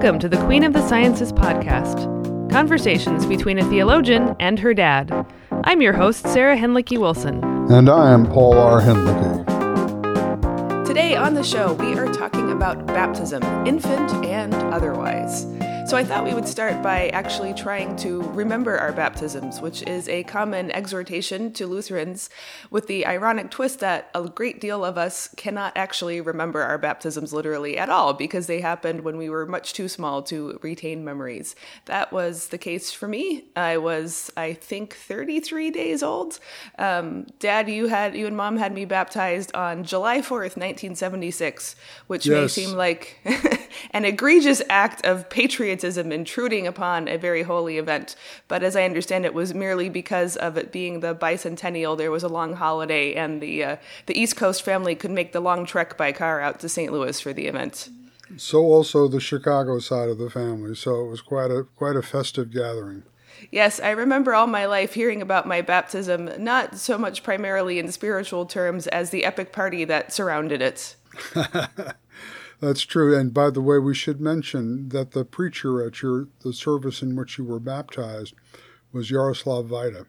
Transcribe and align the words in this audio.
Welcome 0.00 0.18
to 0.20 0.30
the 0.30 0.42
Queen 0.46 0.64
of 0.64 0.72
the 0.72 0.88
Sciences 0.88 1.30
podcast 1.30 2.08
conversations 2.50 3.26
between 3.26 3.58
a 3.58 3.68
theologian 3.68 4.34
and 4.40 4.58
her 4.58 4.72
dad. 4.72 5.26
I'm 5.64 5.82
your 5.82 5.92
host, 5.92 6.26
Sarah 6.26 6.56
Hinlicky 6.56 6.96
Wilson. 6.96 7.44
And 7.70 7.90
I 7.90 8.10
am 8.10 8.24
Paul 8.24 8.56
R. 8.56 8.80
Hinlicky. 8.80 9.44
Today 10.86 11.16
on 11.16 11.34
the 11.34 11.42
show, 11.42 11.74
we 11.74 11.92
are 11.98 12.10
talking 12.14 12.50
about 12.50 12.86
baptism, 12.86 13.42
infant 13.66 14.10
and 14.24 14.54
otherwise. 14.54 15.44
So 15.90 15.96
I 15.96 16.04
thought 16.04 16.24
we 16.24 16.34
would 16.34 16.46
start 16.46 16.84
by 16.84 17.08
actually 17.08 17.52
trying 17.52 17.96
to 17.96 18.22
remember 18.22 18.78
our 18.78 18.92
baptisms, 18.92 19.60
which 19.60 19.82
is 19.82 20.08
a 20.08 20.22
common 20.22 20.70
exhortation 20.70 21.52
to 21.54 21.66
Lutherans, 21.66 22.30
with 22.70 22.86
the 22.86 23.04
ironic 23.04 23.50
twist 23.50 23.80
that 23.80 24.08
a 24.14 24.28
great 24.28 24.60
deal 24.60 24.84
of 24.84 24.96
us 24.96 25.34
cannot 25.36 25.76
actually 25.76 26.20
remember 26.20 26.62
our 26.62 26.78
baptisms 26.78 27.32
literally 27.32 27.76
at 27.76 27.88
all 27.88 28.12
because 28.12 28.46
they 28.46 28.60
happened 28.60 29.00
when 29.00 29.16
we 29.16 29.28
were 29.28 29.46
much 29.46 29.72
too 29.72 29.88
small 29.88 30.22
to 30.22 30.60
retain 30.62 31.04
memories. 31.04 31.56
That 31.86 32.12
was 32.12 32.50
the 32.50 32.58
case 32.58 32.92
for 32.92 33.08
me. 33.08 33.46
I 33.56 33.76
was, 33.78 34.30
I 34.36 34.52
think, 34.52 34.94
33 34.94 35.72
days 35.72 36.04
old. 36.04 36.38
Um, 36.78 37.26
Dad, 37.40 37.68
you 37.68 37.88
had 37.88 38.16
you 38.16 38.28
and 38.28 38.36
Mom 38.36 38.58
had 38.58 38.72
me 38.72 38.84
baptized 38.84 39.52
on 39.56 39.82
July 39.82 40.18
4th, 40.18 40.56
1976, 40.56 41.74
which 42.06 42.26
yes. 42.26 42.36
may 42.36 42.46
seem 42.46 42.76
like 42.76 43.16
an 43.90 44.04
egregious 44.04 44.62
act 44.68 45.04
of 45.04 45.28
patriotism 45.28 45.79
patriotism 45.80 46.12
intruding 46.12 46.66
upon 46.66 47.08
a 47.08 47.16
very 47.16 47.42
holy 47.42 47.78
event. 47.78 48.14
But 48.48 48.62
as 48.62 48.76
I 48.76 48.84
understand 48.84 49.24
it, 49.24 49.34
was 49.34 49.54
merely 49.54 49.88
because 49.88 50.36
of 50.36 50.56
it 50.56 50.72
being 50.72 51.00
the 51.00 51.14
bicentennial. 51.14 51.96
There 51.96 52.10
was 52.10 52.22
a 52.22 52.28
long 52.28 52.54
holiday, 52.54 53.14
and 53.14 53.40
the 53.40 53.64
uh, 53.64 53.76
the 54.06 54.18
East 54.18 54.36
Coast 54.36 54.62
family 54.62 54.94
could 54.94 55.10
make 55.10 55.32
the 55.32 55.40
long 55.40 55.64
trek 55.66 55.96
by 55.96 56.12
car 56.12 56.40
out 56.40 56.60
to 56.60 56.68
St. 56.68 56.92
Louis 56.92 57.18
for 57.20 57.32
the 57.32 57.46
event. 57.46 57.88
So 58.36 58.60
also 58.60 59.08
the 59.08 59.20
Chicago 59.20 59.80
side 59.80 60.08
of 60.08 60.18
the 60.18 60.30
family. 60.30 60.74
So 60.74 61.04
it 61.04 61.08
was 61.08 61.22
quite 61.22 61.50
a 61.50 61.64
quite 61.76 61.96
a 61.96 62.02
festive 62.02 62.50
gathering. 62.50 63.04
Yes, 63.50 63.80
I 63.80 63.90
remember 63.90 64.34
all 64.34 64.46
my 64.46 64.66
life 64.66 64.92
hearing 64.92 65.22
about 65.22 65.46
my 65.46 65.62
baptism, 65.62 66.30
not 66.38 66.76
so 66.76 66.98
much 66.98 67.22
primarily 67.22 67.78
in 67.78 67.90
spiritual 67.90 68.44
terms 68.44 68.86
as 68.88 69.10
the 69.10 69.24
epic 69.24 69.50
party 69.50 69.84
that 69.86 70.12
surrounded 70.12 70.60
it. 70.60 70.96
That's 72.60 72.82
true. 72.82 73.16
And 73.16 73.32
by 73.32 73.50
the 73.50 73.62
way, 73.62 73.78
we 73.78 73.94
should 73.94 74.20
mention 74.20 74.90
that 74.90 75.12
the 75.12 75.24
preacher 75.24 75.84
at 75.84 76.02
your 76.02 76.28
the 76.42 76.52
service 76.52 77.02
in 77.02 77.16
which 77.16 77.38
you 77.38 77.44
were 77.44 77.60
baptized 77.60 78.34
was 78.92 79.10
Jaroslav 79.10 79.68
Vajda, 79.68 80.06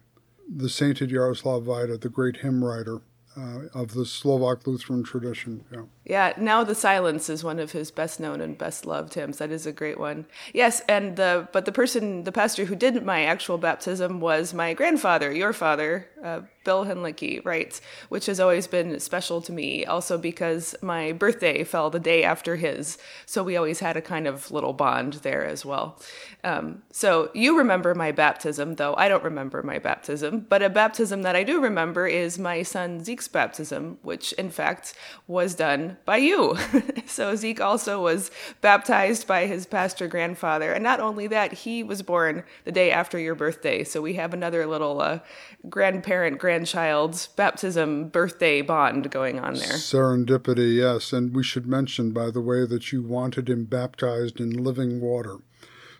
the 0.48 0.68
sainted 0.68 1.10
Jaroslav 1.10 1.64
Vajda, 1.64 2.00
the 2.00 2.08
great 2.08 2.38
hymn 2.38 2.62
writer 2.62 3.00
uh, 3.36 3.68
of 3.74 3.94
the 3.94 4.04
Slovak 4.04 4.66
Lutheran 4.66 5.02
tradition. 5.02 5.64
Yeah. 5.72 5.84
Yeah, 6.04 6.32
Now 6.36 6.64
the 6.64 6.74
Silence 6.74 7.28
is 7.28 7.44
one 7.44 7.60
of 7.60 7.72
his 7.72 7.92
best 7.92 8.18
known 8.18 8.40
and 8.40 8.58
best 8.58 8.84
loved 8.84 9.14
hymns. 9.14 9.38
That 9.38 9.52
is 9.52 9.66
a 9.66 9.72
great 9.72 10.00
one. 10.00 10.26
Yes, 10.52 10.82
and 10.88 11.14
the 11.16 11.48
but 11.52 11.64
the 11.64 11.70
person, 11.70 12.24
the 12.24 12.32
pastor 12.32 12.64
who 12.64 12.74
did 12.74 13.04
my 13.04 13.24
actual 13.24 13.56
baptism 13.56 14.18
was 14.18 14.52
my 14.52 14.74
grandfather, 14.74 15.30
your 15.30 15.52
father, 15.52 16.08
uh, 16.22 16.40
Bill 16.64 16.84
Hinlicky 16.84 17.44
writes, 17.44 17.80
which 18.08 18.26
has 18.26 18.40
always 18.40 18.66
been 18.66 18.98
special 19.00 19.40
to 19.42 19.52
me, 19.52 19.84
also 19.84 20.16
because 20.16 20.74
my 20.82 21.12
birthday 21.12 21.64
fell 21.64 21.90
the 21.90 21.98
day 21.98 22.22
after 22.22 22.56
his. 22.56 22.98
So 23.26 23.42
we 23.42 23.56
always 23.56 23.80
had 23.80 23.96
a 23.96 24.02
kind 24.02 24.26
of 24.26 24.50
little 24.50 24.72
bond 24.72 25.14
there 25.14 25.44
as 25.44 25.64
well. 25.64 26.00
Um, 26.44 26.82
so 26.92 27.30
you 27.34 27.58
remember 27.58 27.94
my 27.94 28.12
baptism, 28.12 28.76
though 28.76 28.94
I 28.96 29.08
don't 29.08 29.24
remember 29.24 29.62
my 29.62 29.78
baptism. 29.78 30.46
But 30.48 30.62
a 30.62 30.70
baptism 30.70 31.22
that 31.22 31.36
I 31.36 31.42
do 31.42 31.60
remember 31.60 32.06
is 32.06 32.38
my 32.38 32.62
son 32.62 33.02
Zeke's 33.04 33.28
baptism, 33.28 33.98
which 34.02 34.32
in 34.34 34.50
fact 34.50 34.94
was 35.26 35.54
done 35.54 35.91
by 36.04 36.18
you. 36.18 36.56
so 37.06 37.34
Zeke 37.36 37.60
also 37.60 38.02
was 38.02 38.30
baptized 38.60 39.26
by 39.26 39.46
his 39.46 39.66
pastor 39.66 40.08
grandfather. 40.08 40.72
And 40.72 40.82
not 40.82 41.00
only 41.00 41.26
that, 41.28 41.52
he 41.52 41.82
was 41.82 42.02
born 42.02 42.44
the 42.64 42.72
day 42.72 42.90
after 42.90 43.18
your 43.18 43.34
birthday. 43.34 43.84
So 43.84 44.00
we 44.00 44.14
have 44.14 44.32
another 44.34 44.66
little 44.66 45.00
uh, 45.00 45.20
grandparent, 45.68 46.38
grandchild's 46.38 47.28
baptism 47.28 48.08
birthday 48.08 48.62
bond 48.62 49.10
going 49.10 49.38
on 49.38 49.54
there. 49.54 49.74
Serendipity, 49.74 50.76
yes. 50.76 51.12
And 51.12 51.34
we 51.34 51.42
should 51.42 51.66
mention, 51.66 52.12
by 52.12 52.30
the 52.30 52.40
way, 52.40 52.66
that 52.66 52.92
you 52.92 53.02
wanted 53.02 53.48
him 53.48 53.64
baptized 53.64 54.40
in 54.40 54.64
living 54.64 55.00
water. 55.00 55.38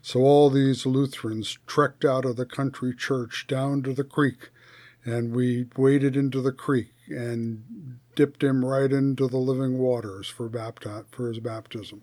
So 0.02 0.20
all 0.20 0.50
these 0.50 0.84
Lutherans 0.84 1.58
trekked 1.66 2.04
out 2.04 2.24
of 2.24 2.36
the 2.36 2.44
country 2.44 2.92
church 2.94 3.46
down 3.46 3.84
to 3.84 3.94
the 3.94 4.02
creek, 4.02 4.50
and 5.04 5.34
we 5.34 5.66
waded 5.76 6.16
into 6.16 6.40
the 6.40 6.52
creek 6.52 6.92
and 7.08 8.00
dipped 8.16 8.42
him 8.42 8.64
right 8.64 8.92
into 8.92 9.28
the 9.28 9.38
living 9.38 9.78
waters 9.78 10.28
for, 10.28 10.48
bapti- 10.48 11.04
for 11.10 11.28
his 11.28 11.40
baptism 11.40 12.02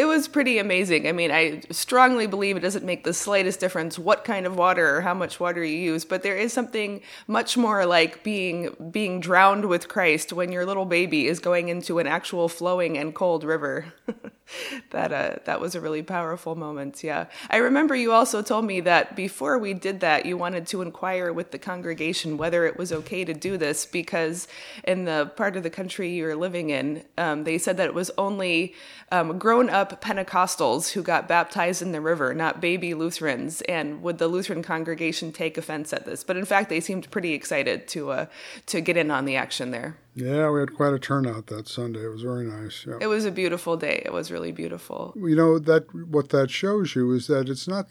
it 0.00 0.06
was 0.06 0.28
pretty 0.28 0.58
amazing. 0.58 1.06
I 1.06 1.12
mean, 1.12 1.30
I 1.30 1.60
strongly 1.70 2.26
believe 2.26 2.56
it 2.56 2.60
doesn't 2.60 2.86
make 2.86 3.04
the 3.04 3.12
slightest 3.12 3.60
difference 3.60 3.98
what 3.98 4.24
kind 4.24 4.46
of 4.46 4.56
water 4.56 4.96
or 4.96 5.02
how 5.02 5.12
much 5.12 5.38
water 5.38 5.62
you 5.62 5.76
use, 5.76 6.06
but 6.06 6.22
there 6.22 6.38
is 6.38 6.54
something 6.54 7.02
much 7.26 7.58
more 7.58 7.84
like 7.84 8.24
being 8.24 8.74
being 8.90 9.20
drowned 9.20 9.66
with 9.66 9.88
Christ 9.88 10.32
when 10.32 10.52
your 10.52 10.64
little 10.64 10.86
baby 10.86 11.26
is 11.26 11.38
going 11.38 11.68
into 11.68 11.98
an 11.98 12.06
actual 12.06 12.48
flowing 12.48 12.96
and 12.96 13.14
cold 13.14 13.44
river. 13.44 13.92
that 14.90 15.12
uh, 15.12 15.36
that 15.44 15.60
was 15.60 15.74
a 15.74 15.80
really 15.80 16.02
powerful 16.02 16.54
moment. 16.54 17.04
Yeah, 17.04 17.26
I 17.50 17.58
remember 17.58 17.94
you 17.94 18.12
also 18.12 18.40
told 18.40 18.64
me 18.64 18.80
that 18.80 19.14
before 19.14 19.58
we 19.58 19.74
did 19.74 20.00
that, 20.00 20.24
you 20.24 20.36
wanted 20.36 20.66
to 20.68 20.80
inquire 20.80 21.30
with 21.30 21.50
the 21.50 21.58
congregation 21.58 22.38
whether 22.38 22.64
it 22.64 22.78
was 22.78 22.90
okay 22.90 23.24
to 23.24 23.34
do 23.34 23.58
this 23.58 23.84
because 23.84 24.48
in 24.84 25.04
the 25.04 25.30
part 25.36 25.56
of 25.56 25.62
the 25.62 25.70
country 25.70 26.08
you 26.10 26.24
were 26.24 26.36
living 26.36 26.70
in, 26.70 27.04
um, 27.18 27.44
they 27.44 27.58
said 27.58 27.76
that 27.76 27.86
it 27.86 27.94
was 27.94 28.10
only 28.16 28.74
um, 29.12 29.38
grown 29.38 29.68
up 29.68 29.89
Pentecostals 29.96 30.92
who 30.92 31.02
got 31.02 31.28
baptized 31.28 31.82
in 31.82 31.92
the 31.92 32.00
river, 32.00 32.34
not 32.34 32.60
baby 32.60 32.94
Lutherans. 32.94 33.60
And 33.62 34.02
would 34.02 34.18
the 34.18 34.28
Lutheran 34.28 34.62
congregation 34.62 35.32
take 35.32 35.58
offense 35.58 35.92
at 35.92 36.06
this? 36.06 36.24
But 36.24 36.36
in 36.36 36.44
fact, 36.44 36.68
they 36.68 36.80
seemed 36.80 37.10
pretty 37.10 37.32
excited 37.32 37.88
to 37.88 38.10
uh, 38.10 38.26
to 38.66 38.80
get 38.80 38.96
in 38.96 39.10
on 39.10 39.24
the 39.24 39.36
action 39.36 39.70
there. 39.70 39.96
Yeah, 40.14 40.50
we 40.50 40.60
had 40.60 40.74
quite 40.74 40.92
a 40.92 40.98
turnout 40.98 41.46
that 41.48 41.68
Sunday. 41.68 42.04
It 42.04 42.08
was 42.08 42.22
very 42.22 42.44
nice. 42.44 42.84
Yeah. 42.86 42.98
It 43.00 43.06
was 43.06 43.24
a 43.24 43.30
beautiful 43.30 43.76
day. 43.76 44.02
It 44.04 44.12
was 44.12 44.30
really 44.30 44.52
beautiful. 44.52 45.14
You 45.16 45.36
know 45.36 45.58
that 45.58 45.92
what 45.94 46.30
that 46.30 46.50
shows 46.50 46.94
you 46.94 47.12
is 47.12 47.26
that 47.28 47.48
it's 47.48 47.68
not 47.68 47.86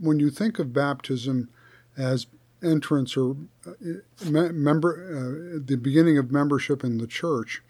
when 0.00 0.18
you 0.18 0.30
think 0.30 0.58
of 0.58 0.72
baptism 0.72 1.48
as 1.96 2.26
entrance 2.62 3.16
or 3.16 3.36
uh, 3.66 3.72
member 4.52 4.92
uh, 4.92 5.60
the 5.64 5.76
beginning 5.76 6.18
of 6.18 6.30
membership 6.30 6.84
in 6.84 6.98
the 6.98 7.06
church 7.06 7.62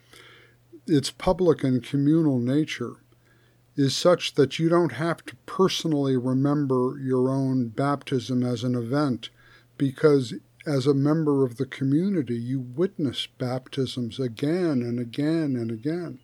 its 0.87 1.11
public 1.11 1.63
and 1.63 1.85
communal 1.85 2.39
nature 2.39 2.97
is 3.81 3.97
such 3.97 4.35
that 4.35 4.59
you 4.59 4.69
don't 4.69 4.93
have 4.93 5.25
to 5.25 5.35
personally 5.47 6.15
remember 6.15 6.99
your 7.03 7.31
own 7.31 7.69
baptism 7.69 8.43
as 8.43 8.63
an 8.63 8.75
event 8.75 9.31
because 9.79 10.35
as 10.67 10.87
a 10.87 10.93
member 10.93 11.47
of 11.47 11.57
the 11.57 11.65
community 11.65 12.37
you 12.37 12.61
witness 12.61 13.27
baptisms 13.39 14.21
again 14.21 14.83
and 14.83 15.01
again 15.01 15.57
and 15.57 15.71
again. 15.71 16.19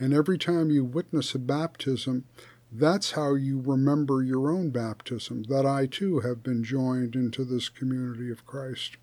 And 0.00 0.12
every 0.12 0.36
time 0.36 0.70
you 0.70 0.84
witness 0.84 1.32
a 1.32 1.38
baptism 1.38 2.24
that's 2.72 3.12
how 3.12 3.34
you 3.34 3.60
remember 3.60 4.24
your 4.24 4.50
own 4.50 4.70
baptism 4.70 5.44
that 5.44 5.64
I 5.64 5.86
too 5.86 6.20
have 6.20 6.42
been 6.42 6.64
joined 6.64 7.14
into 7.14 7.44
this 7.44 7.68
community 7.68 8.32
of 8.32 8.44
Christ 8.44 8.96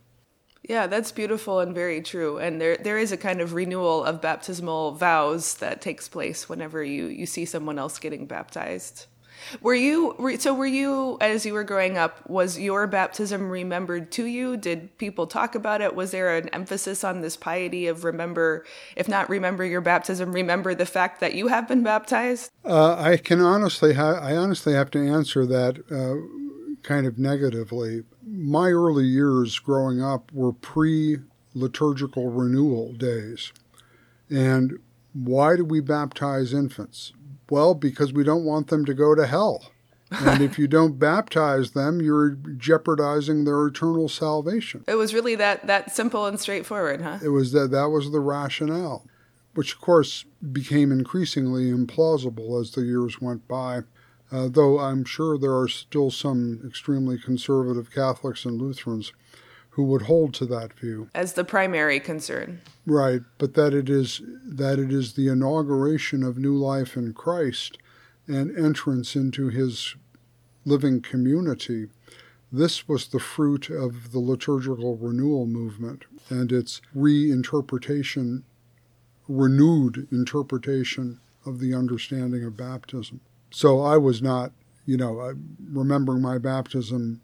yeah, 0.64 0.88
that's 0.88 1.12
beautiful 1.12 1.60
and 1.60 1.76
very 1.76 2.02
true. 2.02 2.38
And 2.38 2.60
there 2.60 2.78
there 2.78 2.98
is 2.98 3.12
a 3.12 3.18
kind 3.18 3.42
of 3.42 3.54
renewal 3.54 4.04
of 4.04 4.22
baptismal 4.22 4.94
vows 4.94 5.56
that 5.56 5.82
takes 5.82 6.08
place 6.08 6.48
whenever 6.48 6.84
you 6.84 7.08
you 7.08 7.26
see 7.26 7.46
someone 7.46 7.78
else 7.78 8.00
getting 8.00 8.26
baptized. 8.26 9.08
Were 9.62 9.74
you 9.74 10.38
so 10.40 10.54
were 10.54 10.66
you 10.66 11.18
as 11.20 11.46
you 11.46 11.54
were 11.54 11.66
growing 11.66 11.98
up 11.98 12.30
was 12.30 12.58
your 12.58 12.88
baptism 12.88 13.50
remembered 13.50 14.10
to 14.14 14.26
you? 14.26 14.56
Did 14.56 14.98
people 14.98 15.28
talk 15.28 15.54
about 15.54 15.82
it? 15.82 15.96
Was 15.96 16.12
there 16.12 16.38
an 16.38 16.48
emphasis 16.50 17.04
on 17.04 17.20
this 17.20 17.36
piety 17.36 17.88
of 17.88 18.06
remember 18.06 18.66
if 18.96 19.10
not 19.10 19.30
remember 19.30 19.66
your 19.66 19.82
baptism, 19.82 20.32
remember 20.32 20.74
the 20.74 20.86
fact 20.86 21.20
that 21.20 21.34
you 21.34 21.48
have 21.48 21.68
been 21.68 21.84
baptized? 21.84 22.52
Uh, 22.64 22.96
I 22.98 23.18
can 23.18 23.42
honestly 23.42 23.98
I 23.98 24.38
honestly 24.38 24.74
have 24.74 24.92
to 24.92 25.00
answer 25.00 25.46
that 25.46 25.80
uh, 25.92 26.53
kind 26.84 27.08
of 27.08 27.18
negatively 27.18 28.04
my 28.26 28.70
early 28.70 29.06
years 29.06 29.58
growing 29.60 30.02
up 30.02 30.32
were 30.32 30.54
pre 30.54 31.20
liturgical 31.56 32.30
renewal 32.30 32.94
days. 32.94 33.52
And 34.30 34.80
why 35.14 35.56
do 35.56 35.66
we 35.66 35.80
baptize 35.80 36.54
infants? 36.54 37.14
Well, 37.50 37.74
because 37.74 38.14
we 38.14 38.24
don't 38.24 38.46
want 38.46 38.68
them 38.68 38.86
to 38.86 38.94
go 38.94 39.16
to 39.16 39.28
hell. 39.28 39.72
and 40.12 40.44
if 40.44 40.60
you 40.60 40.68
don't 40.68 41.00
baptize 41.00 41.72
them, 41.72 42.02
you're 42.02 42.32
jeopardizing 42.58 43.46
their 43.46 43.66
eternal 43.66 44.08
salvation. 44.08 44.84
It 44.88 44.96
was 44.96 45.14
really 45.14 45.36
that 45.36 45.66
that 45.66 45.92
simple 45.92 46.28
and 46.28 46.40
straightforward, 46.40 47.02
huh? 47.02 47.20
It 47.24 47.30
was 47.30 47.52
that 47.54 47.72
that 47.72 47.90
was 47.90 48.12
the 48.12 48.20
rationale, 48.20 49.08
which 49.56 49.74
of 49.74 49.82
course 49.82 50.26
became 50.52 50.92
increasingly 50.92 51.72
implausible 51.72 52.62
as 52.62 52.72
the 52.72 52.82
years 52.82 53.22
went 53.22 53.48
by 53.48 53.84
uh, 54.34 54.50
though 54.50 54.80
I'm 54.80 55.06
sure 55.06 55.38
there 55.38 55.58
are 55.58 55.68
still 55.68 56.12
some 56.12 56.62
extremely 56.66 57.18
conservative 57.18 57.92
Catholics 57.92 58.46
and 58.46 58.60
Lutherans 58.60 59.14
who 59.72 59.84
would 59.84 60.04
hold 60.04 60.34
to 60.36 60.46
that 60.46 60.74
view 60.74 61.10
as 61.16 61.34
the 61.34 61.44
primary 61.44 62.00
concern. 62.00 62.62
Right, 62.86 63.22
but 63.38 63.54
that 63.54 63.74
it 63.74 63.90
is 63.90 64.22
that 64.46 64.80
it 64.80 64.92
is 64.92 65.14
the 65.14 65.28
inauguration 65.28 66.24
of 66.24 66.38
new 66.38 66.56
life 66.56 66.96
in 66.98 67.14
Christ 67.14 67.78
and 68.28 68.58
entrance 68.58 69.16
into 69.16 69.50
his 69.50 69.96
living 70.66 71.02
community, 71.02 71.88
this 72.52 72.88
was 72.88 73.08
the 73.08 73.20
fruit 73.20 73.70
of 73.70 74.12
the 74.12 74.20
liturgical 74.20 74.96
renewal 74.96 75.46
movement 75.46 76.06
and 76.30 76.52
its 76.52 76.82
reinterpretation, 76.96 78.44
renewed 79.28 80.08
interpretation 80.12 81.20
of 81.46 81.60
the 81.60 81.74
understanding 81.74 82.44
of 82.44 82.56
baptism. 82.56 83.20
So 83.54 83.82
I 83.82 83.98
was 83.98 84.20
not, 84.20 84.52
you 84.88 84.98
know, 84.98 85.36
remembering 85.72 86.24
my 86.24 86.40
baptism 86.40 87.22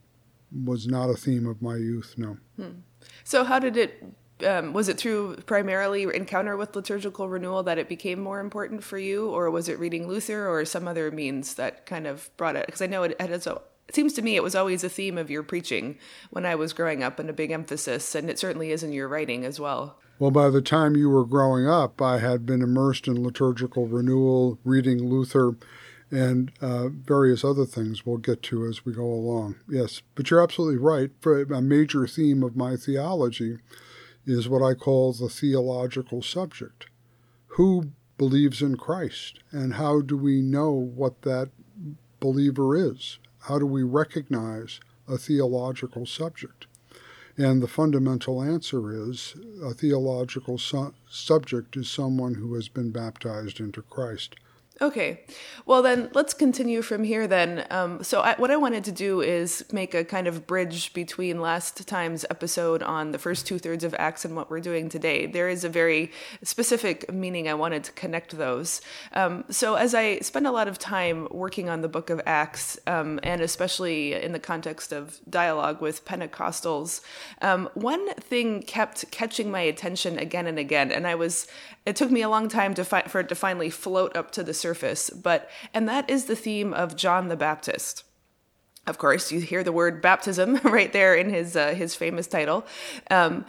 was 0.63 0.87
not 0.87 1.09
a 1.09 1.15
theme 1.15 1.47
of 1.47 1.59
my 1.61 1.75
youth, 1.75 2.13
no. 2.17 2.37
Hmm. 2.55 2.81
So 3.23 3.43
how 3.43 3.57
did 3.57 3.75
it 3.75 4.03
um, 4.45 4.71
was 4.71 4.87
it 4.87 4.97
through 4.97 5.37
primarily 5.47 6.03
encounter 6.03 6.55
with 6.55 6.75
liturgical 6.75 7.27
renewal 7.27 7.63
that 7.63 7.77
it 7.77 7.89
became 7.89 8.21
more 8.21 8.39
important 8.39 8.83
for 8.83 8.97
you, 8.97 9.27
or 9.27 9.49
was 9.49 9.67
it 9.67 9.79
reading 9.79 10.07
Luther 10.07 10.47
or 10.47 10.63
some 10.65 10.87
other 10.87 11.11
means 11.11 11.55
that 11.55 11.85
kind 11.87 12.07
of 12.07 12.29
brought 12.37 12.55
it? 12.55 12.67
Because 12.67 12.81
I 12.81 12.85
know 12.85 13.03
it, 13.03 13.17
it, 13.19 13.29
has, 13.29 13.47
it 13.47 13.95
seems 13.95 14.13
to 14.13 14.21
me 14.21 14.35
it 14.35 14.43
was 14.43 14.55
always 14.55 14.83
a 14.83 14.89
theme 14.89 15.17
of 15.17 15.29
your 15.29 15.43
preaching 15.43 15.97
when 16.29 16.45
I 16.45 16.55
was 16.55 16.73
growing 16.73 17.03
up 17.03 17.19
and 17.19 17.29
a 17.29 17.33
big 17.33 17.51
emphasis, 17.51 18.15
and 18.15 18.29
it 18.29 18.39
certainly 18.39 18.71
is 18.71 18.83
in 18.83 18.93
your 18.93 19.07
writing 19.07 19.45
as 19.45 19.59
well. 19.59 19.97
Well, 20.19 20.31
by 20.31 20.49
the 20.49 20.61
time 20.61 20.95
you 20.95 21.09
were 21.09 21.25
growing 21.25 21.67
up, 21.67 22.01
I 22.01 22.19
had 22.19 22.45
been 22.45 22.61
immersed 22.61 23.07
in 23.07 23.23
liturgical 23.23 23.87
renewal, 23.87 24.59
reading 24.63 25.09
Luther, 25.09 25.55
and 26.11 26.51
uh, 26.61 26.89
various 26.89 27.43
other 27.43 27.65
things 27.65 28.05
we'll 28.05 28.17
get 28.17 28.41
to 28.43 28.65
as 28.65 28.85
we 28.85 28.93
go 28.93 29.05
along. 29.05 29.55
Yes, 29.69 30.01
but 30.15 30.29
you're 30.29 30.41
absolutely 30.41 30.77
right. 30.77 31.11
For 31.21 31.41
a 31.41 31.61
major 31.61 32.07
theme 32.07 32.43
of 32.43 32.55
my 32.55 32.75
theology 32.75 33.57
is 34.25 34.49
what 34.49 34.63
I 34.63 34.73
call 34.73 35.13
the 35.13 35.29
theological 35.29 36.21
subject. 36.21 36.87
Who 37.53 37.91
believes 38.17 38.61
in 38.61 38.77
Christ, 38.77 39.39
and 39.51 39.75
how 39.75 40.01
do 40.01 40.17
we 40.17 40.41
know 40.41 40.71
what 40.71 41.21
that 41.21 41.49
believer 42.19 42.75
is? 42.75 43.19
How 43.43 43.57
do 43.57 43.65
we 43.65 43.83
recognize 43.83 44.79
a 45.07 45.17
theological 45.17 46.05
subject? 46.05 46.67
And 47.37 47.63
the 47.63 47.69
fundamental 47.69 48.43
answer 48.43 48.91
is 48.91 49.35
a 49.63 49.73
theological 49.73 50.57
su- 50.57 50.93
subject 51.09 51.77
is 51.77 51.89
someone 51.89 52.35
who 52.35 52.53
has 52.55 52.67
been 52.67 52.91
baptized 52.91 53.61
into 53.61 53.81
Christ. 53.81 54.35
Okay. 54.81 55.19
Well, 55.65 55.81
then 55.81 56.09
let's 56.13 56.33
continue 56.33 56.81
from 56.81 57.03
here 57.03 57.27
then. 57.27 57.67
Um, 57.69 58.01
so, 58.01 58.21
I, 58.21 58.35
what 58.35 58.49
I 58.49 58.55
wanted 58.55 58.85
to 58.85 58.93
do 58.93 59.19
is 59.19 59.65
make 59.73 59.93
a 59.93 60.05
kind 60.05 60.25
of 60.25 60.47
bridge 60.47 60.93
between 60.93 61.41
last 61.41 61.85
time's 61.85 62.23
episode 62.29 62.81
on 62.81 63.11
the 63.11 63.19
first 63.19 63.45
two 63.45 63.59
thirds 63.59 63.83
of 63.83 63.93
Acts 63.99 64.23
and 64.23 64.37
what 64.37 64.49
we're 64.49 64.61
doing 64.61 64.87
today. 64.87 65.25
There 65.25 65.49
is 65.49 65.65
a 65.65 65.69
very 65.69 66.13
specific 66.43 67.11
meaning 67.11 67.49
I 67.49 67.55
wanted 67.55 67.83
to 67.83 67.91
connect 67.91 68.37
those. 68.37 68.79
Um, 69.11 69.43
so, 69.49 69.75
as 69.75 69.93
I 69.93 70.19
spend 70.19 70.47
a 70.47 70.51
lot 70.51 70.69
of 70.69 70.79
time 70.79 71.27
working 71.29 71.67
on 71.67 71.81
the 71.81 71.89
book 71.89 72.09
of 72.09 72.21
Acts, 72.25 72.79
um, 72.87 73.19
and 73.21 73.41
especially 73.41 74.13
in 74.13 74.31
the 74.31 74.39
context 74.39 74.93
of 74.93 75.19
dialogue 75.29 75.81
with 75.81 76.05
Pentecostals, 76.05 77.01
um, 77.41 77.69
one 77.73 78.13
thing 78.15 78.63
kept 78.63 79.11
catching 79.11 79.51
my 79.51 79.61
attention 79.61 80.17
again 80.17 80.47
and 80.47 80.57
again. 80.57 80.89
And 80.89 81.05
I 81.05 81.15
was, 81.15 81.47
it 81.85 81.97
took 81.97 82.11
me 82.11 82.21
a 82.21 82.29
long 82.29 82.47
time 82.47 82.73
to 82.75 82.85
fi- 82.85 83.01
for 83.03 83.19
it 83.19 83.27
to 83.27 83.35
finally 83.35 83.69
float 83.69 84.15
up 84.15 84.31
to 84.31 84.41
the 84.41 84.53
surface 84.53 84.68
surface, 84.69 85.09
but 85.09 85.49
and 85.73 85.89
that 85.89 86.07
is 86.07 86.25
the 86.25 86.35
theme 86.35 86.73
of 86.73 86.95
John 86.95 87.27
the 87.27 87.35
Baptist. 87.35 88.03
Of 88.85 88.97
course, 88.99 89.31
you 89.31 89.39
hear 89.41 89.63
the 89.63 89.71
word 89.71 89.99
baptism 90.01 90.55
right 90.63 90.93
there 90.93 91.15
in 91.15 91.29
his 91.29 91.55
uh, 91.55 91.73
his 91.73 91.95
famous 91.95 92.27
title, 92.27 92.65
um, 93.09 93.45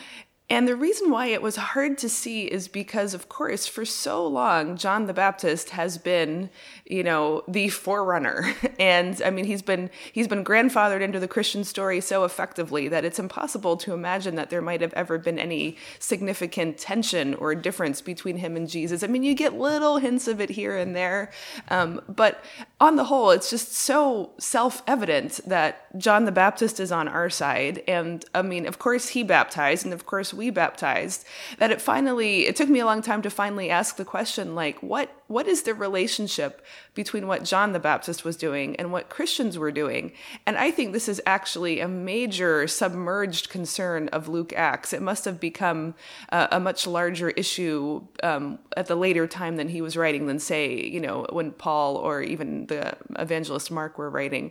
and 0.50 0.67
the 0.67 0.75
reason 0.75 1.11
why 1.11 1.26
it 1.26 1.43
was 1.43 1.55
hard 1.55 1.97
to 1.99 2.08
see 2.08 2.43
is 2.43 2.67
because, 2.67 3.14
of 3.14 3.29
course, 3.29 3.69
for 3.69 3.85
so 3.85 4.26
long, 4.26 4.76
John 4.76 5.06
the 5.06 5.14
Baptist 5.14 5.70
has 5.70 5.97
been, 5.97 6.50
you 6.85 7.05
know, 7.05 7.44
the 7.47 7.69
forerunner. 7.69 8.52
And 8.81 9.20
I 9.23 9.29
mean, 9.29 9.44
he's 9.44 9.61
been 9.61 9.91
he's 10.11 10.26
been 10.26 10.43
grandfathered 10.43 11.02
into 11.02 11.20
the 11.20 11.29
Christian 11.29 11.64
story 11.64 12.00
so 12.00 12.25
effectively 12.25 12.88
that 12.88 13.05
it's 13.05 13.19
impossible 13.19 13.76
to 13.76 13.93
imagine 13.93 14.37
that 14.37 14.49
there 14.49 14.62
might 14.62 14.81
have 14.81 14.94
ever 14.94 15.19
been 15.19 15.38
any 15.38 15.76
significant 15.99 16.79
tension 16.79 17.35
or 17.35 17.55
difference 17.55 18.00
between 18.00 18.38
him 18.38 18.56
and 18.56 18.70
Jesus. 18.70 19.02
I 19.02 19.06
mean, 19.06 19.23
you 19.23 19.35
get 19.35 19.52
little 19.52 19.99
hints 19.99 20.29
of 20.29 20.41
it 20.41 20.49
here 20.49 20.79
and 20.79 20.97
there, 20.97 21.31
um, 21.69 22.00
but 22.08 22.43
on 22.81 22.97
the 22.97 23.05
whole, 23.05 23.31
it's 23.31 23.50
just 23.50 23.75
so 23.75 24.31
self-evident 24.38 25.41
that 25.47 25.97
John 25.99 26.25
the 26.25 26.32
Baptist 26.32 26.81
is 26.81 26.91
on 26.91 27.09
our 27.09 27.29
side. 27.29 27.82
And 27.87 28.25
I 28.35 28.41
mean, 28.41 28.67
of 28.67 28.79
course, 28.79 29.09
he 29.09 29.23
baptized, 29.23 29.85
and 29.85 29.93
of 29.93 30.06
course 30.06 30.32
we 30.32 30.49
baptized 30.49 31.27
that 31.59 31.71
it 31.71 31.81
finally 31.81 32.47
it 32.47 32.56
took 32.56 32.71
me 32.71 32.81
a 32.81 32.87
long 32.87 33.03
time 33.03 33.21
to 33.23 33.31
finally 33.31 33.69
ask 33.69 33.97
the 33.97 34.05
question 34.05 34.55
like 34.55 34.82
what 34.82 35.15
what 35.31 35.47
is 35.47 35.62
the 35.62 35.75
relationship 35.75 36.61
between 36.93 37.29
what 37.29 37.44
John 37.44 37.73
the 37.73 37.79
Baptist 37.79 38.25
was 38.25 38.37
doing 38.37 38.75
and 38.77 38.91
what 38.91 39.09
Christians 39.09 39.56
were 39.56 39.71
doing? 39.71 40.11
And 40.44 40.59
I 40.59 40.73
think 40.73 40.93
this 40.93 41.09
is 41.09 41.23
actually 41.25 41.79
a 41.79 41.87
major 41.87 42.67
submerged 42.67 43.49
concern 43.49 44.09
of 44.09 44.27
Luke 44.27 44.53
Acts. 44.53 44.93
It 44.93 45.00
must 45.00 45.25
have 45.27 45.38
become 45.38 45.94
uh, 46.32 46.49
a 46.50 46.59
much 46.59 46.85
larger 46.85 47.31
issue 47.31 48.03
um, 48.25 48.59
at 48.77 48.88
the 48.88 48.97
later 48.97 49.29
time 49.29 49.56
than 49.56 49.69
he 49.69 49.81
was 49.81 49.97
writing 49.97 50.27
than 50.27 50.41
say 50.41 50.75
you 50.75 50.99
know 51.00 51.25
when 51.31 51.53
Paul 51.53 51.94
or 51.94 52.23
even 52.23 52.67
the 52.67 52.97
evangelist 53.17 53.71
Mark 53.71 53.99
were 53.99 54.11
writing. 54.11 54.50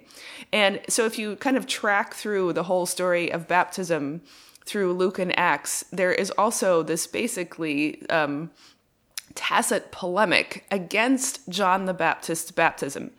And 0.54 0.80
so 0.88 1.06
if 1.06 1.20
you 1.20 1.36
kind 1.36 1.58
of 1.58 1.68
track 1.68 2.14
through 2.14 2.54
the 2.54 2.64
whole 2.64 2.86
story 2.86 3.30
of 3.34 3.50
baptism 3.50 4.22
through 4.64 4.94
Luke 4.94 5.20
and 5.20 5.38
Acts, 5.38 5.84
there 5.92 6.14
is 6.14 6.32
also 6.38 6.84
this 6.84 7.06
basically 7.06 8.08
um, 8.10 8.52
tacit 9.40 9.90
polemic 9.90 10.66
against 10.70 11.48
John 11.48 11.86
the 11.86 11.94
Baptist's 11.94 12.52
baptism. 12.52 13.12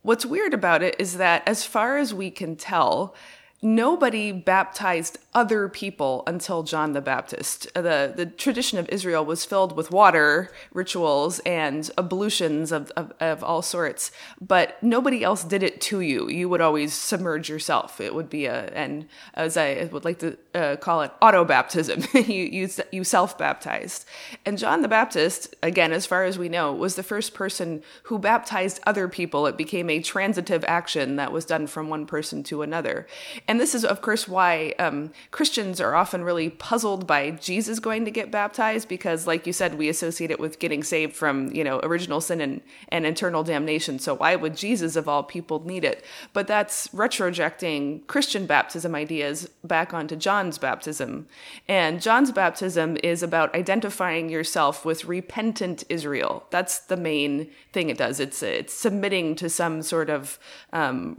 What's 0.00 0.24
weird 0.24 0.54
about 0.54 0.82
it 0.82 0.96
is 0.98 1.18
that, 1.18 1.42
as 1.46 1.66
far 1.66 1.98
as 1.98 2.14
we 2.14 2.30
can 2.30 2.56
tell, 2.56 3.14
nobody 3.62 4.32
baptized 4.32 5.18
other 5.32 5.68
people 5.68 6.24
until 6.26 6.62
John 6.62 6.92
the 6.92 7.00
Baptist. 7.00 7.68
Uh, 7.76 7.82
the, 7.82 8.12
the 8.16 8.26
tradition 8.26 8.78
of 8.78 8.88
Israel 8.88 9.24
was 9.24 9.44
filled 9.44 9.76
with 9.76 9.92
water 9.92 10.50
rituals 10.72 11.38
and 11.40 11.88
ablutions 11.96 12.72
of, 12.72 12.90
of, 12.96 13.12
of, 13.20 13.44
all 13.44 13.62
sorts, 13.62 14.10
but 14.40 14.82
nobody 14.82 15.22
else 15.22 15.44
did 15.44 15.62
it 15.62 15.80
to 15.80 16.00
you. 16.00 16.28
You 16.28 16.48
would 16.48 16.60
always 16.60 16.92
submerge 16.92 17.48
yourself. 17.48 18.00
It 18.00 18.14
would 18.14 18.28
be 18.28 18.46
a, 18.46 18.72
and 18.74 19.06
as 19.34 19.56
I 19.56 19.88
would 19.92 20.04
like 20.04 20.18
to 20.20 20.36
uh, 20.54 20.76
call 20.76 21.02
it, 21.02 21.12
auto 21.22 21.44
baptism. 21.44 22.02
you, 22.14 22.22
you, 22.22 22.68
you 22.90 23.04
self 23.04 23.38
baptized. 23.38 24.06
And 24.44 24.58
John 24.58 24.82
the 24.82 24.88
Baptist, 24.88 25.54
again, 25.62 25.92
as 25.92 26.06
far 26.06 26.24
as 26.24 26.38
we 26.38 26.48
know, 26.48 26.72
was 26.72 26.96
the 26.96 27.02
first 27.02 27.34
person 27.34 27.82
who 28.04 28.18
baptized 28.18 28.80
other 28.84 29.06
people. 29.06 29.46
It 29.46 29.56
became 29.56 29.90
a 29.90 30.00
transitive 30.00 30.64
action 30.66 31.16
that 31.16 31.30
was 31.30 31.44
done 31.44 31.66
from 31.66 31.88
one 31.88 32.06
person 32.06 32.42
to 32.44 32.62
another. 32.62 33.06
And 33.50 33.58
this 33.58 33.74
is, 33.74 33.84
of 33.84 34.00
course, 34.00 34.28
why 34.28 34.76
um, 34.78 35.10
Christians 35.32 35.80
are 35.80 35.96
often 35.96 36.22
really 36.22 36.50
puzzled 36.50 37.04
by 37.04 37.32
Jesus 37.32 37.80
going 37.80 38.04
to 38.04 38.10
get 38.12 38.30
baptized 38.30 38.86
because, 38.86 39.26
like 39.26 39.44
you 39.44 39.52
said, 39.52 39.76
we 39.76 39.88
associate 39.88 40.30
it 40.30 40.38
with 40.38 40.60
getting 40.60 40.84
saved 40.84 41.16
from, 41.16 41.50
you 41.50 41.64
know, 41.64 41.80
original 41.82 42.20
sin 42.20 42.40
and, 42.40 42.60
and 42.90 43.04
eternal 43.04 43.42
damnation. 43.42 43.98
So 43.98 44.14
why 44.14 44.36
would 44.36 44.56
Jesus, 44.56 44.94
of 44.94 45.08
all 45.08 45.24
people, 45.24 45.66
need 45.66 45.82
it? 45.82 46.04
But 46.32 46.46
that's 46.46 46.86
retrojecting 46.94 48.06
Christian 48.06 48.46
baptism 48.46 48.94
ideas 48.94 49.50
back 49.64 49.92
onto 49.92 50.14
John's 50.14 50.56
baptism. 50.56 51.26
And 51.66 52.00
John's 52.00 52.30
baptism 52.30 52.98
is 53.02 53.20
about 53.20 53.52
identifying 53.52 54.28
yourself 54.28 54.84
with 54.84 55.06
repentant 55.06 55.82
Israel. 55.88 56.44
That's 56.50 56.78
the 56.78 56.96
main 56.96 57.50
thing 57.72 57.90
it 57.90 57.98
does. 57.98 58.20
It's, 58.20 58.44
it's 58.44 58.72
submitting 58.72 59.34
to 59.34 59.50
some 59.50 59.82
sort 59.82 60.08
of 60.08 60.38
um, 60.72 61.16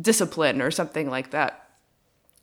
discipline 0.00 0.60
or 0.60 0.70
something 0.70 1.08
like 1.08 1.30
that. 1.30 1.62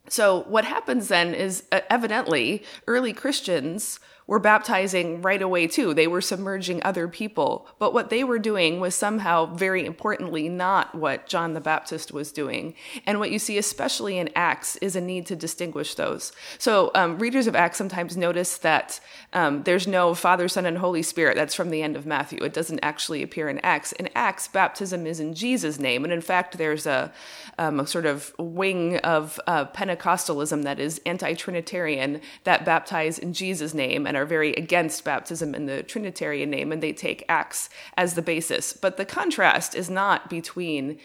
So, 0.08 0.42
what 0.48 0.64
happens 0.64 1.08
then 1.08 1.34
is 1.34 1.64
uh, 1.72 1.80
evidently 1.88 2.62
early 2.86 3.12
Christians 3.12 4.00
were 4.26 4.38
baptizing 4.38 5.20
right 5.20 5.42
away 5.42 5.66
too. 5.66 5.92
They 5.92 6.06
were 6.06 6.22
submerging 6.22 6.82
other 6.82 7.08
people. 7.08 7.66
But 7.78 7.92
what 7.92 8.08
they 8.08 8.24
were 8.24 8.38
doing 8.38 8.80
was 8.80 8.94
somehow, 8.94 9.46
very 9.46 9.84
importantly, 9.84 10.48
not 10.48 10.94
what 10.94 11.26
John 11.26 11.52
the 11.52 11.60
Baptist 11.60 12.10
was 12.10 12.32
doing. 12.32 12.74
And 13.04 13.20
what 13.20 13.30
you 13.30 13.38
see, 13.38 13.58
especially 13.58 14.16
in 14.16 14.30
Acts, 14.34 14.76
is 14.76 14.96
a 14.96 15.00
need 15.00 15.26
to 15.26 15.36
distinguish 15.36 15.94
those. 15.94 16.32
So 16.58 16.90
um, 16.94 17.18
readers 17.18 17.46
of 17.46 17.54
Acts 17.54 17.76
sometimes 17.76 18.16
notice 18.16 18.56
that 18.58 18.98
um, 19.34 19.62
there's 19.64 19.86
no 19.86 20.14
Father, 20.14 20.48
Son, 20.48 20.64
and 20.64 20.78
Holy 20.78 21.02
Spirit. 21.02 21.36
That's 21.36 21.54
from 21.54 21.68
the 21.68 21.82
end 21.82 21.94
of 21.94 22.06
Matthew. 22.06 22.42
It 22.42 22.54
doesn't 22.54 22.80
actually 22.82 23.22
appear 23.22 23.50
in 23.50 23.58
Acts. 23.58 23.92
In 23.92 24.08
Acts, 24.14 24.48
baptism 24.48 25.06
is 25.06 25.20
in 25.20 25.34
Jesus' 25.34 25.78
name. 25.78 26.02
And 26.02 26.12
in 26.12 26.22
fact, 26.22 26.56
there's 26.56 26.86
a, 26.86 27.12
um, 27.58 27.78
a 27.78 27.86
sort 27.86 28.06
of 28.06 28.34
wing 28.38 28.96
of 28.98 29.38
uh, 29.46 29.66
Pentecostalism 29.66 30.62
that 30.62 30.80
is 30.80 30.98
anti 31.04 31.34
Trinitarian 31.34 32.22
that 32.44 32.64
baptize 32.64 33.18
in 33.18 33.34
Jesus' 33.34 33.74
name 33.74 34.06
and 34.06 34.13
are 34.16 34.26
very 34.26 34.52
against 34.54 35.04
baptism 35.04 35.54
in 35.54 35.66
the 35.66 35.82
Trinitarian 35.82 36.50
name, 36.50 36.72
and 36.72 36.82
they 36.82 36.92
take 36.92 37.24
Acts 37.28 37.70
as 37.96 38.14
the 38.14 38.22
basis. 38.22 38.72
But 38.72 38.96
the 38.96 39.04
contrast 39.04 39.74
is 39.74 39.90
not 39.90 40.30
between 40.30 40.98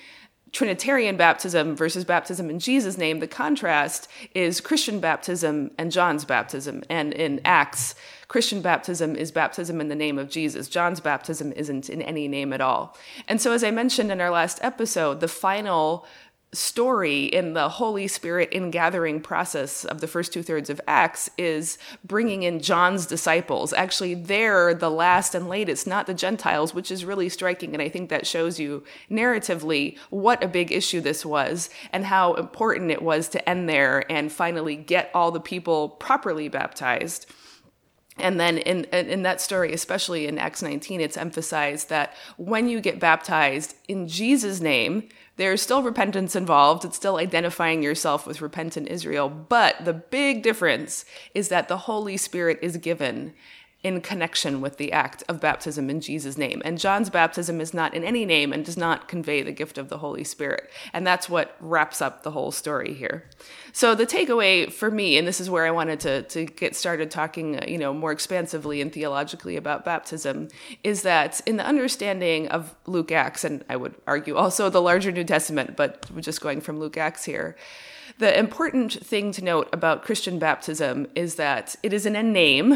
Trinitarian 0.51 1.15
baptism 1.15 1.75
versus 1.75 2.05
baptism 2.05 2.49
in 2.49 2.59
Jesus' 2.59 2.97
name, 2.97 3.19
the 3.19 3.27
contrast 3.27 4.07
is 4.33 4.61
Christian 4.61 4.99
baptism 4.99 5.71
and 5.77 5.91
John's 5.91 6.25
baptism. 6.25 6.83
And 6.89 7.13
in 7.13 7.39
Acts, 7.45 7.93
Christian 8.27 8.61
baptism 8.61 9.15
is 9.15 9.31
baptism 9.31 9.79
in 9.79 9.89
the 9.89 9.95
name 9.95 10.17
of 10.17 10.29
Jesus. 10.29 10.67
John's 10.67 10.99
baptism 10.99 11.51
isn't 11.53 11.89
in 11.89 12.01
any 12.01 12.27
name 12.27 12.51
at 12.51 12.61
all. 12.61 12.97
And 13.27 13.39
so, 13.39 13.51
as 13.51 13.63
I 13.63 13.71
mentioned 13.71 14.11
in 14.11 14.21
our 14.21 14.31
last 14.31 14.59
episode, 14.63 15.19
the 15.19 15.27
final 15.27 16.05
story 16.51 17.25
in 17.25 17.53
the 17.53 17.69
Holy 17.69 18.07
Spirit 18.07 18.49
ingathering 18.51 19.21
process 19.21 19.85
of 19.85 20.01
the 20.01 20.07
first 20.07 20.33
two 20.33 20.41
thirds 20.41 20.69
of 20.69 20.81
Acts 20.87 21.29
is 21.37 21.77
bringing 22.03 22.43
in 22.43 22.59
John's 22.59 23.05
disciples. 23.05 23.71
Actually, 23.73 24.15
they're 24.15 24.73
the 24.73 24.89
last 24.89 25.35
and 25.35 25.47
latest, 25.47 25.85
not 25.85 26.07
the 26.07 26.13
Gentiles, 26.13 26.73
which 26.73 26.89
is 26.89 27.05
really 27.05 27.29
striking. 27.29 27.73
And 27.73 27.81
I 27.81 27.89
think 27.89 28.09
that 28.09 28.25
shows 28.25 28.59
you 28.59 28.83
narratively 29.11 29.97
what 30.09 30.43
a 30.43 30.47
big 30.47 30.71
issue 30.71 31.01
this 31.01 31.23
was 31.25 31.69
and 31.93 32.05
how 32.05 32.33
important 32.33 32.89
it 32.89 33.03
was 33.03 33.29
to 33.29 33.49
end 33.49 33.69
there 33.69 34.11
and 34.11 34.31
finally 34.31 34.75
get 34.75 35.11
all 35.13 35.31
the 35.31 35.39
people 35.39 35.89
properly 35.89 36.49
baptized. 36.49 37.27
And 38.19 38.39
then 38.39 38.57
in, 38.59 38.85
in 38.85 39.23
that 39.23 39.41
story, 39.41 39.73
especially 39.73 40.27
in 40.27 40.37
Acts 40.37 40.61
19, 40.61 41.01
it's 41.01 41.17
emphasized 41.17 41.89
that 41.89 42.13
when 42.37 42.67
you 42.67 42.81
get 42.81 42.99
baptized 42.99 43.75
in 43.87 44.07
Jesus' 44.07 44.59
name, 44.59 45.09
there's 45.37 45.61
still 45.61 45.81
repentance 45.81 46.35
involved. 46.35 46.83
It's 46.83 46.97
still 46.97 47.17
identifying 47.17 47.81
yourself 47.81 48.27
with 48.27 48.41
repentant 48.41 48.89
Israel. 48.89 49.29
But 49.29 49.85
the 49.85 49.93
big 49.93 50.43
difference 50.43 51.05
is 51.33 51.47
that 51.47 51.69
the 51.69 51.77
Holy 51.77 52.17
Spirit 52.17 52.59
is 52.61 52.75
given 52.77 53.33
in 53.81 54.01
connection 54.01 54.59
with 54.59 54.75
the 54.75 54.91
act 54.91 55.23
of 55.29 55.39
baptism 55.39 55.89
in 55.89 56.01
Jesus' 56.01 56.37
name. 56.37 56.61
And 56.65 56.77
John's 56.77 57.09
baptism 57.09 57.61
is 57.61 57.73
not 57.73 57.93
in 57.93 58.03
any 58.03 58.25
name 58.25 58.51
and 58.51 58.65
does 58.65 58.75
not 58.75 59.07
convey 59.07 59.41
the 59.41 59.53
gift 59.53 59.77
of 59.77 59.87
the 59.87 59.99
Holy 59.99 60.25
Spirit. 60.25 60.69
And 60.91 61.07
that's 61.07 61.29
what 61.29 61.55
wraps 61.61 62.01
up 62.01 62.23
the 62.23 62.31
whole 62.31 62.51
story 62.51 62.93
here. 62.93 63.23
So 63.71 63.95
the 63.95 64.05
takeaway 64.05 64.69
for 64.69 64.91
me, 64.91 65.17
and 65.17 65.25
this 65.25 65.39
is 65.39 65.49
where 65.49 65.65
I 65.65 65.71
wanted 65.71 66.01
to, 66.01 66.23
to 66.23 66.45
get 66.45 66.75
started 66.75 67.09
talking, 67.09 67.57
uh, 67.57 67.65
you 67.69 67.77
know, 67.77 67.93
more 67.93 68.11
expansively 68.11 68.81
and 68.81 68.91
theologically 68.91 69.55
about 69.55 69.85
baptism, 69.85 70.49
is 70.83 71.03
that 71.03 71.39
in 71.45 71.55
the 71.55 71.65
understanding 71.65 72.49
of 72.49 72.75
Luke 72.85 73.13
Acts, 73.13 73.45
and 73.45 73.63
I 73.69 73.77
would 73.77 73.95
argue 74.05 74.35
also 74.35 74.69
the 74.69 74.81
larger 74.81 75.11
New 75.11 75.23
Testament, 75.23 75.77
but 75.77 76.05
we're 76.13 76.19
just 76.19 76.41
going 76.41 76.59
from 76.59 76.79
Luke 76.79 76.97
Acts 76.97 77.23
here, 77.23 77.55
the 78.19 78.37
important 78.37 78.93
thing 78.93 79.31
to 79.31 79.43
note 79.43 79.69
about 79.71 80.03
Christian 80.03 80.39
baptism 80.39 81.07
is 81.15 81.35
that 81.35 81.77
it 81.81 81.93
is 81.93 82.05
in 82.05 82.17
a 82.17 82.23
name. 82.23 82.75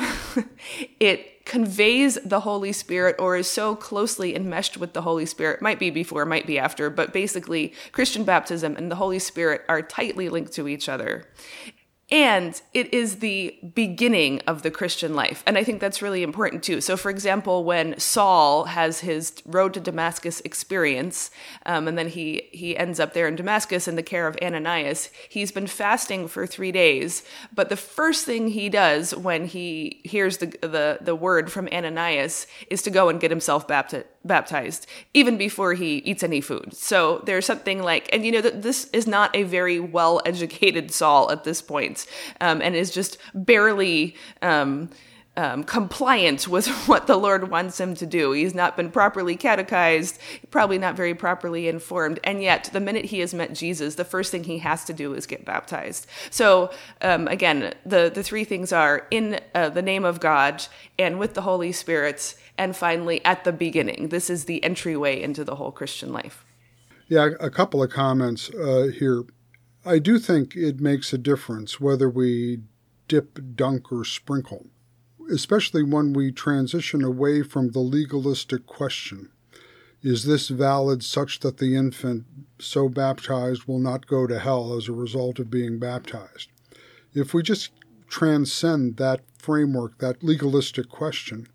it 1.02 1.46
conveys 1.46 2.18
the 2.24 2.40
Holy 2.40 2.72
Spirit 2.72 3.18
or 3.20 3.36
is 3.36 3.48
so 3.48 3.76
closely 3.76 4.36
enmeshed 4.36 4.78
with 4.78 4.94
the 4.94 5.02
Holy 5.02 5.26
Spirit, 5.26 5.62
might 5.62 5.80
be 5.80 5.90
before, 5.90 6.26
might 6.26 6.48
be 6.48 6.58
after, 6.58 6.90
but 6.90 7.12
basically, 7.12 7.74
Christian 7.92 8.24
baptism 8.24 8.78
and 8.78 8.90
the 8.90 8.96
Holy 8.96 9.20
Spirit 9.20 9.64
are 9.68 9.82
tightly 9.82 10.30
linked 10.30 10.54
to 10.54 10.70
each 10.70 10.88
other. 10.88 11.28
And 12.14 12.62
it 12.76 12.94
is 12.94 13.18
the 13.18 13.58
beginning 13.74 14.40
of 14.46 14.62
the 14.62 14.70
Christian 14.70 15.16
life. 15.16 15.42
And 15.48 15.58
I 15.58 15.64
think 15.64 15.82
that's 15.82 16.00
really 16.00 16.22
important 16.22 16.62
too. 16.62 16.80
So, 16.80 16.96
for 16.96 17.10
example, 17.10 17.64
when 17.64 18.00
Saul 18.00 18.66
has 18.66 19.00
his 19.00 19.42
road 19.48 19.74
to 19.74 19.80
Damascus 19.80 20.40
experience, 20.42 21.32
um, 21.66 21.88
and 21.88 21.98
then 21.98 22.10
he, 22.10 22.50
he 22.52 22.78
ends 22.78 23.00
up 23.00 23.14
there 23.14 23.28
in 23.28 23.36
Damascus 23.36 23.88
in 23.88 23.96
the 23.96 24.04
care 24.04 24.28
of 24.28 24.38
Ananias, 24.44 25.10
he's 25.28 25.52
been 25.52 25.66
fasting 25.66 26.28
for 26.28 26.46
three 26.46 26.72
days. 26.72 27.24
But 27.52 27.70
the 27.70 27.76
first 27.76 28.28
thing 28.28 28.50
he 28.50 28.70
does 28.70 29.16
when 29.16 29.48
he 29.48 30.00
hears 30.04 30.38
the, 30.38 30.56
the, 30.62 31.00
the 31.02 31.16
word 31.16 31.52
from 31.52 31.68
Ananias 31.74 32.46
is 32.70 32.84
to 32.84 32.92
go 32.92 33.10
and 33.10 33.20
get 33.20 33.32
himself 33.32 33.68
baptized 33.68 34.06
baptized 34.26 34.88
even 35.14 35.38
before 35.38 35.74
he 35.74 35.98
eats 35.98 36.24
any 36.24 36.42
food. 36.42 36.76
So 36.76 37.22
there's 37.26 37.46
something 37.46 37.82
like, 37.82 38.10
and 38.14 38.26
you 38.26 38.32
know, 38.32 38.42
this 38.42 38.86
is 38.92 39.08
not 39.08 39.36
a 39.36 39.44
very 39.44 39.80
well 39.80 40.22
educated 40.26 40.92
Saul 40.92 41.32
at 41.32 41.44
this 41.44 41.62
point, 41.62 42.06
um, 42.42 42.62
and 42.62 42.76
is 42.76 42.92
just 42.92 43.18
barely. 43.34 44.16
Um, 44.42 44.90
um, 45.36 45.64
compliant 45.64 46.48
with 46.48 46.68
what 46.88 47.08
the 47.08 47.18
Lord 47.18 47.50
wants 47.50 47.80
him 47.80 47.96
to 47.96 48.06
do. 48.06 48.32
He's 48.34 48.54
not 48.54 48.78
been 48.78 48.92
properly 48.92 49.36
catechized, 49.36 50.20
probably 50.52 50.78
not 50.78 50.96
very 50.96 51.16
properly 51.16 51.68
informed, 51.68 52.20
and 52.24 52.42
yet 52.42 52.70
the 52.72 52.80
minute 52.80 53.06
he 53.06 53.20
has 53.20 53.34
met 53.34 53.54
Jesus, 53.54 53.96
the 53.96 54.06
first 54.06 54.32
thing 54.32 54.44
he 54.44 54.60
has 54.60 54.86
to 54.86 54.94
do 54.94 55.14
is 55.14 55.26
get 55.26 55.46
baptized. 55.46 56.06
So 56.30 56.72
um, 57.02 57.28
again, 57.28 57.74
the 57.86 58.12
the 58.14 58.24
three 58.24 58.44
things 58.44 58.72
are 58.72 59.08
in 59.10 59.40
uh, 59.56 59.70
the 59.70 59.82
name 59.82 60.06
of 60.06 60.20
God 60.20 60.66
and 61.00 61.18
with 61.18 61.34
the 61.34 61.42
Holy 61.42 61.72
Spirit, 61.72 62.36
and 62.58 62.76
finally 62.76 63.24
at 63.26 63.44
the 63.44 63.52
beginning. 63.52 64.10
This 64.10 64.30
is 64.30 64.46
the 64.46 64.64
entryway 64.64 65.22
into 65.22 65.44
the 65.44 65.56
whole 65.56 65.72
Christian 65.72 66.12
life. 66.12 66.46
Yeah, 67.08 67.30
a 67.40 67.50
couple 67.50 67.84
of 67.84 67.90
comments 67.90 68.50
uh, 68.50 68.90
here. 68.98 69.24
I 69.86 70.00
do 70.00 70.20
think 70.20 70.56
it 70.56 70.80
makes 70.80 71.12
a 71.12 71.18
difference 71.18 71.80
whether 71.80 72.10
we 72.10 72.62
dip, 73.08 73.40
dunk, 73.56 73.92
or 73.92 74.06
sprinkle 74.06 74.68
especially 75.32 75.84
when 75.84 76.14
we 76.14 76.32
transition 76.32 77.04
away 77.04 77.42
from 77.42 77.70
the 77.70 77.80
legalistic 77.80 78.66
question 78.66 79.30
is 80.02 80.26
this 80.26 80.50
valid 80.50 81.02
such 81.02 81.40
that 81.40 81.60
the 81.60 81.78
infant 81.78 82.26
so 82.60 82.90
baptized 82.90 83.64
will 83.64 83.80
not 83.80 84.06
go 84.06 84.28
to 84.28 84.38
hell 84.38 84.76
as 84.76 84.90
a 84.90 84.94
result 84.94 85.40
of 85.40 85.50
being 85.50 85.80
baptized? 85.80 86.50
If 87.14 87.34
we 87.34 87.42
just 87.42 87.70
transcend 88.10 88.98
that 88.98 89.22
framework, 89.38 90.00
that 90.00 90.22
legalistic 90.22 90.90
question, 90.90 91.48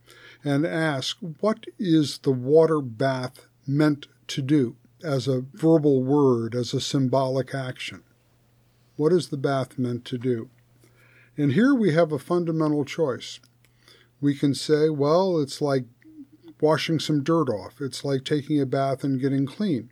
and 0.45 0.67
ask, 0.67 1.19
what 1.41 1.67
is 1.79 2.19
the 2.19 2.33
water 2.33 2.81
bath 2.81 3.47
meant 3.67 4.07
to 4.29 4.43
do 4.43 4.77
as 5.03 5.29
a 5.29 5.45
verbal 5.53 6.03
word, 6.03 6.55
as 6.55 6.73
a 6.75 6.81
symbolic 6.81 7.55
action? 7.55 8.03
What 8.97 9.13
is 9.13 9.29
the 9.29 9.37
bath 9.37 9.79
meant 9.79 10.05
to 10.07 10.19
do? 10.19 10.51
And 11.37 11.53
here 11.53 11.75
we 11.75 11.95
have 11.95 12.13
a 12.13 12.19
fundamental 12.19 12.85
choice 12.85 13.41
we 14.21 14.35
can 14.35 14.55
say, 14.55 14.89
well, 14.89 15.39
it's 15.39 15.61
like 15.61 15.85
washing 16.61 16.99
some 16.99 17.23
dirt 17.23 17.49
off. 17.49 17.81
It's 17.81 18.05
like 18.05 18.25
taking 18.25 18.61
a 18.61 18.67
bath 18.67 19.05
and 19.05 19.21
getting 19.21 19.47
clean. 19.47 19.91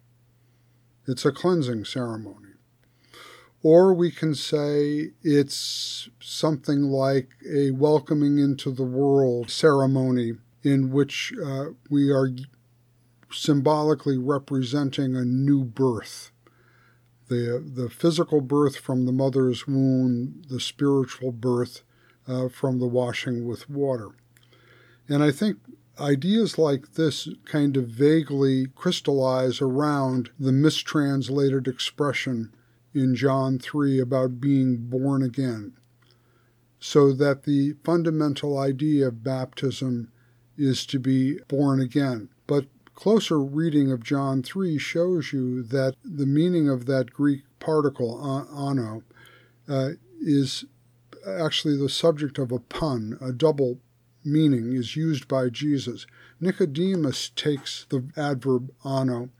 It's 1.06 1.24
a 1.24 1.32
cleansing 1.32 1.84
ceremony. 1.84 2.45
Or 3.68 3.92
we 3.92 4.12
can 4.12 4.36
say 4.36 5.10
it's 5.24 6.08
something 6.20 6.82
like 6.82 7.30
a 7.44 7.72
welcoming 7.72 8.38
into 8.38 8.70
the 8.70 8.84
world 8.84 9.50
ceremony 9.50 10.34
in 10.62 10.92
which 10.92 11.32
uh, 11.44 11.70
we 11.90 12.12
are 12.12 12.30
symbolically 13.32 14.18
representing 14.18 15.16
a 15.16 15.24
new 15.24 15.64
birth. 15.64 16.30
The, 17.26 17.60
the 17.66 17.90
physical 17.90 18.40
birth 18.40 18.76
from 18.76 19.04
the 19.04 19.10
mother's 19.10 19.66
womb, 19.66 20.42
the 20.48 20.60
spiritual 20.60 21.32
birth 21.32 21.82
uh, 22.28 22.48
from 22.48 22.78
the 22.78 22.86
washing 22.86 23.48
with 23.48 23.68
water. 23.68 24.10
And 25.08 25.24
I 25.24 25.32
think 25.32 25.56
ideas 25.98 26.56
like 26.56 26.92
this 26.92 27.28
kind 27.44 27.76
of 27.76 27.88
vaguely 27.88 28.68
crystallize 28.76 29.60
around 29.60 30.30
the 30.38 30.52
mistranslated 30.52 31.66
expression 31.66 32.52
in 32.96 33.14
John 33.14 33.58
3 33.58 34.00
about 34.00 34.40
being 34.40 34.78
born 34.78 35.22
again. 35.22 35.74
So 36.80 37.12
that 37.12 37.42
the 37.42 37.74
fundamental 37.84 38.58
idea 38.58 39.08
of 39.08 39.22
baptism 39.22 40.10
is 40.56 40.86
to 40.86 40.98
be 40.98 41.38
born 41.48 41.80
again. 41.80 42.30
But 42.46 42.66
closer 42.94 43.38
reading 43.38 43.92
of 43.92 44.02
John 44.02 44.42
3 44.42 44.78
shows 44.78 45.32
you 45.32 45.62
that 45.64 45.94
the 46.02 46.24
meaning 46.24 46.70
of 46.70 46.86
that 46.86 47.12
Greek 47.12 47.42
particle, 47.60 48.18
ano, 48.50 49.02
uh, 49.68 49.90
is 50.20 50.64
actually 51.26 51.76
the 51.76 51.90
subject 51.90 52.38
of 52.38 52.50
a 52.50 52.60
pun, 52.60 53.18
a 53.20 53.32
double 53.32 53.78
meaning 54.24 54.74
is 54.74 54.96
used 54.96 55.28
by 55.28 55.50
Jesus. 55.50 56.06
Nicodemus 56.40 57.30
takes 57.36 57.84
the 57.90 58.04
adverb 58.16 58.70
ano 58.84 59.30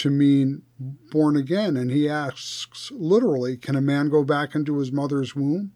to 0.00 0.10
mean 0.10 0.62
born 0.78 1.36
again, 1.36 1.76
and 1.76 1.90
he 1.90 2.08
asks 2.08 2.90
literally, 2.92 3.56
Can 3.56 3.76
a 3.76 3.80
man 3.80 4.08
go 4.08 4.24
back 4.24 4.54
into 4.54 4.78
his 4.78 4.92
mother's 4.92 5.34
womb? 5.34 5.72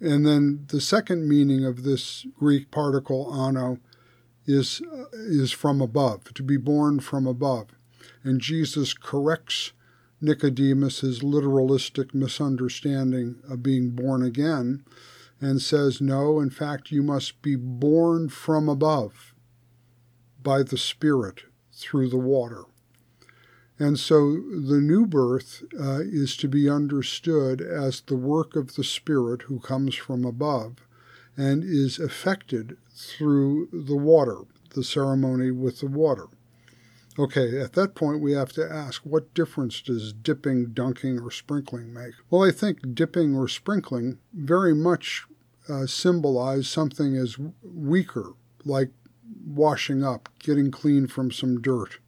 And 0.00 0.26
then 0.26 0.66
the 0.68 0.80
second 0.80 1.28
meaning 1.28 1.64
of 1.64 1.82
this 1.82 2.26
Greek 2.38 2.70
particle 2.70 3.32
ano 3.32 3.78
is, 4.46 4.80
is 5.12 5.52
from 5.52 5.80
above, 5.80 6.32
to 6.34 6.42
be 6.42 6.56
born 6.56 7.00
from 7.00 7.26
above. 7.26 7.68
And 8.22 8.40
Jesus 8.40 8.94
corrects 8.94 9.72
Nicodemus's 10.22 11.20
literalistic 11.20 12.14
misunderstanding 12.14 13.36
of 13.48 13.62
being 13.62 13.90
born 13.90 14.22
again 14.22 14.84
and 15.40 15.60
says, 15.60 16.00
No, 16.00 16.40
in 16.40 16.50
fact, 16.50 16.90
you 16.90 17.02
must 17.02 17.42
be 17.42 17.56
born 17.56 18.28
from 18.28 18.68
above 18.68 19.34
by 20.42 20.62
the 20.62 20.78
Spirit 20.78 21.42
through 21.72 22.08
the 22.08 22.18
water. 22.18 22.64
And 23.80 23.98
so 23.98 24.34
the 24.34 24.80
new 24.80 25.06
birth 25.06 25.64
uh, 25.80 26.00
is 26.00 26.36
to 26.36 26.48
be 26.48 26.68
understood 26.68 27.62
as 27.62 28.02
the 28.02 28.14
work 28.14 28.54
of 28.54 28.74
the 28.74 28.84
Spirit 28.84 29.42
who 29.42 29.58
comes 29.58 29.94
from 29.94 30.26
above 30.26 30.86
and 31.34 31.64
is 31.64 31.98
effected 31.98 32.76
through 32.94 33.70
the 33.72 33.96
water, 33.96 34.42
the 34.74 34.84
ceremony 34.84 35.50
with 35.50 35.80
the 35.80 35.86
water. 35.86 36.26
Okay, 37.18 37.58
at 37.58 37.72
that 37.72 37.94
point, 37.94 38.20
we 38.20 38.32
have 38.32 38.52
to 38.52 38.70
ask 38.70 39.02
what 39.02 39.32
difference 39.32 39.80
does 39.80 40.12
dipping, 40.12 40.72
dunking, 40.72 41.18
or 41.18 41.30
sprinkling 41.30 41.92
make? 41.92 42.12
Well, 42.28 42.44
I 42.44 42.50
think 42.50 42.94
dipping 42.94 43.34
or 43.34 43.48
sprinkling 43.48 44.18
very 44.34 44.74
much 44.74 45.24
uh, 45.70 45.86
symbolize 45.86 46.68
something 46.68 47.16
as 47.16 47.38
weaker, 47.62 48.34
like 48.64 48.90
washing 49.46 50.04
up, 50.04 50.28
getting 50.38 50.70
clean 50.70 51.06
from 51.06 51.30
some 51.30 51.62
dirt, 51.62 51.98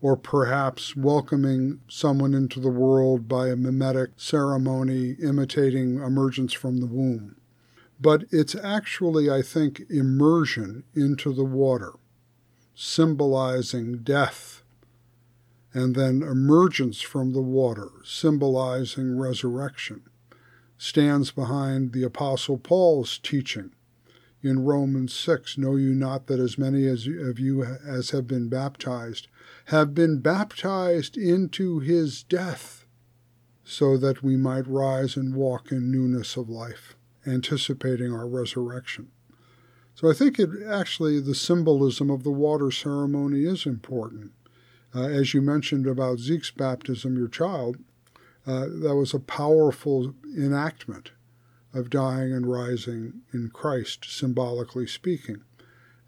or 0.00 0.16
perhaps 0.16 0.94
welcoming 0.94 1.80
someone 1.88 2.32
into 2.32 2.60
the 2.60 2.70
world 2.70 3.28
by 3.28 3.48
a 3.48 3.56
mimetic 3.56 4.10
ceremony 4.16 5.16
imitating 5.22 5.96
emergence 5.96 6.52
from 6.52 6.78
the 6.78 6.86
womb. 6.86 7.36
But 8.00 8.24
it's 8.30 8.54
actually, 8.54 9.28
I 9.28 9.42
think, 9.42 9.82
immersion 9.90 10.84
into 10.94 11.32
the 11.32 11.44
water, 11.44 11.94
symbolizing 12.74 13.98
death, 14.04 14.62
and 15.74 15.96
then 15.96 16.22
emergence 16.22 17.00
from 17.00 17.32
the 17.32 17.42
water, 17.42 17.88
symbolizing 18.04 19.18
resurrection, 19.18 20.02
stands 20.76 21.32
behind 21.32 21.92
the 21.92 22.04
Apostle 22.04 22.56
Paul's 22.56 23.18
teaching 23.18 23.72
in 24.42 24.64
Romans 24.64 25.12
6 25.12 25.58
Know 25.58 25.74
you 25.74 25.92
not 25.92 26.28
that 26.28 26.38
as 26.38 26.56
many 26.56 26.86
of 26.86 27.40
you 27.40 27.64
as 27.64 28.10
have 28.10 28.28
been 28.28 28.48
baptized 28.48 29.26
have 29.68 29.94
been 29.94 30.18
baptized 30.18 31.18
into 31.18 31.78
his 31.78 32.22
death, 32.22 32.86
so 33.64 33.98
that 33.98 34.22
we 34.22 34.34
might 34.34 34.66
rise 34.66 35.14
and 35.14 35.34
walk 35.34 35.70
in 35.70 35.90
newness 35.90 36.38
of 36.38 36.48
life, 36.48 36.96
anticipating 37.26 38.10
our 38.10 38.26
resurrection. 38.26 39.10
So 39.94 40.10
I 40.10 40.14
think 40.14 40.38
it 40.38 40.48
actually 40.66 41.20
the 41.20 41.34
symbolism 41.34 42.08
of 42.08 42.22
the 42.22 42.30
water 42.30 42.70
ceremony 42.70 43.44
is 43.44 43.66
important. 43.66 44.32
Uh, 44.94 45.02
as 45.02 45.34
you 45.34 45.42
mentioned 45.42 45.86
about 45.86 46.18
Zeke's 46.18 46.50
baptism, 46.50 47.18
your 47.18 47.28
child, 47.28 47.76
uh, 48.46 48.68
that 48.80 48.96
was 48.96 49.12
a 49.12 49.20
powerful 49.20 50.14
enactment 50.34 51.10
of 51.74 51.90
dying 51.90 52.32
and 52.32 52.46
rising 52.46 53.20
in 53.34 53.50
Christ, 53.52 54.06
symbolically 54.08 54.86
speaking. 54.86 55.42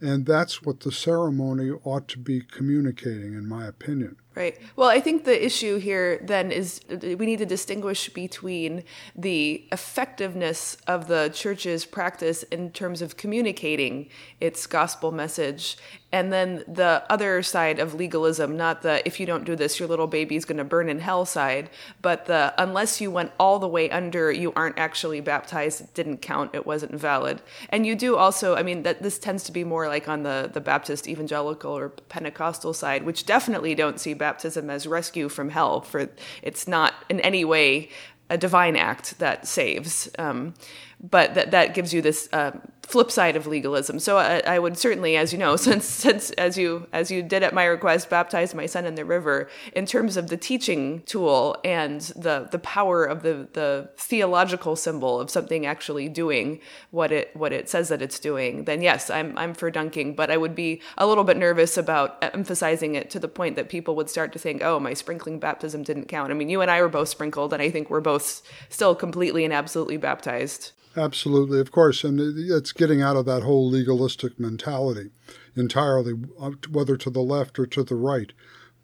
And 0.01 0.25
that's 0.25 0.63
what 0.63 0.81
the 0.81 0.93
ceremony 0.93 1.71
ought 1.85 2.09
to 2.09 2.19
be 2.19 2.41
communicating, 2.41 3.35
in 3.35 3.47
my 3.47 3.67
opinion. 3.67 4.17
Right. 4.37 4.57
Well, 4.77 4.89
I 4.89 5.01
think 5.01 5.25
the 5.25 5.45
issue 5.45 5.79
here 5.79 6.21
then 6.23 6.53
is 6.53 6.81
we 6.89 7.27
need 7.27 7.41
to 7.41 7.47
distinguish 7.47 8.09
between 8.11 8.85
the 9.17 9.65
effectiveness 9.73 10.77
of 10.87 11.09
the 11.09 11.33
church's 11.35 11.85
practice 11.85 12.45
in 12.45 12.71
terms 12.71 13.03
of 13.03 13.17
communicating 13.17 14.09
its 14.41 14.69
gospel 14.69 15.11
message 15.11 15.77
and 16.13 16.33
then 16.33 16.65
the 16.67 17.05
other 17.09 17.43
side 17.43 17.79
of 17.79 17.95
legalism, 17.95 18.57
not 18.57 18.83
the 18.83 19.07
if 19.07 19.21
you 19.21 19.27
don't 19.27 19.45
do 19.45 19.55
this, 19.55 19.79
your 19.79 19.89
little 19.89 20.09
baby's 20.09 20.45
going 20.45 20.59
to 20.59 20.65
burn 20.65 20.89
in 20.89 20.99
hell 20.99 21.25
side, 21.25 21.71
but 22.03 22.27
the 22.27 22.53
unless 22.59 23.01
you 23.01 23.11
went 23.11 23.31
all 23.39 23.61
the 23.61 23.69
way 23.69 23.89
under, 23.91 24.33
you 24.33 24.53
aren't 24.57 24.79
actually 24.79 25.21
baptized, 25.21 25.81
it 25.81 25.95
didn't 25.95 26.19
count, 26.19 26.51
it 26.53 26.67
wasn't 26.67 26.93
valid. 26.93 27.41
And 27.69 27.87
you 27.87 27.95
do 27.95 28.17
also, 28.17 28.57
I 28.57 28.63
mean, 28.65 28.83
that 28.83 29.03
this 29.03 29.19
tends 29.19 29.45
to 29.45 29.53
be 29.53 29.63
more 29.63 29.87
like 29.87 30.09
on 30.09 30.25
the, 30.25 30.51
the 30.53 30.61
Baptist 30.61 31.07
evangelical 31.07 31.77
or 31.77 31.91
Pentecostal 31.91 32.75
side, 32.75 33.05
which 33.05 33.25
definitely 33.25 33.77
don't 33.77 34.01
see 34.01 34.15
baptism 34.15 34.30
as 34.71 34.87
rescue 34.87 35.29
from 35.29 35.51
hell, 35.51 35.81
for 35.81 36.09
it's 36.43 36.67
not 36.69 36.95
in 37.09 37.21
any 37.21 37.45
way 37.45 37.89
a 38.31 38.39
divine 38.39 38.77
act 38.77 39.19
that 39.19 39.47
saves. 39.47 40.09
Um, 40.19 40.55
but 41.03 41.35
that, 41.35 41.51
that 41.51 41.75
gives 41.75 41.93
you 41.93 42.03
this 42.03 42.29
uh, 42.33 42.53
flip 42.91 43.11
side 43.11 43.37
of 43.37 43.47
legalism. 43.47 44.01
So 44.01 44.19
I, 44.19 44.41
I, 44.41 44.59
would 44.59 44.77
certainly, 44.77 45.17
as 45.17 45.33
you 45.33 45.39
know, 45.39 45.55
since 45.69 45.87
since 45.87 46.31
as 46.33 46.59
you 46.59 46.89
as 46.93 47.11
you 47.11 47.23
did 47.23 47.43
at 47.43 47.55
my 47.55 47.65
request, 47.65 48.11
baptize 48.11 48.55
my 48.55 48.67
son 48.67 48.85
in 48.85 48.97
the 48.97 49.05
river. 49.05 49.49
In 49.75 49.87
terms 49.87 50.17
of 50.17 50.29
the 50.29 50.37
teaching 50.37 51.03
tool 51.07 51.57
and 51.65 52.01
the 52.01 52.49
the 52.51 52.59
power 52.59 53.05
of 53.05 53.23
the 53.23 53.49
the 53.53 53.91
theological 53.97 54.75
symbol 54.75 55.21
of 55.21 55.31
something 55.31 55.65
actually 55.67 56.09
doing 56.09 56.61
what 56.91 57.13
it 57.13 57.35
what 57.37 57.53
it 57.53 57.69
says 57.69 57.89
that 57.91 58.03
it's 58.03 58.19
doing, 58.19 58.65
then 58.65 58.83
yes, 58.83 59.09
I'm 59.09 59.39
I'm 59.39 59.55
for 59.55 59.71
dunking. 59.71 60.15
But 60.15 60.31
I 60.31 60.37
would 60.37 60.55
be 60.55 60.83
a 60.99 61.07
little 61.07 61.25
bit 61.25 61.37
nervous 61.37 61.79
about 61.79 62.19
emphasizing 62.23 62.97
it 62.97 63.11
to 63.11 63.21
the 63.21 63.29
point 63.29 63.55
that 63.57 63.69
people 63.69 63.95
would 63.97 64.11
start 64.11 64.33
to 64.33 64.39
think, 64.39 64.63
oh, 64.65 64.81
my 64.81 64.95
sprinkling 64.95 65.39
baptism 65.39 65.85
didn't 65.85 66.09
count. 66.09 66.33
I 66.33 66.35
mean, 66.35 66.49
you 66.49 66.61
and 66.61 66.71
I 66.71 66.83
were 66.83 66.89
both 66.89 67.09
sprinkled, 67.09 67.53
and 67.53 67.63
I 67.63 67.71
think 67.71 67.89
we're 67.89 68.01
both 68.01 68.43
still 68.69 68.95
completely 68.95 69.45
and 69.45 69.53
absolutely 69.53 69.97
baptized. 69.97 70.73
Absolutely, 70.97 71.61
of 71.61 71.71
course, 71.71 72.03
and 72.03 72.19
it's 72.21 72.73
getting 72.73 73.01
out 73.01 73.17
of 73.17 73.25
that 73.27 73.45
whole 73.45 73.69
legalistic 73.69 74.41
mentality 74.41 75.11
entirely, 75.55 76.15
uh, 76.41 76.51
whether 76.71 76.97
to 76.97 77.11
the 77.11 77.23
left 77.23 77.59
or 77.59 77.67
to 77.67 77.85
the 77.85 77.95
right. 77.95 78.33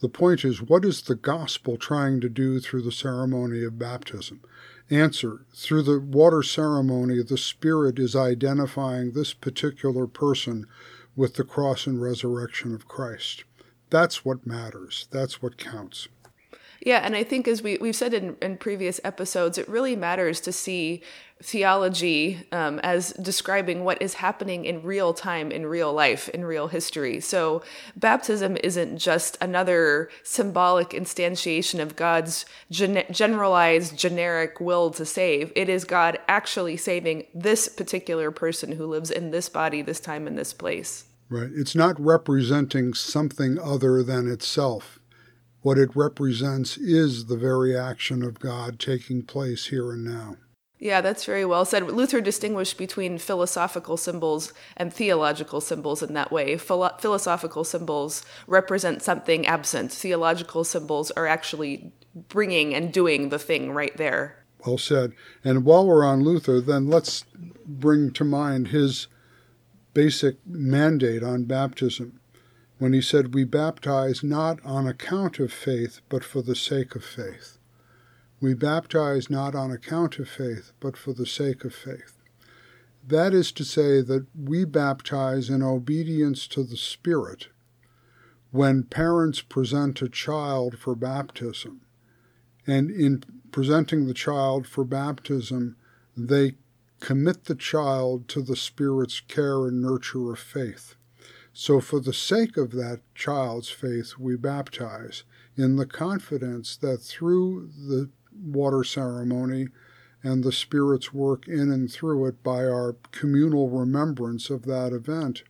The 0.01 0.09
point 0.09 0.45
is, 0.45 0.63
what 0.63 0.85
is 0.85 1.03
the 1.03 1.15
gospel 1.15 1.77
trying 1.77 2.21
to 2.21 2.29
do 2.29 2.61
through 2.61 2.83
the 2.83 2.93
ceremony 2.93 3.65
of 3.65 3.79
baptism? 3.79 4.41
Answer 4.89 5.47
Through 5.53 5.83
the 5.83 5.99
water 5.99 6.45
ceremony, 6.45 7.23
the 7.23 7.39
Spirit 7.39 7.99
is 7.99 8.15
identifying 8.15 9.13
this 9.13 9.33
particular 9.33 10.07
person 10.07 10.67
with 11.17 11.35
the 11.35 11.45
cross 11.45 11.87
and 11.87 12.01
resurrection 12.01 12.73
of 12.73 12.87
Christ. 12.87 13.45
That's 13.91 14.25
what 14.25 14.47
matters. 14.47 15.09
That's 15.11 15.41
what 15.41 15.59
counts. 15.59 16.09
Yeah, 16.87 17.01
and 17.03 17.17
I 17.17 17.25
think 17.25 17.49
as 17.49 17.65
we, 17.65 17.79
we've 17.79 17.97
said 17.97 18.15
in, 18.15 18.37
in 18.41 18.59
previous 18.59 19.01
episodes, 19.03 19.59
it 19.59 19.69
really 19.69 19.97
matters 19.97 20.41
to 20.43 20.53
see 20.53 21.03
theology 21.43 22.47
um, 22.53 22.79
as 22.79 23.13
describing 23.15 23.83
what 23.83 24.01
is 24.01 24.15
happening 24.15 24.65
in 24.65 24.85
real 24.85 25.13
time, 25.13 25.51
in 25.51 25.67
real 25.67 25.93
life, 25.93 26.29
in 26.29 26.45
real 26.45 26.69
history. 26.69 27.19
So 27.19 27.65
baptism 27.97 28.57
isn't 28.63 28.99
just 28.99 29.37
another 29.41 30.11
symbolic 30.23 30.91
instantiation 30.91 31.81
of 31.81 31.97
God's 31.97 32.47
gen- 32.71 33.03
generalized, 33.11 33.99
generic 33.99 34.61
will 34.61 34.93
to 34.93 35.05
save. 35.05 35.53
It 35.57 35.69
is 35.69 35.83
God 35.83 36.21
actually 36.29 36.77
saving 36.77 37.27
this 37.35 37.67
particular 37.67 38.31
person 38.31 38.71
who 38.71 38.87
lives 38.87 39.11
in 39.11 39.33
this 39.33 39.49
body, 39.49 39.83
this 39.83 39.99
time, 39.99 40.29
in 40.29 40.37
this 40.37 40.53
place. 40.53 41.07
Right. 41.29 41.51
It's 41.53 41.75
not 41.75 41.99
representing 41.99 42.95
something 42.95 43.59
other 43.59 44.05
than 44.05 44.31
itself. 44.31 45.01
What 45.67 45.79
it 45.79 45.97
represents 45.97 46.77
is 46.77 47.27
the 47.27 47.37
very 47.37 47.77
action 47.77 48.23
of 48.23 48.39
God 48.39 48.79
taking 48.79 49.25
place 49.25 49.67
here 49.67 49.91
and 49.91 50.05
now. 50.05 50.37
Yeah, 50.79 51.01
that's 51.01 51.25
very 51.25 51.45
well 51.45 51.65
said. 51.65 51.91
Luther 51.91 52.21
distinguished 52.21 52.79
between 52.79 53.19
philosophical 53.19 53.97
symbols 53.97 54.53
and 54.77 54.95
theological 54.95 55.61
symbols 55.61 56.05
in 56.05 56.15
that 56.15 56.31
way. 56.31 56.57
Philo- 56.57 56.97
philosophical 57.01 57.65
symbols 57.65 58.25
represent 58.47 59.03
something 59.03 59.45
absent, 59.45 59.91
theological 59.91 60.63
symbols 60.63 61.11
are 61.11 61.27
actually 61.27 61.91
bringing 62.15 62.73
and 62.73 62.93
doing 62.93 63.31
the 63.31 63.39
thing 63.41 63.73
right 63.73 63.97
there. 63.97 64.45
Well 64.65 64.79
said. 64.79 65.15
And 65.43 65.65
while 65.65 65.85
we're 65.85 66.07
on 66.07 66.23
Luther, 66.23 66.61
then 66.61 66.89
let's 66.89 67.25
bring 67.67 68.13
to 68.13 68.23
mind 68.23 68.69
his 68.69 69.09
basic 69.95 70.37
mandate 70.47 71.25
on 71.25 71.43
baptism 71.43 72.21
when 72.79 72.93
he 72.93 73.01
said, 73.01 73.35
We 73.35 73.45
baptize 73.45 74.23
not 74.23 74.65
on 74.65 74.87
account 74.87 75.39
of 75.39 75.53
faith, 75.53 76.01
but 76.09 76.25
for 76.25 76.43
the 76.43 76.57
sake 76.57 76.95
of 76.95 77.05
faith. 77.05 77.59
We 78.41 78.55
baptize 78.55 79.31
not 79.31 79.55
on 79.55 79.71
account 79.71 80.19
of 80.19 80.29
faith, 80.29 80.73
but 80.79 80.97
for 80.97 81.13
the 81.15 81.27
sake 81.27 81.65
of 81.65 81.75
faith. 81.75 82.19
That 83.07 83.33
is 83.33 83.53
to 83.53 83.65
say, 83.65 84.03
that 84.03 84.27
we 84.39 84.65
baptize 84.65 85.49
in 85.49 85.63
obedience 85.63 86.47
to 86.49 86.65
the 86.65 86.77
Spirit. 86.77 87.49
When 88.51 88.83
parents 88.83 89.41
present 89.41 90.03
a 90.03 90.09
child 90.09 90.79
for 90.79 90.95
baptism, 90.95 91.83
and 92.67 92.91
in 92.91 93.23
presenting 93.53 94.07
the 94.07 94.15
child 94.15 94.67
for 94.67 94.85
baptism, 94.85 95.77
they 96.17 96.57
commit 97.01 97.45
the 97.45 97.55
child 97.55 98.29
to 98.29 98.43
the 98.43 98.57
Spirit's 98.57 99.21
care 99.21 99.67
and 99.67 99.81
nurture 99.81 100.33
of 100.33 100.39
faith. 100.39 100.97
So, 101.59 101.81
for 101.81 102.01
the 102.01 102.13
sake 102.13 102.59
of 102.59 102.73
that 102.73 103.01
child's 103.15 103.71
faith, 103.71 104.19
we 104.19 104.37
baptize 104.37 105.25
in 105.57 105.77
the 105.77 105.87
confidence 105.87 106.77
that 106.77 106.99
through 106.99 107.71
the 107.89 108.11
water 108.31 108.85
ceremony 108.85 109.69
and 110.23 110.45
the 110.45 110.53
Spirit's 110.53 111.15
work 111.15 111.49
in 111.49 111.73
and 111.73 111.91
through 111.91 112.27
it 112.27 112.43
by 112.43 112.67
our 112.67 112.97
communal 113.11 113.71
remembrance 113.71 114.51
of 114.51 114.67
that 114.67 114.93
event, 114.93 115.45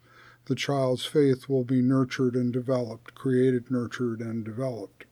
the 0.45 0.55
child's 0.55 1.05
faith 1.05 1.49
will 1.49 1.65
be 1.65 1.83
nurtured 1.83 2.37
and 2.37 2.53
developed, 2.53 3.17
created, 3.17 3.69
nurtured, 3.69 4.21
and 4.21 4.45
developed. 4.45 5.06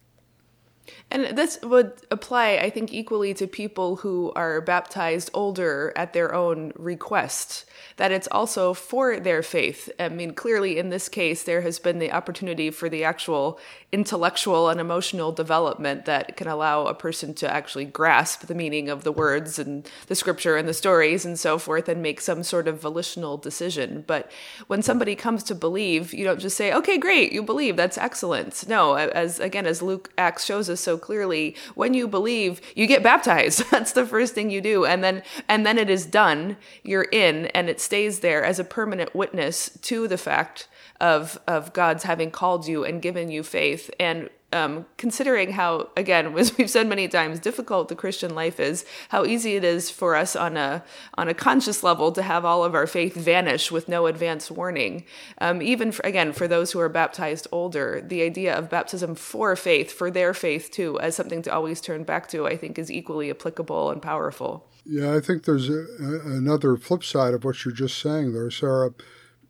And 1.11 1.37
this 1.37 1.59
would 1.63 1.93
apply, 2.11 2.57
I 2.57 2.71
think, 2.71 2.93
equally 2.93 3.35
to 3.35 3.47
people 3.47 3.97
who 3.97 4.33
are 4.37 4.61
baptized 4.61 5.31
older 5.33 5.93
at 5.97 6.13
their 6.13 6.35
own 6.35 6.73
request, 6.77 7.65
that 7.97 8.13
it's 8.13 8.29
also 8.31 8.75
for 8.75 9.19
their 9.21 9.43
faith. 9.43 9.91
I 9.99 10.09
mean, 10.09 10.35
clearly 10.35 10.79
in 10.79 10.91
this 10.91 11.09
case, 11.09 11.45
there 11.45 11.63
has 11.63 11.79
been 11.79 11.99
the 11.99 12.13
opportunity 12.13 12.71
for 12.71 12.89
the 12.89 13.05
actual 13.05 13.59
intellectual 13.95 14.69
and 14.69 14.81
emotional 14.81 15.31
development 15.31 16.05
that 16.05 16.37
can 16.37 16.49
allow 16.49 16.85
a 16.87 16.95
person 16.95 17.33
to 17.33 17.49
actually 17.49 17.85
grasp 17.85 18.41
the 18.41 18.55
meaning 18.55 18.89
of 18.89 19.05
the 19.05 19.13
words 19.13 19.57
and 19.57 19.89
the 20.09 20.17
scripture 20.17 20.57
and 20.57 20.67
the 20.67 20.75
stories 20.75 21.25
and 21.25 21.39
so 21.39 21.59
forth 21.59 21.89
and 21.89 22.03
make 22.03 22.21
some 22.21 22.43
sort 22.43 22.67
of 22.67 22.81
volitional 22.81 23.37
decision. 23.37 24.03
But 24.05 24.29
when 24.67 24.83
somebody 24.83 25.15
comes 25.15 25.45
to 25.45 25.55
believe, 25.55 26.13
you 26.13 26.25
don't 26.25 26.41
just 26.41 26.57
say, 26.57 26.73
okay, 26.73 26.99
great, 26.99 27.31
you 27.31 27.41
believe, 27.41 27.77
that's 27.77 27.97
excellent. 27.97 28.67
No, 28.67 28.95
as 28.95 29.39
again, 29.39 29.65
as 29.65 29.81
Luke 29.81 30.11
Acts 30.19 30.45
shows 30.45 30.69
us 30.69 30.81
so 30.81 30.99
clearly, 30.99 31.55
when 31.77 31.95
you 31.95 32.09
believe, 32.09 32.61
you 32.75 32.89
get 32.89 33.05
baptized. 33.05 33.63
that's 33.71 33.93
the 33.93 34.05
first 34.05 34.35
thing 34.35 34.51
you 34.51 34.61
do. 34.61 34.85
And 34.85 35.05
then, 35.05 35.23
and 35.49 35.65
then 35.65 35.79
it 35.79 35.89
is 35.89 36.05
done. 36.05 36.57
You're 36.83 37.07
in 37.13 37.47
and 37.55 37.71
it 37.71 37.81
stays 37.81 38.19
there 38.21 38.43
as 38.43 38.59
a 38.59 38.65
permanent 38.65 39.15
witness 39.15 39.71
to 39.83 40.09
the 40.09 40.19
fact 40.19 40.67
of 41.01 41.39
of 41.47 41.73
God's 41.73 42.05
having 42.05 42.31
called 42.31 42.67
you 42.67 42.85
and 42.85 43.03
given 43.03 43.31
you 43.31 43.43
faith. 43.43 43.91
And 43.99 44.31
um, 44.55 44.87
considering 44.97 45.53
how 45.53 45.89
again 45.97 46.39
as 46.39 46.57
we've 46.57 46.71
said 46.71 46.87
many 46.87 47.09
times 47.09 47.41
difficult 47.41 47.89
the 47.89 47.97
Christian 47.97 48.35
life 48.35 48.61
is 48.61 48.85
how 49.09 49.25
easy 49.25 49.57
it 49.57 49.65
is 49.65 49.91
for 49.91 50.15
us 50.15 50.37
on 50.37 50.57
a 50.57 50.85
on 51.15 51.29
a 51.29 51.35
conscious 51.35 51.83
level 51.83 52.13
to 52.13 52.23
have 52.23 52.45
all 52.45 52.65
of 52.65 52.75
our 52.75 52.87
faith 52.87 53.15
vanish 53.15 53.71
with 53.73 53.89
no 53.89 54.07
advance 54.07 54.51
warning. 54.51 55.05
Um, 55.39 55.61
even 55.61 55.93
for, 55.93 56.07
again 56.07 56.33
for 56.33 56.47
those 56.47 56.73
who 56.73 56.81
are 56.81 56.89
baptized 56.89 57.49
older 57.51 58.01
the 58.07 58.23
idea 58.23 58.57
of 58.57 58.71
baptism 58.71 59.15
for 59.17 59.57
faith 59.57 59.93
for 59.93 60.11
their 60.11 60.33
faith 60.33 60.71
too 60.71 60.99
as 61.01 61.17
something 61.17 61.43
to 61.43 61.53
always 61.53 61.81
turn 61.81 62.05
back 62.05 62.29
to 62.29 62.47
I 62.47 62.57
think 62.57 62.79
is 62.79 62.91
equally 62.91 63.31
applicable 63.31 63.91
and 63.91 64.01
powerful. 64.01 64.69
Yeah 64.87 65.15
I 65.15 65.21
think 65.21 65.45
there's 65.45 65.69
a, 65.69 65.85
a, 66.01 66.37
another 66.37 66.77
flip 66.77 67.03
side 67.03 67.35
of 67.35 67.45
what 67.45 67.65
you're 67.65 67.75
just 67.75 67.99
saying 67.99 68.33
there 68.33 68.51
Sarah 68.51 68.93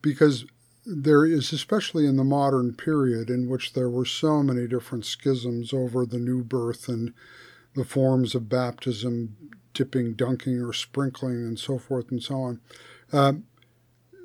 because 0.01 0.47
there 0.87 1.25
is, 1.25 1.53
especially 1.53 2.07
in 2.07 2.17
the 2.17 2.25
modern 2.25 2.75
period 2.75 3.31
in 3.31 3.49
which 3.49 3.73
there 3.73 3.89
were 3.89 4.05
so 4.05 4.43
many 4.43 4.67
different 4.67 5.05
schisms 5.05 5.73
over 5.73 6.05
the 6.05 6.19
new 6.19 6.43
birth 6.43 6.89
and 6.89 7.15
the 7.75 7.85
forms 7.85 8.35
of 8.35 8.49
baptism, 8.49 9.37
dipping, 9.73 10.15
dunking, 10.15 10.61
or 10.61 10.73
sprinkling, 10.73 11.37
and 11.37 11.59
so 11.59 11.79
forth 11.79 12.11
and 12.11 12.23
so 12.23 12.35
on. 12.37 12.61
Uh, 13.13 13.33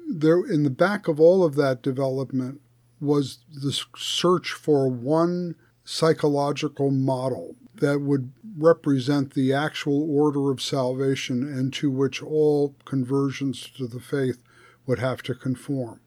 there, 0.09 0.43
in 0.45 0.63
the 0.63 0.69
back 0.69 1.07
of 1.07 1.19
all 1.19 1.43
of 1.43 1.55
that 1.55 1.81
development 1.81 2.61
was 2.99 3.39
the 3.49 3.71
search 3.95 4.51
for 4.51 4.89
one 4.89 5.55
psychological 5.85 6.91
model 6.91 7.55
that 7.75 8.01
would 8.01 8.31
represent 8.57 9.33
the 9.33 9.53
actual 9.53 10.09
order 10.11 10.51
of 10.51 10.61
salvation 10.61 11.43
and 11.43 11.73
to 11.73 11.89
which 11.89 12.21
all 12.21 12.75
conversions 12.85 13.69
to 13.69 13.87
the 13.87 13.99
faith 13.99 14.39
would 14.85 14.99
have 14.99 15.23
to 15.23 15.33
conform. 15.33 15.99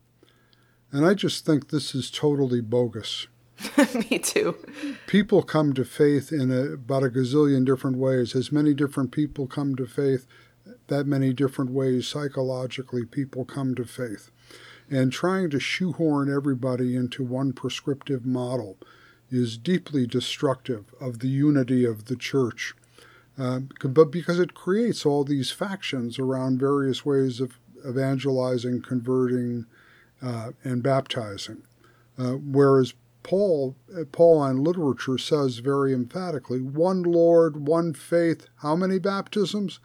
And 0.92 1.06
I 1.06 1.14
just 1.14 1.46
think 1.46 1.68
this 1.70 1.94
is 1.94 2.10
totally 2.10 2.60
bogus. 2.60 3.26
Me 4.10 4.18
too. 4.18 4.56
People 5.06 5.42
come 5.42 5.72
to 5.72 5.84
faith 5.84 6.32
in 6.32 6.50
a, 6.50 6.74
about 6.74 7.04
a 7.04 7.08
gazillion 7.08 7.64
different 7.64 7.96
ways. 7.96 8.34
As 8.34 8.52
many 8.52 8.74
different 8.74 9.10
people 9.10 9.46
come 9.46 9.74
to 9.76 9.86
faith, 9.86 10.26
that 10.88 11.06
many 11.06 11.32
different 11.32 11.70
ways 11.70 12.06
psychologically 12.06 13.04
people 13.04 13.44
come 13.44 13.74
to 13.74 13.84
faith. 13.84 14.30
And 14.90 15.10
trying 15.10 15.48
to 15.50 15.60
shoehorn 15.60 16.32
everybody 16.32 16.94
into 16.94 17.24
one 17.24 17.52
prescriptive 17.52 18.26
model 18.26 18.76
is 19.30 19.56
deeply 19.56 20.06
destructive 20.06 20.94
of 21.00 21.20
the 21.20 21.28
unity 21.28 21.86
of 21.86 22.04
the 22.04 22.16
church. 22.16 22.74
Uh, 23.38 23.60
but 23.82 24.10
because 24.10 24.38
it 24.38 24.52
creates 24.52 25.06
all 25.06 25.24
these 25.24 25.50
factions 25.50 26.18
around 26.18 26.60
various 26.60 27.06
ways 27.06 27.40
of 27.40 27.58
evangelizing, 27.88 28.82
converting, 28.82 29.64
uh, 30.22 30.52
and 30.62 30.82
baptizing. 30.82 31.62
Uh, 32.18 32.32
whereas 32.32 32.94
Paul, 33.22 33.76
uh, 33.96 34.04
Pauline 34.10 34.62
literature 34.62 35.18
says 35.18 35.58
very 35.58 35.92
emphatically, 35.92 36.60
one 36.60 37.02
Lord, 37.02 37.66
one 37.66 37.94
faith. 37.94 38.48
How 38.56 38.76
many 38.76 38.98
baptisms? 38.98 39.80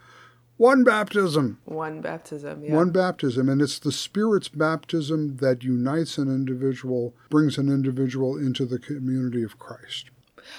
One 0.58 0.84
baptism. 0.84 1.60
One 1.66 2.02
baptism, 2.02 2.64
yeah. 2.64 2.74
One 2.74 2.90
baptism. 2.90 3.48
And 3.48 3.62
it's 3.62 3.78
the 3.78 3.92
Spirit's 3.92 4.50
baptism 4.50 5.38
that 5.38 5.64
unites 5.64 6.18
an 6.18 6.28
individual, 6.28 7.14
brings 7.30 7.60
an 7.60 7.70
individual 7.70 8.36
into 8.36 8.66
the 8.66 8.80
community 8.80 9.44
of 9.44 9.60
Christ. 9.60 10.10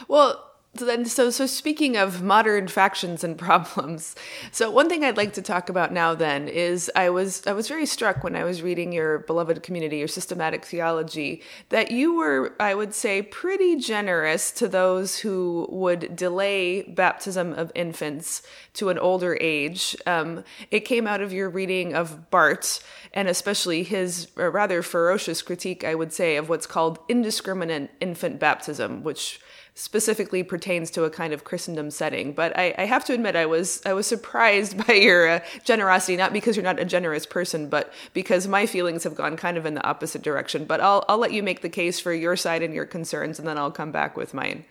Well, 0.07 0.48
so 0.79 0.85
then 0.85 1.05
so 1.05 1.31
so 1.31 1.47
speaking 1.47 1.97
of 1.97 2.23
modern 2.23 2.69
factions 2.69 3.25
and 3.25 3.37
problems 3.49 4.15
so 4.53 4.71
one 4.71 4.89
thing 4.89 5.05
i'd 5.05 5.17
like 5.17 5.33
to 5.33 5.43
talk 5.43 5.69
about 5.69 5.93
now 5.93 6.15
then 6.15 6.49
is 6.49 6.91
i 6.95 7.11
was 7.11 7.47
i 7.47 7.53
was 7.53 7.69
very 7.69 7.87
struck 7.87 8.23
when 8.23 8.37
i 8.37 8.45
was 8.45 8.63
reading 8.63 8.93
your 8.93 9.21
beloved 9.21 9.63
community 9.63 9.99
your 9.99 10.09
systematic 10.09 10.65
theology 10.65 11.43
that 11.71 11.91
you 11.91 12.15
were 12.15 12.55
i 12.61 12.75
would 12.75 12.95
say 12.95 13.23
pretty 13.23 13.77
generous 13.77 14.51
to 14.51 14.69
those 14.69 15.19
who 15.19 15.67
would 15.71 16.15
delay 16.15 16.83
baptism 16.83 17.53
of 17.53 17.73
infants 17.75 18.43
to 18.79 18.91
an 18.91 18.99
older 18.99 19.37
age. 19.41 19.97
Um, 20.07 20.45
it 20.71 20.81
came 20.81 21.07
out 21.07 21.21
of 21.21 21.33
your 21.33 21.51
reading 21.51 21.95
of 21.95 22.31
Barth 22.31 22.85
and 23.13 23.27
especially 23.27 23.83
his 23.83 24.29
rather 24.37 24.83
ferocious 24.83 25.43
critique 25.43 25.83
i 25.83 25.95
would 25.95 26.13
say 26.13 26.37
of 26.37 26.49
what's 26.49 26.67
called 26.67 26.99
indiscriminate 27.09 27.91
infant 28.01 28.39
baptism 28.39 29.03
which 29.03 29.41
specifically 29.79 30.43
pertains 30.43 30.91
to 30.91 31.05
a 31.05 31.11
kind 31.11 31.33
of 31.33 31.45
Christendom 31.45 31.89
setting. 31.93 32.33
But 32.33 32.57
I, 32.59 32.75
I 32.77 32.85
have 32.85 33.05
to 33.05 33.13
admit, 33.13 33.37
I 33.37 33.47
was 33.47 33.81
I 33.87 33.93
was 33.93 34.09
surprised 34.09 34.77
by 34.87 34.95
your 34.95 35.29
uh, 35.29 35.41
generosity, 35.65 36.17
not 36.17 36.33
because 36.33 36.57
you're 36.57 36.65
not 36.65 36.81
a 36.81 36.85
generous 36.85 37.25
person, 37.25 37.69
but 37.69 37.93
because 38.13 38.49
my 38.49 38.67
feelings 38.67 39.05
have 39.05 39.15
gone 39.15 39.37
kind 39.37 39.57
of 39.57 39.65
in 39.65 39.75
the 39.75 39.87
opposite 39.87 40.23
direction. 40.23 40.65
But 40.65 40.81
I'll 40.81 41.05
I'll 41.09 41.19
let 41.19 41.33
you 41.33 41.43
make 41.43 41.63
the 41.63 41.69
case 41.69 42.01
for 42.01 42.13
your 42.13 42.37
side 42.37 42.63
and 42.63 42.75
your 42.75 42.87
concerns, 42.87 43.39
and 43.39 43.47
then 43.47 43.57
I'll 43.57 43.71
come 43.71 43.93
back 43.93 44.17
with 44.17 44.35
mine. 44.35 44.65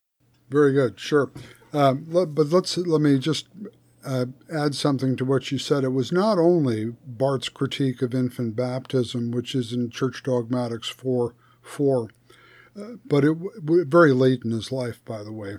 Very 0.49 0.73
good, 0.73 0.99
sure. 0.99 1.31
Um, 1.71 2.05
but 2.07 2.35
let's 2.35 2.77
let 2.77 3.01
me 3.01 3.17
just 3.17 3.47
uh, 4.05 4.25
add 4.53 4.75
something 4.75 5.15
to 5.15 5.25
what 5.25 5.51
you 5.51 5.57
said. 5.57 5.85
It 5.85 5.93
was 5.93 6.11
not 6.11 6.37
only 6.37 6.95
Barth's 7.05 7.49
critique 7.49 8.01
of 8.01 8.13
infant 8.13 8.57
baptism, 8.57 9.31
which 9.31 9.55
is 9.55 9.71
in 9.71 9.89
Church 9.89 10.23
Dogmatics 10.23 10.89
4 10.89 11.33
4, 11.61 12.09
but 13.05 13.23
it 13.23 13.37
very 13.63 14.13
late 14.13 14.43
in 14.43 14.51
his 14.51 14.71
life, 14.71 15.03
by 15.05 15.23
the 15.23 15.31
way. 15.31 15.57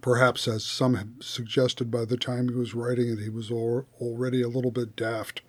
Perhaps, 0.00 0.48
as 0.48 0.64
some 0.64 0.94
have 0.94 1.08
suggested, 1.20 1.90
by 1.90 2.04
the 2.04 2.16
time 2.16 2.48
he 2.48 2.54
was 2.54 2.74
writing 2.74 3.10
it, 3.10 3.18
he 3.18 3.28
was 3.28 3.50
already 3.50 4.40
a 4.40 4.48
little 4.48 4.70
bit 4.70 4.96
daft. 4.96 5.42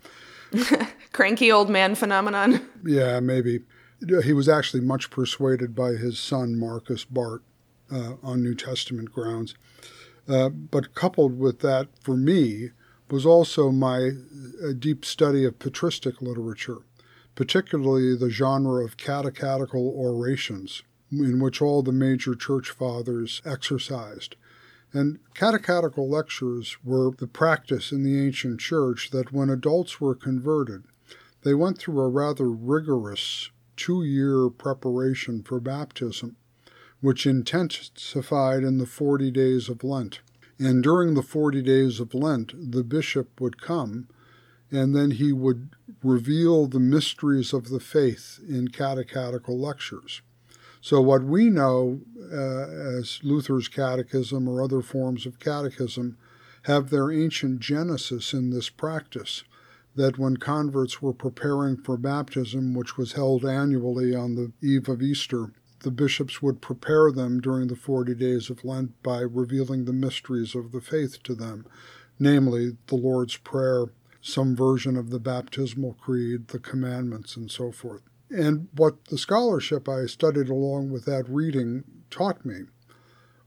Cranky 1.13 1.51
old 1.51 1.69
man 1.69 1.95
phenomenon. 1.95 2.67
Yeah, 2.85 3.19
maybe. 3.21 3.61
He 4.23 4.33
was 4.33 4.49
actually 4.49 4.81
much 4.81 5.09
persuaded 5.09 5.73
by 5.73 5.91
his 5.91 6.19
son 6.19 6.59
Markus 6.59 7.05
Barth, 7.05 7.41
uh, 7.91 8.15
on 8.21 8.43
New 8.43 8.55
Testament 8.55 9.11
grounds. 9.13 9.55
Uh, 10.27 10.49
but 10.49 10.95
coupled 10.95 11.39
with 11.39 11.59
that, 11.59 11.87
for 11.99 12.17
me, 12.17 12.71
was 13.09 13.25
also 13.25 13.71
my 13.71 14.11
uh, 14.63 14.73
deep 14.77 15.05
study 15.05 15.45
of 15.45 15.59
patristic 15.59 16.21
literature 16.21 16.79
particularly 17.35 18.15
the 18.15 18.29
genre 18.29 18.83
of 18.83 18.97
catechetical 18.97 19.87
orations, 19.89 20.83
in 21.11 21.39
which 21.39 21.61
all 21.61 21.81
the 21.81 21.91
major 21.91 22.35
church 22.35 22.69
fathers 22.69 23.41
exercised. 23.45 24.35
And 24.91 25.19
catechetical 25.33 26.07
lectures 26.07 26.77
were 26.83 27.11
the 27.11 27.27
practice 27.27 27.91
in 27.91 28.03
the 28.03 28.19
ancient 28.23 28.59
church 28.59 29.09
that 29.09 29.33
when 29.33 29.49
adults 29.49 29.99
were 29.99 30.13
converted, 30.13 30.83
they 31.43 31.53
went 31.53 31.79
through 31.79 31.99
a 31.99 32.09
rather 32.09 32.49
rigorous 32.49 33.49
two 33.75 34.03
year 34.03 34.49
preparation 34.49 35.41
for 35.41 35.59
baptism, 35.59 36.35
which 37.01 37.25
intensified 37.25 38.63
in 38.63 38.77
the 38.77 38.85
40 38.85 39.31
days 39.31 39.67
of 39.67 39.83
Lent. 39.83 40.21
And 40.59 40.83
during 40.83 41.15
the 41.15 41.23
40 41.23 41.61
days 41.63 41.99
of 41.99 42.13
Lent, 42.13 42.71
the 42.71 42.83
bishop 42.83 43.41
would 43.41 43.59
come 43.59 44.07
and 44.73 44.95
then 44.95 45.11
he 45.11 45.31
would 45.31 45.69
reveal 46.03 46.65
the 46.65 46.79
mysteries 46.79 47.53
of 47.53 47.69
the 47.69 47.79
faith 47.79 48.39
in 48.49 48.69
catechetical 48.69 49.57
lectures. 49.57 50.21
So, 50.81 50.99
what 50.99 51.23
we 51.23 51.49
know 51.49 52.01
uh, 52.19 52.97
as 52.97 53.19
Luther's 53.23 53.67
catechism 53.67 54.49
or 54.49 54.61
other 54.61 54.81
forms 54.81 55.25
of 55.25 55.39
catechism 55.39 56.17
have 56.63 56.89
their 56.89 57.11
ancient 57.11 57.59
genesis 57.59 58.33
in 58.33 58.49
this 58.49 58.69
practice 58.69 59.43
that 59.95 60.17
when 60.17 60.37
converts 60.37 61.01
were 61.01 61.13
preparing 61.13 61.77
for 61.77 61.95
baptism, 61.95 62.73
which 62.73 62.97
was 62.97 63.13
held 63.13 63.45
annually 63.45 64.15
on 64.15 64.35
the 64.35 64.51
eve 64.61 64.89
of 64.89 65.03
Easter, 65.03 65.51
the 65.81 65.91
bishops 65.91 66.41
would 66.41 66.61
prepare 66.61 67.11
them 67.11 67.39
during 67.39 67.67
the 67.67 67.75
40 67.75 68.15
days 68.15 68.49
of 68.49 68.65
Lent 68.65 68.91
by 69.03 69.19
revealing 69.19 69.85
the 69.85 69.93
mysteries 69.93 70.55
of 70.55 70.71
the 70.71 70.81
faith 70.81 71.21
to 71.23 71.35
them, 71.35 71.65
namely 72.17 72.77
the 72.87 72.95
Lord's 72.95 73.37
Prayer 73.37 73.87
some 74.23 74.55
version 74.55 74.95
of 74.95 75.09
the 75.09 75.19
baptismal 75.19 75.93
creed, 75.93 76.47
the 76.47 76.59
commandments, 76.59 77.35
and 77.35 77.51
so 77.51 77.71
forth. 77.71 78.01
And 78.29 78.69
what 78.73 79.05
the 79.05 79.17
scholarship 79.17 79.87
I 79.87 80.05
studied 80.05 80.49
along 80.49 80.89
with 80.89 81.05
that 81.05 81.27
reading 81.27 81.83
taught 82.09 82.45
me 82.45 82.61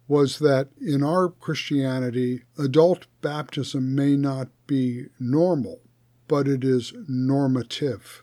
was 0.07 0.39
that 0.39 0.69
in 0.81 1.03
our 1.03 1.31
Christianity, 1.31 2.43
adult 2.59 3.07
baptism 3.23 3.95
may 3.95 4.17
not 4.17 4.49
be 4.67 5.07
normal, 5.19 5.81
but 6.29 6.47
it 6.47 6.63
is 6.63 6.93
normative. 7.09 8.23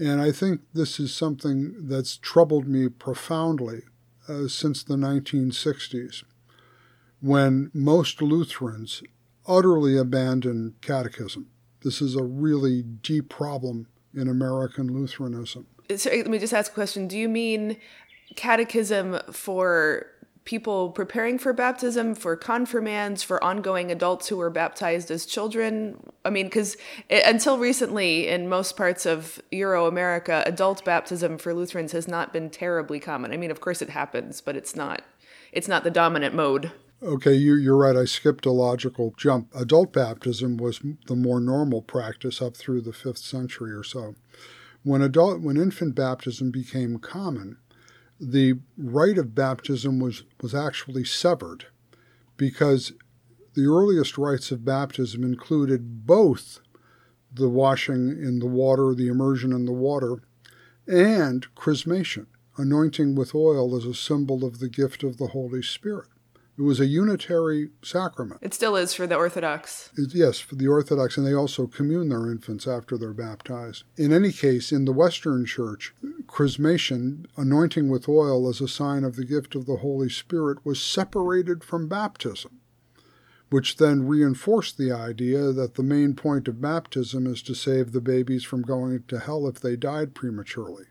And 0.00 0.20
I 0.20 0.32
think 0.32 0.62
this 0.72 0.98
is 0.98 1.14
something 1.14 1.86
that's 1.86 2.16
troubled 2.16 2.66
me 2.66 2.88
profoundly 2.88 3.82
uh, 4.26 4.48
since 4.48 4.82
the 4.82 4.96
1960s, 4.96 6.24
when 7.20 7.70
most 7.72 8.20
Lutherans 8.22 9.02
utterly 9.46 9.96
abandoned 9.96 10.80
catechism. 10.80 11.50
This 11.84 12.00
is 12.00 12.16
a 12.16 12.24
really 12.24 12.82
deep 12.82 13.28
problem 13.28 13.86
in 14.14 14.28
American 14.28 14.88
Lutheranism. 14.88 15.66
So 15.96 16.10
let 16.10 16.28
me 16.28 16.38
just 16.38 16.54
ask 16.54 16.72
a 16.72 16.74
question. 16.74 17.06
Do 17.06 17.18
you 17.18 17.28
mean 17.28 17.76
catechism 18.36 19.20
for 19.30 20.06
people 20.44 20.90
preparing 20.90 21.38
for 21.38 21.52
baptism, 21.52 22.14
for 22.14 22.36
confirmands, 22.36 23.22
for 23.22 23.42
ongoing 23.42 23.90
adults 23.90 24.28
who 24.28 24.36
were 24.36 24.50
baptized 24.50 25.10
as 25.10 25.24
children. 25.24 25.96
I 26.24 26.30
mean, 26.30 26.46
because 26.46 26.76
until 27.10 27.58
recently, 27.58 28.28
in 28.28 28.48
most 28.48 28.76
parts 28.76 29.06
of 29.06 29.40
Euro 29.50 29.86
America, 29.86 30.42
adult 30.46 30.84
baptism 30.84 31.38
for 31.38 31.54
Lutherans 31.54 31.92
has 31.92 32.06
not 32.06 32.32
been 32.32 32.50
terribly 32.50 33.00
common. 33.00 33.32
I 33.32 33.36
mean, 33.36 33.50
of 33.50 33.60
course 33.60 33.80
it 33.80 33.90
happens, 33.90 34.40
but 34.40 34.56
it's 34.56 34.76
not. 34.76 35.02
It's 35.52 35.68
not 35.68 35.84
the 35.84 35.90
dominant 35.90 36.34
mode. 36.34 36.72
Okay, 37.04 37.34
you, 37.34 37.56
you're 37.56 37.76
right. 37.76 37.96
I 37.96 38.06
skipped 38.06 38.46
a 38.46 38.50
logical 38.50 39.12
jump. 39.18 39.54
Adult 39.54 39.92
baptism 39.92 40.56
was 40.56 40.80
the 41.06 41.14
more 41.14 41.38
normal 41.38 41.82
practice 41.82 42.40
up 42.40 42.56
through 42.56 42.80
the 42.80 42.94
fifth 42.94 43.18
century 43.18 43.72
or 43.72 43.84
so. 43.84 44.14
When 44.84 45.02
adult, 45.02 45.42
when 45.42 45.58
infant 45.58 45.94
baptism 45.94 46.50
became 46.50 46.96
common, 46.98 47.58
the 48.18 48.54
rite 48.78 49.18
of 49.18 49.34
baptism 49.34 50.00
was, 50.00 50.22
was 50.40 50.54
actually 50.54 51.04
severed 51.04 51.66
because 52.38 52.92
the 53.52 53.66
earliest 53.66 54.16
rites 54.16 54.50
of 54.50 54.64
baptism 54.64 55.24
included 55.24 56.06
both 56.06 56.60
the 57.30 57.50
washing 57.50 58.08
in 58.08 58.38
the 58.38 58.46
water, 58.46 58.94
the 58.94 59.08
immersion 59.08 59.52
in 59.52 59.66
the 59.66 59.72
water, 59.72 60.22
and 60.86 61.54
chrismation, 61.54 62.28
anointing 62.56 63.14
with 63.14 63.34
oil 63.34 63.76
as 63.76 63.84
a 63.84 63.92
symbol 63.92 64.42
of 64.42 64.58
the 64.58 64.70
gift 64.70 65.02
of 65.02 65.18
the 65.18 65.28
Holy 65.28 65.60
Spirit. 65.60 66.08
It 66.56 66.62
was 66.62 66.78
a 66.78 66.86
unitary 66.86 67.70
sacrament. 67.82 68.40
It 68.40 68.54
still 68.54 68.76
is 68.76 68.94
for 68.94 69.08
the 69.08 69.16
Orthodox. 69.16 69.90
It, 69.96 70.14
yes, 70.14 70.38
for 70.38 70.54
the 70.54 70.68
Orthodox, 70.68 71.16
and 71.16 71.26
they 71.26 71.34
also 71.34 71.66
commune 71.66 72.10
their 72.10 72.30
infants 72.30 72.68
after 72.68 72.96
they're 72.96 73.12
baptized. 73.12 73.82
In 73.96 74.12
any 74.12 74.30
case, 74.30 74.70
in 74.70 74.84
the 74.84 74.92
Western 74.92 75.46
Church, 75.46 75.94
chrismation, 76.26 77.26
anointing 77.36 77.88
with 77.88 78.08
oil 78.08 78.48
as 78.48 78.60
a 78.60 78.68
sign 78.68 79.02
of 79.02 79.16
the 79.16 79.24
gift 79.24 79.56
of 79.56 79.66
the 79.66 79.78
Holy 79.78 80.08
Spirit, 80.08 80.64
was 80.64 80.80
separated 80.80 81.64
from 81.64 81.88
baptism, 81.88 82.60
which 83.50 83.76
then 83.76 84.06
reinforced 84.06 84.78
the 84.78 84.92
idea 84.92 85.50
that 85.50 85.74
the 85.74 85.82
main 85.82 86.14
point 86.14 86.46
of 86.46 86.60
baptism 86.60 87.26
is 87.26 87.42
to 87.42 87.54
save 87.54 87.90
the 87.90 88.00
babies 88.00 88.44
from 88.44 88.62
going 88.62 89.02
to 89.08 89.18
hell 89.18 89.48
if 89.48 89.58
they 89.58 89.74
died 89.74 90.14
prematurely. 90.14 90.84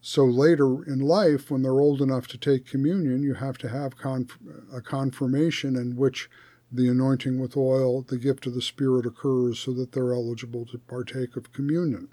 So 0.00 0.24
later 0.24 0.84
in 0.84 1.00
life, 1.00 1.50
when 1.50 1.62
they're 1.62 1.80
old 1.80 2.00
enough 2.00 2.28
to 2.28 2.38
take 2.38 2.66
communion, 2.66 3.22
you 3.22 3.34
have 3.34 3.58
to 3.58 3.68
have 3.68 3.96
conf- 3.96 4.38
a 4.72 4.80
confirmation 4.80 5.76
in 5.76 5.96
which 5.96 6.30
the 6.70 6.88
anointing 6.88 7.38
with 7.38 7.56
oil, 7.56 8.02
the 8.02 8.18
gift 8.18 8.46
of 8.46 8.54
the 8.54 8.62
Spirit 8.62 9.06
occurs 9.06 9.58
so 9.58 9.72
that 9.72 9.92
they're 9.92 10.12
eligible 10.12 10.66
to 10.66 10.78
partake 10.78 11.36
of 11.36 11.52
communion. 11.52 12.08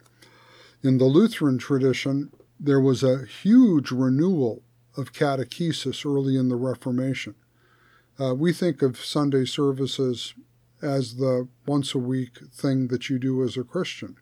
In 0.82 0.98
the 0.98 1.06
Lutheran 1.06 1.58
tradition, 1.58 2.32
there 2.60 2.80
was 2.80 3.04
a 3.04 3.26
huge 3.26 3.92
renewal 3.92 4.64
of 4.98 5.14
catechesis 5.14 6.06
early 6.06 6.38
in 6.38 6.50
the 6.50 6.56
Reformation. 6.56 7.36
Uh, 8.20 8.34
we 8.34 8.54
think 8.54 8.82
of 8.82 8.98
Sunday 8.98 9.46
services 9.46 10.34
as 10.82 11.18
the 11.18 11.48
once 11.66 11.94
a 11.94 12.00
week 12.00 12.40
thing 12.52 12.88
that 12.88 13.10
you 13.10 13.20
do 13.20 13.44
as 13.44 13.58
a 13.58 13.64
Christian. 13.64 14.16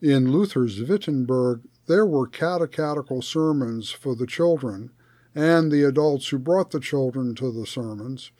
In 0.00 0.32
Luther's 0.32 0.82
Wittenberg, 0.82 1.62
there 1.86 2.06
were 2.06 2.26
catechetical 2.26 3.22
sermons 3.22 3.90
for 3.90 4.14
the 4.14 4.26
children 4.26 4.90
and 5.34 5.70
the 5.70 5.82
adults 5.82 6.28
who 6.28 6.38
brought 6.38 6.70
the 6.70 6.80
children 6.80 7.34
to 7.34 7.50
the 7.50 7.66
sermons 7.66 8.30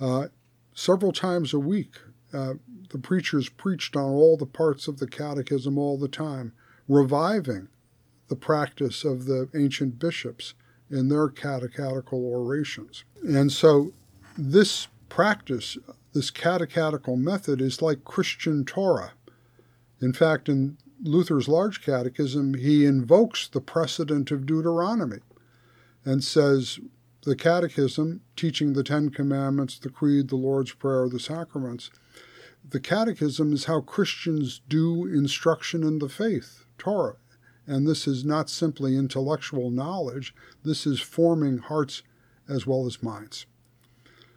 uh, 0.00 0.28
several 0.74 1.12
times 1.12 1.52
a 1.52 1.58
week. 1.58 1.96
Uh, 2.32 2.54
the 2.90 2.98
preachers 2.98 3.48
preached 3.48 3.96
on 3.96 4.04
all 4.04 4.36
the 4.36 4.46
parts 4.46 4.88
of 4.88 4.98
the 4.98 5.06
catechism 5.06 5.78
all 5.78 5.98
the 5.98 6.08
time, 6.08 6.52
reviving 6.86 7.68
the 8.28 8.36
practice 8.36 9.04
of 9.04 9.24
the 9.26 9.48
ancient 9.54 9.98
bishops 9.98 10.54
in 10.90 11.08
their 11.08 11.28
catechetical 11.28 12.24
orations. 12.24 13.04
And 13.22 13.52
so 13.52 13.92
this 14.36 14.88
practice, 15.08 15.76
this 16.14 16.30
catechetical 16.30 17.16
method, 17.16 17.60
is 17.60 17.82
like 17.82 18.04
Christian 18.04 18.64
Torah. 18.64 19.12
In 20.00 20.12
fact, 20.12 20.48
in 20.48 20.78
Luther's 21.02 21.48
Large 21.48 21.82
Catechism, 21.82 22.54
he 22.54 22.84
invokes 22.84 23.48
the 23.48 23.60
precedent 23.60 24.30
of 24.30 24.46
Deuteronomy 24.46 25.18
and 26.04 26.24
says 26.24 26.80
the 27.22 27.36
Catechism, 27.36 28.22
teaching 28.36 28.72
the 28.72 28.82
Ten 28.82 29.10
Commandments, 29.10 29.78
the 29.78 29.90
Creed, 29.90 30.28
the 30.28 30.36
Lord's 30.36 30.72
Prayer, 30.72 31.08
the 31.08 31.20
sacraments, 31.20 31.90
the 32.68 32.80
Catechism 32.80 33.52
is 33.52 33.64
how 33.64 33.80
Christians 33.80 34.60
do 34.68 35.06
instruction 35.06 35.82
in 35.82 35.98
the 35.98 36.08
faith, 36.08 36.64
Torah. 36.76 37.16
And 37.66 37.86
this 37.86 38.06
is 38.06 38.24
not 38.24 38.48
simply 38.48 38.96
intellectual 38.96 39.70
knowledge, 39.70 40.34
this 40.64 40.86
is 40.86 41.00
forming 41.00 41.58
hearts 41.58 42.02
as 42.48 42.66
well 42.66 42.86
as 42.86 43.02
minds. 43.02 43.46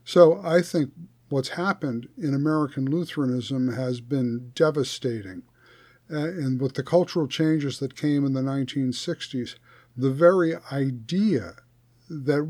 So 0.04 0.42
I 0.44 0.62
think 0.62 0.92
what's 1.30 1.50
happened 1.50 2.10
in 2.18 2.34
American 2.34 2.86
Lutheranism 2.86 3.74
has 3.74 4.02
been 4.02 4.52
devastating 4.54 5.44
and 6.12 6.60
with 6.62 6.76
the 6.76 6.84
cultural 6.84 7.28
changes 7.28 7.80
that 7.80 7.96
came 7.96 8.26
in 8.26 8.34
the 8.34 8.42
1960s, 8.42 9.56
the 9.96 10.12
very 10.12 10.56
idea 10.72 11.56
that 12.10 12.48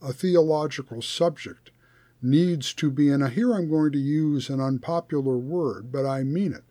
a 0.00 0.12
theological 0.12 1.02
subject 1.02 1.70
needs 2.22 2.72
to 2.74 2.90
be, 2.90 3.10
and 3.10 3.28
here 3.30 3.52
I'm 3.52 3.68
going 3.68 3.92
to 3.92 3.98
use 3.98 4.48
an 4.48 4.60
unpopular 4.60 5.36
word, 5.36 5.92
but 5.92 6.06
I 6.06 6.22
mean 6.22 6.52
it. 6.52 6.64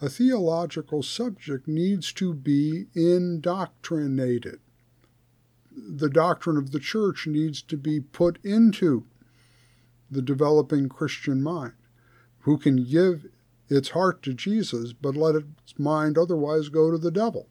A 0.00 0.08
theological 0.08 1.02
subject 1.02 1.68
needs 1.68 2.12
to 2.14 2.34
be 2.34 2.86
indoctrinated. 2.94 4.60
The 5.76 6.10
doctrine 6.10 6.56
of 6.56 6.72
the 6.72 6.80
church 6.80 7.26
needs 7.26 7.62
to 7.62 7.76
be 7.76 8.00
put 8.00 8.38
into 8.44 9.04
the 10.10 10.22
developing 10.22 10.88
Christian 10.88 11.42
mind, 11.42 11.74
who 12.40 12.58
can 12.58 12.84
give 12.84 13.26
its 13.68 13.90
heart 13.90 14.22
to 14.22 14.34
Jesus, 14.34 14.92
but 14.92 15.16
let 15.16 15.34
its 15.34 15.78
mind 15.78 16.18
otherwise 16.18 16.68
go 16.68 16.90
to 16.90 16.98
the 16.98 17.10
devil. 17.10 17.48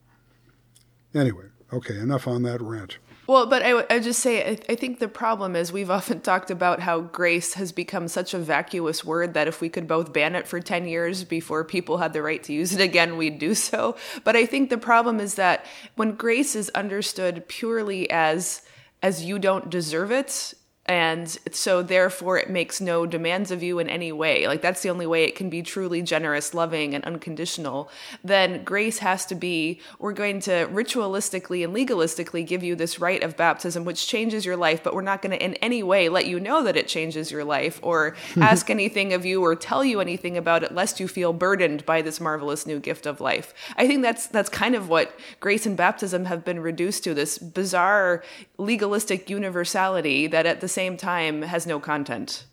Anyway, 1.14 1.46
okay, 1.72 1.98
enough 1.98 2.28
on 2.28 2.44
that 2.44 2.62
rant. 2.62 2.98
Well, 3.28 3.48
but 3.48 3.64
I 3.64 3.74
would 3.74 4.04
just 4.04 4.20
say, 4.20 4.52
I, 4.52 4.74
I 4.74 4.76
think 4.76 5.00
the 5.00 5.08
problem 5.08 5.56
is 5.56 5.72
we've 5.72 5.90
often 5.90 6.20
talked 6.22 6.52
about 6.52 6.80
how 6.80 7.02
grace 7.02 7.56
has 7.56 7.72
become 7.72 8.08
such 8.08 8.34
a 8.34 8.40
vacuous 8.40 9.04
word 9.04 9.34
that 9.34 9.48
if 9.48 9.62
we 9.62 9.70
could 9.70 9.88
both 9.88 10.14
ban 10.14 10.36
it 10.36 10.48
for 10.48 10.60
10 10.60 10.88
years 10.88 11.24
before 11.24 11.64
people 11.64 11.98
had 11.98 12.14
the 12.14 12.22
right 12.22 12.44
to 12.44 12.54
use 12.54 12.74
it 12.74 12.82
again, 12.82 13.18
we'd 13.18 13.40
do 13.40 13.56
so. 13.56 13.96
But 14.24 14.36
I 14.36 14.46
think 14.46 14.70
the 14.70 14.78
problem 14.78 15.20
is 15.20 15.36
that 15.36 15.66
when 15.96 16.14
grace 16.14 16.56
is 16.56 16.70
understood 16.70 17.48
purely 17.48 18.10
as 18.10 18.62
as 19.02 19.24
you 19.24 19.38
don't 19.38 19.70
deserve 19.70 20.12
it 20.12 20.54
and 20.86 21.28
so 21.52 21.82
therefore 21.82 22.38
it 22.38 22.50
makes 22.50 22.80
no 22.80 23.06
demands 23.06 23.50
of 23.52 23.64
you 23.64 23.80
in 23.80 23.90
any 23.90 24.12
way. 24.12 24.48
Like 24.48 24.62
that's 24.62 24.82
the 24.82 24.90
only 24.90 25.08
way 25.08 25.24
it 25.24 25.36
can 25.36 25.50
be 25.50 25.62
truly 25.64 26.02
generous 26.02 26.54
loving 26.54 26.94
and 26.94 27.04
unconditional. 27.06 27.90
Then 28.24 28.64
grace 28.64 29.00
has 29.00 29.26
to 29.28 29.36
be 29.36 29.80
we're 29.98 30.14
going 30.14 30.40
to 30.42 30.68
ritualistically 30.72 31.64
and 31.64 31.76
legalistically 31.76 32.46
give 32.46 32.64
you 32.64 32.76
this 32.76 33.00
rite 33.00 33.24
of 33.24 33.36
baptism 33.36 33.84
which 33.84 34.08
changes 34.08 34.46
your 34.46 34.58
life 34.58 34.84
but 34.84 34.94
we're 34.94 35.02
not 35.02 35.22
going 35.22 35.32
to 35.32 35.44
in 35.44 35.56
any 35.56 35.82
way 35.82 36.08
let 36.08 36.28
you 36.28 36.40
know 36.40 36.64
that 36.64 36.78
it 36.78 36.88
changes 36.88 37.32
your 37.32 37.44
life 37.44 37.80
or 37.82 38.16
ask 38.38 38.70
anything 38.70 39.14
of 39.14 39.26
you 39.26 39.42
or 39.44 39.56
tell 39.56 39.84
you 39.84 40.00
anything 40.00 40.38
about 40.38 40.64
it 40.64 40.74
lest 40.74 41.00
you 41.00 41.08
feel 41.08 41.34
burdened 41.34 41.86
by 41.86 42.02
this 42.02 42.22
marvelous 42.22 42.68
new 42.68 42.80
gift 42.80 43.06
of 43.06 43.20
life. 43.20 43.54
I 43.76 43.88
think 43.88 44.02
that's 44.04 44.28
that's 44.28 44.50
kind 44.50 44.76
of 44.76 44.90
what 44.90 45.18
grace 45.40 45.66
and 45.66 45.76
baptism 45.76 46.26
have 46.26 46.46
been 46.46 46.60
reduced 46.60 47.04
to 47.06 47.14
this 47.14 47.38
bizarre 47.38 48.24
legalistic 48.58 49.30
universality 49.30 50.28
that 50.28 50.46
at 50.46 50.62
the 50.62 50.68
same 50.68 50.98
time 50.98 51.42
has 51.44 51.68
no 51.68 51.80
content. 51.80 52.46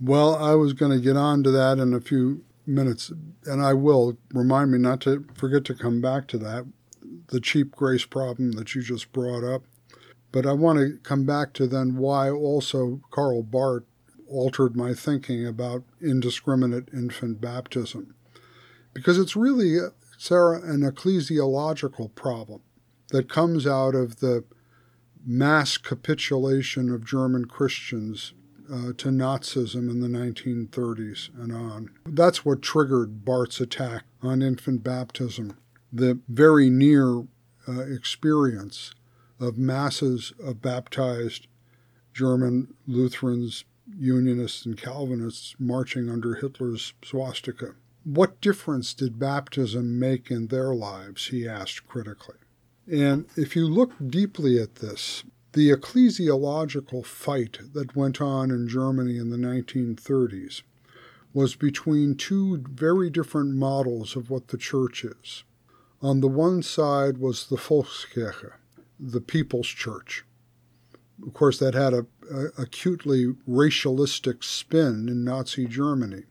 Well, 0.00 0.34
I 0.34 0.54
was 0.54 0.72
going 0.72 0.92
to 0.92 1.00
get 1.00 1.16
on 1.16 1.42
to 1.42 1.50
that 1.50 1.78
in 1.78 1.92
a 1.92 2.00
few 2.00 2.44
minutes, 2.66 3.10
and 3.46 3.62
I 3.62 3.74
will. 3.74 4.16
Remind 4.32 4.70
me 4.70 4.78
not 4.78 5.00
to 5.02 5.24
forget 5.34 5.64
to 5.66 5.74
come 5.74 6.00
back 6.00 6.28
to 6.28 6.38
that, 6.38 6.66
the 7.28 7.40
cheap 7.40 7.74
grace 7.74 8.04
problem 8.04 8.52
that 8.52 8.74
you 8.74 8.82
just 8.82 9.12
brought 9.12 9.44
up. 9.44 9.64
But 10.30 10.46
I 10.46 10.52
want 10.52 10.78
to 10.78 10.98
come 11.02 11.24
back 11.24 11.54
to 11.54 11.66
then 11.66 11.96
why 11.96 12.30
also 12.30 13.00
Karl 13.10 13.42
Barth 13.42 13.84
altered 14.28 14.76
my 14.76 14.92
thinking 14.92 15.46
about 15.46 15.84
indiscriminate 16.00 16.88
infant 16.92 17.40
baptism. 17.40 18.14
Because 18.92 19.18
it's 19.18 19.34
really, 19.34 19.78
uh, 19.78 19.90
Sarah, 20.18 20.60
an 20.62 20.82
ecclesiological 20.82 22.14
problem 22.14 22.60
that 23.10 23.28
comes 23.28 23.66
out 23.66 23.94
of 23.94 24.20
the 24.20 24.44
mass 25.28 25.76
capitulation 25.76 26.90
of 26.90 27.04
German 27.04 27.44
Christians 27.44 28.32
uh, 28.72 28.92
to 28.96 29.10
Nazism 29.10 29.90
in 29.90 30.00
the 30.00 30.08
1930s 30.08 31.28
and 31.38 31.52
on. 31.52 31.90
That's 32.06 32.46
what 32.46 32.62
triggered 32.62 33.26
Barth's 33.26 33.60
attack 33.60 34.04
on 34.22 34.40
infant 34.40 34.82
baptism. 34.82 35.58
The 35.92 36.18
very 36.28 36.70
near 36.70 37.24
uh, 37.68 37.80
experience 37.80 38.94
of 39.38 39.58
masses 39.58 40.32
of 40.42 40.62
baptized 40.62 41.46
German 42.14 42.74
Lutherans, 42.86 43.64
Unionists, 43.98 44.64
and 44.64 44.78
Calvinists 44.78 45.54
marching 45.58 46.08
under 46.08 46.36
Hitler's 46.36 46.94
swastika. 47.04 47.74
What 48.02 48.40
difference 48.40 48.94
did 48.94 49.18
baptism 49.18 49.98
make 49.98 50.30
in 50.30 50.46
their 50.46 50.74
lives? 50.74 51.26
he 51.26 51.46
asked 51.46 51.86
critically. 51.86 52.36
And 52.90 53.26
if 53.36 53.54
you 53.54 53.66
look 53.66 53.92
deeply 54.04 54.58
at 54.58 54.76
this, 54.76 55.22
the 55.52 55.70
ecclesiological 55.70 57.04
fight 57.04 57.58
that 57.74 57.96
went 57.96 58.20
on 58.20 58.50
in 58.50 58.68
Germany 58.68 59.18
in 59.18 59.30
the 59.30 59.36
1930s 59.36 60.62
was 61.34 61.54
between 61.54 62.14
two 62.14 62.64
very 62.70 63.10
different 63.10 63.54
models 63.54 64.16
of 64.16 64.30
what 64.30 64.48
the 64.48 64.56
church 64.56 65.04
is. 65.04 65.44
On 66.00 66.20
the 66.20 66.28
one 66.28 66.62
side 66.62 67.18
was 67.18 67.48
the 67.48 67.56
Volkskirche, 67.56 68.52
the 68.98 69.20
people's 69.20 69.68
church. 69.68 70.24
Of 71.26 71.34
course, 71.34 71.58
that 71.58 71.74
had 71.74 71.92
a, 71.92 72.06
a 72.32 72.46
acutely 72.56 73.34
racialistic 73.46 74.42
spin 74.42 75.08
in 75.08 75.24
Nazi 75.24 75.66
Germany. 75.66 76.24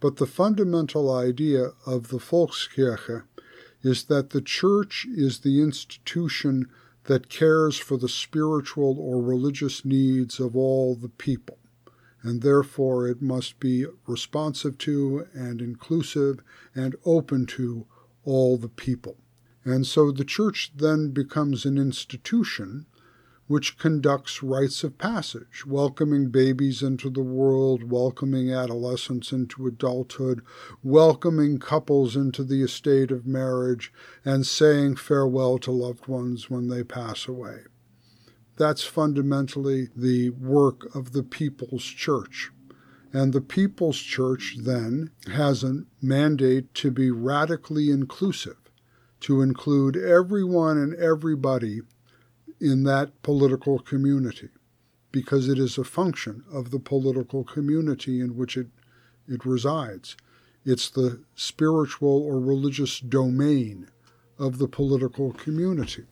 But 0.00 0.16
the 0.16 0.26
fundamental 0.26 1.14
idea 1.14 1.72
of 1.86 2.08
the 2.08 2.18
Volkskirche 2.18 3.24
is 3.84 4.04
that 4.04 4.30
the 4.30 4.40
church 4.40 5.06
is 5.14 5.40
the 5.40 5.60
institution 5.60 6.66
that 7.04 7.28
cares 7.28 7.76
for 7.76 7.98
the 7.98 8.08
spiritual 8.08 8.98
or 8.98 9.22
religious 9.22 9.84
needs 9.84 10.40
of 10.40 10.56
all 10.56 10.94
the 10.94 11.10
people, 11.10 11.58
and 12.22 12.40
therefore 12.40 13.06
it 13.06 13.20
must 13.20 13.60
be 13.60 13.84
responsive 14.06 14.78
to 14.78 15.26
and 15.34 15.60
inclusive 15.60 16.40
and 16.74 16.96
open 17.04 17.44
to 17.44 17.86
all 18.24 18.56
the 18.56 18.68
people. 18.68 19.18
And 19.64 19.86
so 19.86 20.10
the 20.10 20.24
church 20.24 20.72
then 20.74 21.10
becomes 21.10 21.64
an 21.66 21.76
institution 21.78 22.86
which 23.46 23.78
conducts 23.78 24.42
rites 24.42 24.82
of 24.82 24.96
passage, 24.96 25.66
welcoming 25.66 26.30
babies 26.30 26.82
into 26.82 27.10
the 27.10 27.22
world, 27.22 27.90
welcoming 27.90 28.50
adolescents 28.50 29.32
into 29.32 29.66
adulthood, 29.66 30.42
welcoming 30.82 31.58
couples 31.58 32.16
into 32.16 32.42
the 32.42 32.62
estate 32.62 33.10
of 33.10 33.26
marriage, 33.26 33.92
and 34.24 34.46
saying 34.46 34.96
farewell 34.96 35.58
to 35.58 35.70
loved 35.70 36.06
ones 36.06 36.48
when 36.48 36.68
they 36.68 36.82
pass 36.82 37.28
away. 37.28 37.60
That's 38.56 38.84
fundamentally 38.84 39.88
the 39.94 40.30
work 40.30 40.94
of 40.94 41.12
the 41.12 41.24
People's 41.24 41.84
Church. 41.84 42.50
And 43.12 43.32
the 43.32 43.40
People's 43.40 43.98
Church 43.98 44.56
then 44.60 45.10
has 45.32 45.62
a 45.62 45.82
mandate 46.00 46.72
to 46.74 46.90
be 46.90 47.10
radically 47.10 47.90
inclusive, 47.90 48.56
to 49.20 49.42
include 49.42 49.96
everyone 49.96 50.78
and 50.78 50.94
everybody 50.94 51.82
in 52.60 52.84
that 52.84 53.22
political 53.22 53.78
community 53.78 54.48
because 55.14 55.48
it 55.48 55.58
is 55.58 55.78
a 55.78 55.84
function 55.84 56.42
of 56.52 56.72
the 56.72 56.78
political 56.80 57.44
community 57.44 58.20
in 58.20 58.36
which 58.36 58.56
it, 58.56 58.66
it 59.28 59.46
resides. 59.46 60.16
It's 60.64 60.90
the 60.90 61.22
spiritual 61.36 62.22
or 62.22 62.40
religious 62.40 62.98
domain 62.98 63.88
of 64.40 64.58
the 64.58 64.66
political 64.66 65.32
community. 65.32 66.06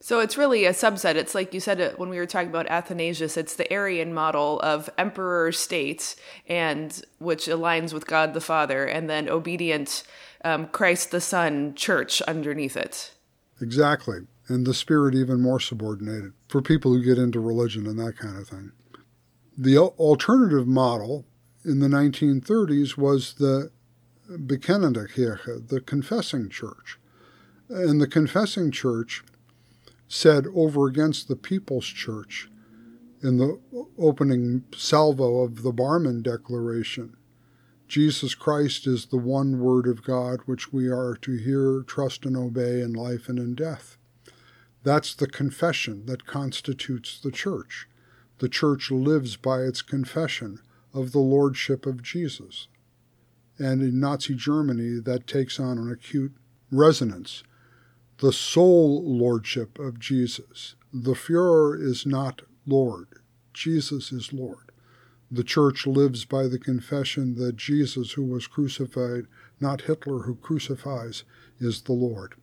So 0.00 0.20
it's 0.20 0.36
really 0.36 0.66
a 0.66 0.72
subset. 0.72 1.14
It's 1.14 1.34
like 1.34 1.54
you 1.54 1.60
said 1.60 1.80
it 1.80 1.98
when 1.98 2.10
we 2.10 2.18
were 2.18 2.26
talking 2.26 2.50
about 2.50 2.66
Athanasius. 2.66 3.36
It's 3.36 3.54
the 3.54 3.72
Arian 3.72 4.12
model 4.12 4.60
of 4.60 4.90
emperor 4.98 5.52
state, 5.52 6.16
and 6.48 7.00
which 7.20 7.46
aligns 7.46 7.94
with 7.94 8.06
God 8.06 8.34
the 8.34 8.40
Father, 8.40 8.84
and 8.84 9.08
then 9.08 9.30
obedient 9.30 10.02
um, 10.44 10.66
Christ 10.66 11.12
the 11.12 11.20
Son 11.20 11.74
church 11.74 12.20
underneath 12.22 12.76
it. 12.76 13.12
Exactly 13.60 14.26
and 14.52 14.66
the 14.66 14.74
spirit 14.74 15.14
even 15.14 15.40
more 15.40 15.60
subordinated 15.60 16.32
for 16.48 16.60
people 16.60 16.92
who 16.92 17.04
get 17.04 17.18
into 17.18 17.40
religion 17.40 17.86
and 17.86 17.98
that 17.98 18.16
kind 18.16 18.36
of 18.36 18.48
thing. 18.48 18.72
The 19.56 19.78
alternative 19.78 20.66
model 20.66 21.24
in 21.64 21.80
the 21.80 21.88
1930s 21.88 22.96
was 22.96 23.34
the 23.34 23.70
Bekennende 24.30 25.08
Kirche, 25.12 25.68
the 25.68 25.80
confessing 25.80 26.48
church. 26.48 26.98
And 27.68 28.00
the 28.00 28.06
confessing 28.06 28.70
church 28.70 29.22
said 30.08 30.46
over 30.54 30.86
against 30.86 31.28
the 31.28 31.36
People's 31.36 31.86
Church 31.86 32.48
in 33.22 33.38
the 33.38 33.58
opening 33.98 34.64
salvo 34.76 35.40
of 35.42 35.62
the 35.62 35.72
Barmen 35.72 36.22
Declaration 36.22 37.16
Jesus 37.92 38.34
Christ 38.34 38.86
is 38.86 39.04
the 39.04 39.18
one 39.18 39.60
word 39.60 39.86
of 39.86 40.02
God 40.02 40.40
which 40.46 40.72
we 40.72 40.88
are 40.88 41.14
to 41.20 41.36
hear, 41.36 41.82
trust, 41.82 42.24
and 42.24 42.34
obey 42.34 42.80
in 42.80 42.94
life 42.94 43.28
and 43.28 43.38
in 43.38 43.54
death. 43.54 43.98
That's 44.84 45.14
the 45.14 45.26
confession 45.26 46.06
that 46.06 46.26
constitutes 46.26 47.20
the 47.20 47.30
church. 47.30 47.88
The 48.38 48.48
church 48.48 48.90
lives 48.90 49.36
by 49.36 49.60
its 49.62 49.82
confession 49.82 50.58
of 50.92 51.12
the 51.12 51.20
lordship 51.20 51.86
of 51.86 52.02
Jesus. 52.02 52.66
And 53.58 53.82
in 53.82 54.00
Nazi 54.00 54.34
Germany, 54.34 54.98
that 55.00 55.26
takes 55.26 55.60
on 55.60 55.78
an 55.78 55.90
acute 55.90 56.32
resonance. 56.70 57.44
The 58.18 58.32
sole 58.32 59.04
lordship 59.04 59.78
of 59.78 60.00
Jesus. 60.00 60.74
The 60.92 61.14
Fuhrer 61.14 61.80
is 61.80 62.04
not 62.04 62.42
Lord, 62.66 63.08
Jesus 63.52 64.12
is 64.12 64.32
Lord. 64.32 64.70
The 65.30 65.42
church 65.42 65.86
lives 65.86 66.24
by 66.24 66.46
the 66.46 66.58
confession 66.58 67.36
that 67.36 67.56
Jesus, 67.56 68.12
who 68.12 68.24
was 68.24 68.46
crucified, 68.46 69.26
not 69.60 69.82
Hitler 69.82 70.20
who 70.20 70.34
crucifies, 70.34 71.24
is 71.58 71.82
the 71.82 71.94
Lord. 71.94 72.34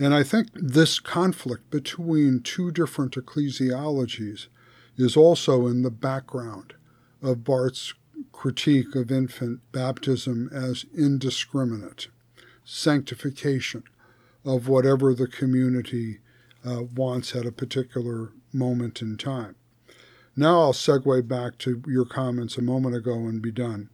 And 0.00 0.14
I 0.14 0.22
think 0.22 0.48
this 0.54 0.98
conflict 0.98 1.70
between 1.70 2.40
two 2.40 2.70
different 2.70 3.12
ecclesiologies 3.16 4.46
is 4.96 5.14
also 5.14 5.66
in 5.66 5.82
the 5.82 5.90
background 5.90 6.72
of 7.22 7.44
Barth's 7.44 7.92
critique 8.32 8.94
of 8.94 9.12
infant 9.12 9.60
baptism 9.72 10.48
as 10.54 10.86
indiscriminate, 10.96 12.08
sanctification 12.64 13.84
of 14.42 14.68
whatever 14.68 15.12
the 15.12 15.26
community 15.26 16.20
uh, 16.64 16.84
wants 16.96 17.36
at 17.36 17.44
a 17.44 17.52
particular 17.52 18.32
moment 18.54 19.02
in 19.02 19.18
time. 19.18 19.54
Now 20.34 20.60
I'll 20.60 20.72
segue 20.72 21.28
back 21.28 21.58
to 21.58 21.82
your 21.86 22.06
comments 22.06 22.56
a 22.56 22.62
moment 22.62 22.96
ago 22.96 23.12
and 23.12 23.42
be 23.42 23.52
done. 23.52 23.90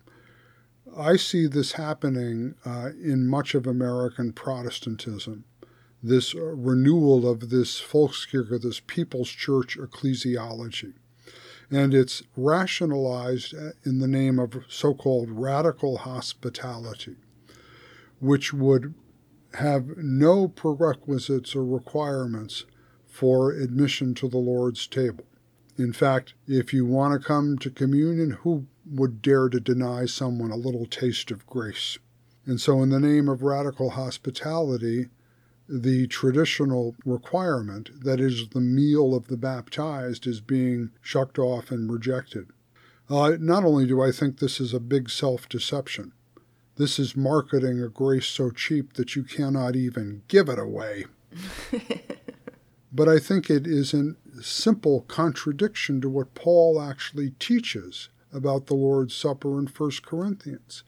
I 0.97 1.17
see 1.17 1.49
this 1.49 1.73
happening 1.73 2.55
uh, 2.65 2.91
in 3.03 3.27
much 3.27 3.57
of 3.57 3.67
American 3.67 4.33
Protestantism 4.33 5.45
this 6.07 6.35
uh, 6.35 6.41
renewal 6.41 7.29
of 7.29 7.51
this 7.51 7.81
Volkskirche, 7.81 8.61
this 8.63 8.81
People's 8.81 9.31
Church 9.31 9.77
ecclesiology. 9.79 10.95
And 11.71 11.93
it's 11.93 12.23
rationalized 12.37 13.55
uh, 13.55 13.71
in 13.85 13.99
the 13.99 14.07
name 14.07 14.39
of 14.39 14.65
so 14.69 14.95
called 14.95 15.31
radical 15.31 15.99
hospitality, 15.99 17.17
which 18.21 18.53
would 18.53 18.95
have 19.55 19.97
no 19.97 20.49
prerequisites 20.49 21.57
or 21.57 21.65
requirements 21.65 22.65
for 23.07 23.53
admission 23.53 24.15
to 24.15 24.29
the 24.29 24.39
Lord's 24.39 24.87
table. 24.87 25.25
In 25.79 25.93
fact, 25.93 26.35
if 26.47 26.73
you 26.73 26.87
want 26.87 27.21
to 27.21 27.27
come 27.27 27.59
to 27.59 27.71
communion, 27.71 28.31
who 28.43 28.67
would 28.89 29.21
dare 29.21 29.49
to 29.49 29.61
deny 29.61 30.07
someone 30.07 30.51
a 30.51 30.57
little 30.57 30.87
taste 30.87 31.31
of 31.31 31.47
grace? 31.47 31.99
And 32.45 32.61
so, 32.61 32.83
in 32.83 32.91
the 32.91 33.01
name 33.01 33.29
of 33.29 33.43
radical 33.43 33.91
hospitality, 33.91 35.09
the 35.69 36.07
traditional 36.07 36.95
requirement, 37.05 37.91
that 38.05 38.21
is, 38.21 38.49
the 38.51 38.61
meal 38.61 39.15
of 39.15 39.29
the 39.29 39.37
baptized, 39.37 40.27
is 40.27 40.41
being 40.41 40.91
shucked 41.01 41.39
off 41.39 41.71
and 41.71 41.91
rejected. 41.91 42.49
Uh, 43.09 43.37
not 43.39 43.65
only 43.65 43.87
do 43.87 44.03
I 44.03 44.11
think 44.11 44.39
this 44.39 44.61
is 44.61 44.75
a 44.75 44.81
big 44.81 45.11
self 45.11 45.49
deception, 45.49 46.13
this 46.77 46.99
is 46.99 47.17
marketing 47.17 47.81
a 47.81 47.89
grace 47.89 48.27
so 48.27 48.51
cheap 48.51 48.95
that 48.95 49.17
you 49.17 49.23
cannot 49.23 49.77
even 49.77 50.23
give 50.29 50.49
it 50.49 50.59
away. 50.59 51.07
but 52.93 53.09
I 53.09 53.19
think 53.19 53.49
it 53.49 53.67
is 53.67 53.95
in 53.95 54.17
simple 54.41 55.03
contradiction 55.03 56.01
to 56.01 56.09
what 56.09 56.35
Paul 56.35 56.81
actually 56.81 57.31
teaches 57.39 58.09
about 58.33 58.67
the 58.67 58.75
Lord's 58.75 59.15
Supper 59.15 59.59
in 59.59 59.67
1 59.67 59.91
Corinthians. 60.05 60.85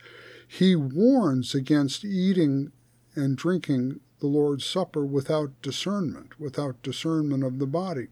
He 0.47 0.77
warns 0.77 1.55
against 1.55 2.05
eating 2.05 2.73
and 3.15 3.37
drinking 3.37 4.01
the 4.21 4.27
Lord's 4.27 4.65
Supper 4.65 5.05
without 5.05 5.61
discernment, 5.63 6.39
without 6.41 6.83
discernment 6.83 7.45
of 7.45 7.59
the 7.59 7.67
body. 7.67 8.09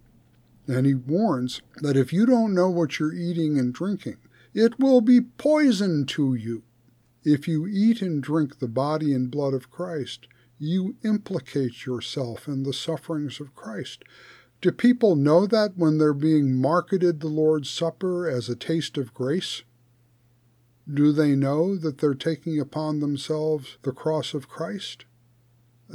And 0.67 0.87
he 0.87 0.95
warns 0.95 1.63
that 1.77 1.97
if 1.97 2.13
you 2.13 2.27
don't 2.27 2.55
know 2.55 2.71
what 2.71 2.99
you're 2.99 3.15
eating 3.15 3.59
and 3.59 3.73
drinking, 3.73 4.17
it 4.55 4.79
will 4.79 5.01
be 5.01 5.21
poison 5.21 6.07
to 6.07 6.35
you. 6.35 6.63
If 7.25 7.47
you 7.49 7.67
eat 7.67 8.03
and 8.03 8.23
drink 8.23 8.59
the 8.59 8.69
body 8.69 9.13
and 9.13 9.31
blood 9.31 9.55
of 9.55 9.71
Christ, 9.71 10.29
you 10.59 10.97
implicate 11.05 11.85
yourself 11.85 12.49
in 12.49 12.63
the 12.63 12.73
sufferings 12.73 13.41
of 13.41 13.55
Christ. 13.55 14.05
Do 14.61 14.73
people 14.73 15.17
know 15.17 15.47
that 15.47 15.77
when 15.77 15.99
they're 15.99 16.15
being 16.15 16.55
marketed 16.55 17.21
the 17.21 17.29
Lord's 17.29 17.69
Supper 17.69 18.29
as 18.29 18.49
a 18.49 18.57
taste 18.57 18.97
of 18.97 19.13
grace? 19.13 19.63
Do 20.93 21.13
they 21.13 21.37
know 21.37 21.77
that 21.77 21.99
they're 21.99 22.15
taking 22.15 22.59
upon 22.59 23.01
themselves 23.01 23.77
the 23.83 23.93
cross 23.93 24.33
of 24.33 24.49
Christ? 24.49 25.05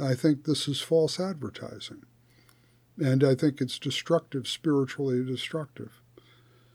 I 0.00 0.14
think 0.14 0.44
this 0.44 0.68
is 0.68 0.80
false 0.80 1.20
advertising. 1.20 2.02
And 2.98 3.24
I 3.24 3.34
think 3.34 3.60
it's 3.60 3.78
destructive, 3.78 4.46
spiritually 4.46 5.24
destructive. 5.24 6.00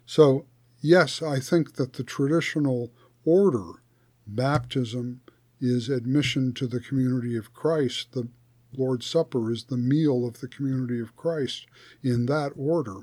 So, 0.05 0.45
yes, 0.82 1.22
I 1.22 1.39
think 1.39 1.76
that 1.76 1.93
the 1.93 2.03
traditional 2.03 2.91
order, 3.26 3.82
baptism, 4.26 5.22
is 5.59 5.89
admission 5.89 6.53
to 6.53 6.68
the 6.68 6.80
community 6.80 7.36
of 7.36 7.53
Christ. 7.53 8.13
The 8.13 8.28
Lord's 8.76 9.05
Supper 9.05 9.51
is 9.51 9.65
the 9.65 9.78
meal 9.78 10.26
of 10.26 10.39
the 10.39 10.47
community 10.47 10.99
of 10.99 11.15
Christ 11.15 11.65
in 12.03 12.26
that 12.28 12.51
order, 12.55 13.01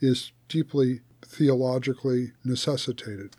is 0.00 0.32
deeply 0.48 1.00
theologically 1.24 2.32
necessitated. 2.44 3.36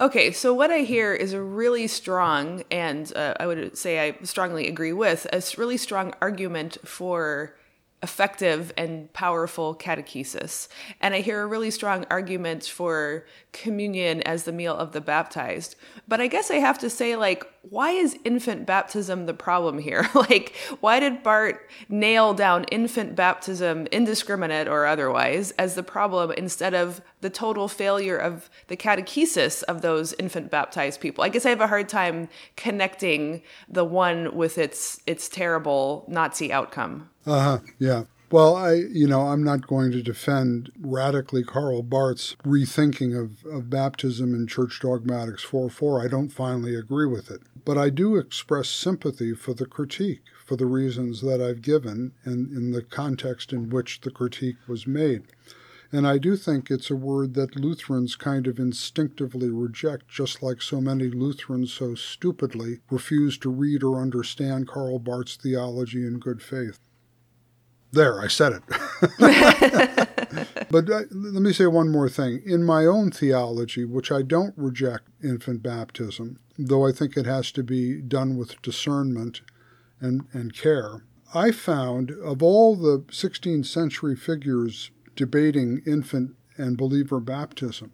Okay, 0.00 0.32
so 0.32 0.52
what 0.52 0.72
I 0.72 0.80
hear 0.80 1.14
is 1.14 1.32
a 1.32 1.42
really 1.42 1.86
strong, 1.86 2.64
and 2.70 3.12
uh, 3.14 3.34
I 3.38 3.46
would 3.46 3.78
say 3.78 4.08
I 4.08 4.16
strongly 4.24 4.66
agree 4.66 4.92
with, 4.92 5.26
a 5.32 5.40
really 5.56 5.76
strong 5.76 6.12
argument 6.20 6.78
for 6.84 7.54
effective 8.04 8.70
and 8.76 9.10
powerful 9.14 9.74
catechesis. 9.74 10.68
And 11.00 11.14
I 11.14 11.22
hear 11.22 11.40
a 11.40 11.46
really 11.46 11.70
strong 11.70 12.04
argument 12.10 12.64
for 12.64 13.24
communion 13.52 14.20
as 14.22 14.44
the 14.44 14.52
meal 14.52 14.76
of 14.76 14.92
the 14.92 15.00
baptized. 15.00 15.74
But 16.06 16.20
I 16.20 16.26
guess 16.26 16.50
I 16.50 16.56
have 16.56 16.78
to 16.80 16.90
say, 16.90 17.16
like, 17.16 17.46
why 17.62 17.92
is 17.92 18.18
infant 18.22 18.66
baptism 18.66 19.24
the 19.24 19.32
problem 19.32 19.78
here? 19.78 20.06
like, 20.14 20.54
why 20.80 21.00
did 21.00 21.22
Barth 21.22 21.56
nail 21.88 22.34
down 22.34 22.64
infant 22.64 23.16
baptism, 23.16 23.86
indiscriminate 23.86 24.68
or 24.68 24.84
otherwise, 24.84 25.52
as 25.52 25.74
the 25.74 25.82
problem 25.82 26.30
instead 26.32 26.74
of 26.74 27.00
the 27.24 27.30
total 27.30 27.68
failure 27.68 28.18
of 28.18 28.50
the 28.68 28.76
catechesis 28.76 29.62
of 29.62 29.80
those 29.80 30.12
infant 30.18 30.50
baptized 30.50 31.00
people? 31.00 31.24
I 31.24 31.30
guess 31.30 31.46
I 31.46 31.48
have 31.48 31.62
a 31.62 31.66
hard 31.66 31.88
time 31.88 32.28
connecting 32.54 33.40
the 33.66 33.82
one 33.82 34.36
with 34.36 34.58
its 34.58 35.00
its 35.06 35.30
terrible 35.30 36.04
Nazi 36.06 36.52
outcome. 36.52 37.08
Uh 37.24 37.40
huh. 37.40 37.58
Yeah. 37.78 38.04
Well, 38.30 38.56
I, 38.56 38.74
you 38.74 39.06
know, 39.06 39.28
I'm 39.28 39.42
not 39.42 39.66
going 39.66 39.90
to 39.92 40.02
defend 40.02 40.72
radically 40.80 41.44
Karl 41.44 41.82
Barth's 41.82 42.34
rethinking 42.44 43.16
of, 43.18 43.44
of 43.46 43.70
baptism 43.70 44.34
in 44.34 44.46
Church 44.46 44.80
Dogmatics 44.80 45.44
4.4. 45.44 46.04
I 46.04 46.08
don't 46.08 46.30
finally 46.30 46.74
agree 46.74 47.06
with 47.06 47.30
it. 47.30 47.42
But 47.64 47.78
I 47.78 47.90
do 47.90 48.16
express 48.16 48.68
sympathy 48.68 49.34
for 49.34 49.54
the 49.54 49.66
critique 49.66 50.22
for 50.44 50.56
the 50.56 50.66
reasons 50.66 51.20
that 51.22 51.40
I've 51.40 51.62
given 51.62 52.12
and 52.24 52.50
in 52.50 52.72
the 52.72 52.82
context 52.82 53.52
in 53.52 53.70
which 53.70 54.00
the 54.00 54.10
critique 54.10 54.56
was 54.66 54.86
made. 54.86 55.22
And 55.92 56.06
I 56.06 56.18
do 56.18 56.36
think 56.36 56.70
it's 56.70 56.90
a 56.90 56.96
word 56.96 57.34
that 57.34 57.56
Lutherans 57.56 58.16
kind 58.16 58.46
of 58.46 58.58
instinctively 58.58 59.50
reject, 59.50 60.08
just 60.08 60.42
like 60.42 60.60
so 60.60 60.80
many 60.80 61.08
Lutherans 61.08 61.72
so 61.72 61.94
stupidly 61.94 62.80
refuse 62.90 63.38
to 63.38 63.50
read 63.50 63.82
or 63.82 64.00
understand 64.00 64.68
Karl 64.68 64.98
Barth's 64.98 65.36
theology 65.36 66.06
in 66.06 66.18
good 66.18 66.42
faith. 66.42 66.78
There, 67.92 68.20
I 68.20 68.26
said 68.26 68.54
it. 68.54 68.62
but 70.70 70.90
uh, 70.90 71.02
let 71.12 71.42
me 71.42 71.52
say 71.52 71.66
one 71.66 71.90
more 71.90 72.08
thing. 72.08 72.42
In 72.44 72.64
my 72.64 72.86
own 72.86 73.12
theology, 73.12 73.84
which 73.84 74.10
I 74.10 74.22
don't 74.22 74.54
reject 74.56 75.08
infant 75.22 75.62
baptism, 75.62 76.40
though 76.58 76.86
I 76.86 76.90
think 76.90 77.16
it 77.16 77.26
has 77.26 77.52
to 77.52 77.62
be 77.62 78.00
done 78.00 78.36
with 78.36 78.60
discernment 78.62 79.42
and, 80.00 80.26
and 80.32 80.52
care, 80.52 81.04
I 81.32 81.52
found 81.52 82.10
of 82.10 82.42
all 82.42 82.74
the 82.74 83.00
16th 83.10 83.66
century 83.66 84.16
figures 84.16 84.90
debating 85.16 85.82
infant 85.86 86.36
and 86.56 86.76
believer 86.76 87.20
baptism, 87.20 87.92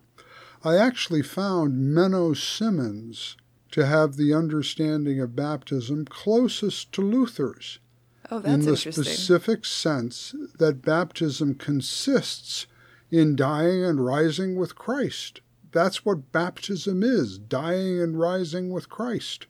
I 0.63 0.77
actually 0.77 1.23
found 1.23 1.95
Menno 1.95 2.37
Simons 2.37 3.37
to 3.71 3.87
have 3.87 4.17
the 4.17 4.35
understanding 4.35 5.21
of 5.21 5.37
baptism 5.37 6.05
closest 6.05 6.93
to 6.93 7.03
Luther's. 7.03 7.79
Oh, 8.31 8.41
in 8.41 8.61
the 8.61 8.77
specific 8.77 9.65
sense 9.65 10.35
that 10.59 10.83
baptism 10.83 11.55
consists 11.57 12.67
in 13.11 13.35
dying 13.35 13.83
and 13.85 14.05
rising 14.05 14.55
with 14.55 14.77
Christ. 14.77 15.41
That's 15.73 16.05
what 16.05 16.31
baptism 16.31 17.03
is 17.03 17.39
dying 17.39 18.01
and 18.01 18.19
rising 18.19 18.71
with 18.71 18.89
Christ. 18.89 19.47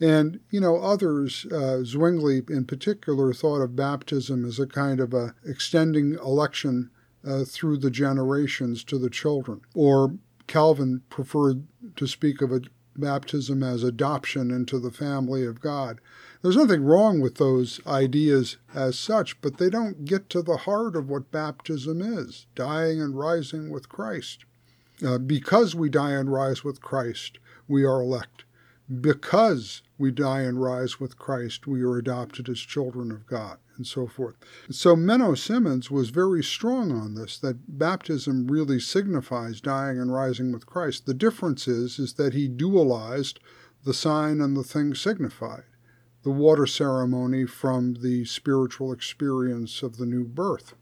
And, 0.00 0.40
you 0.50 0.60
know, 0.60 0.76
others, 0.78 1.44
uh, 1.52 1.84
Zwingli 1.84 2.42
in 2.48 2.64
particular, 2.64 3.34
thought 3.34 3.60
of 3.60 3.76
baptism 3.76 4.46
as 4.46 4.58
a 4.58 4.66
kind 4.66 4.98
of 4.98 5.12
a 5.12 5.34
extending 5.44 6.14
election 6.14 6.90
uh, 7.26 7.44
through 7.44 7.76
the 7.78 7.90
generations 7.90 8.82
to 8.84 8.98
the 8.98 9.10
children. 9.10 9.60
Or 9.74 10.16
Calvin 10.46 11.02
preferred 11.10 11.64
to 11.96 12.06
speak 12.06 12.40
of 12.40 12.50
a 12.50 12.62
baptism 12.96 13.62
as 13.62 13.82
adoption 13.82 14.50
into 14.50 14.78
the 14.78 14.90
family 14.90 15.44
of 15.44 15.60
God. 15.60 16.00
There's 16.42 16.56
nothing 16.56 16.82
wrong 16.82 17.20
with 17.20 17.36
those 17.36 17.80
ideas 17.86 18.56
as 18.74 18.98
such, 18.98 19.40
but 19.40 19.58
they 19.58 19.68
don't 19.68 20.04
get 20.04 20.30
to 20.30 20.42
the 20.42 20.58
heart 20.58 20.96
of 20.96 21.08
what 21.08 21.30
baptism 21.30 22.00
is 22.00 22.46
dying 22.54 23.00
and 23.00 23.18
rising 23.18 23.70
with 23.70 23.88
Christ. 23.88 24.44
Uh, 25.04 25.18
because 25.18 25.74
we 25.74 25.88
die 25.88 26.12
and 26.12 26.32
rise 26.32 26.64
with 26.64 26.82
Christ, 26.82 27.38
we 27.68 27.84
are 27.84 28.02
elect. 28.02 28.44
Because 29.00 29.82
we 30.00 30.10
die 30.10 30.40
and 30.40 30.60
rise 30.60 30.98
with 30.98 31.18
Christ, 31.18 31.66
we 31.66 31.82
are 31.82 31.98
adopted 31.98 32.48
as 32.48 32.58
children 32.58 33.12
of 33.12 33.26
God, 33.26 33.58
and 33.76 33.86
so 33.86 34.06
forth. 34.06 34.34
So 34.70 34.96
Menno 34.96 35.36
Simons 35.36 35.90
was 35.90 36.08
very 36.08 36.42
strong 36.42 36.90
on 36.90 37.14
this, 37.14 37.38
that 37.38 37.78
baptism 37.78 38.46
really 38.46 38.80
signifies 38.80 39.60
dying 39.60 40.00
and 40.00 40.10
rising 40.10 40.52
with 40.52 40.64
Christ. 40.64 41.04
The 41.04 41.12
difference 41.12 41.68
is, 41.68 41.98
is 41.98 42.14
that 42.14 42.32
he 42.32 42.48
dualized 42.48 43.38
the 43.84 43.92
sign 43.92 44.40
and 44.40 44.56
the 44.56 44.64
thing 44.64 44.94
signified 44.94 45.64
the 46.22 46.30
water 46.30 46.66
ceremony 46.66 47.46
from 47.46 47.94
the 48.02 48.24
spiritual 48.24 48.92
experience 48.92 49.82
of 49.82 49.96
the 49.96 50.06
new 50.06 50.24
birth 50.24 50.74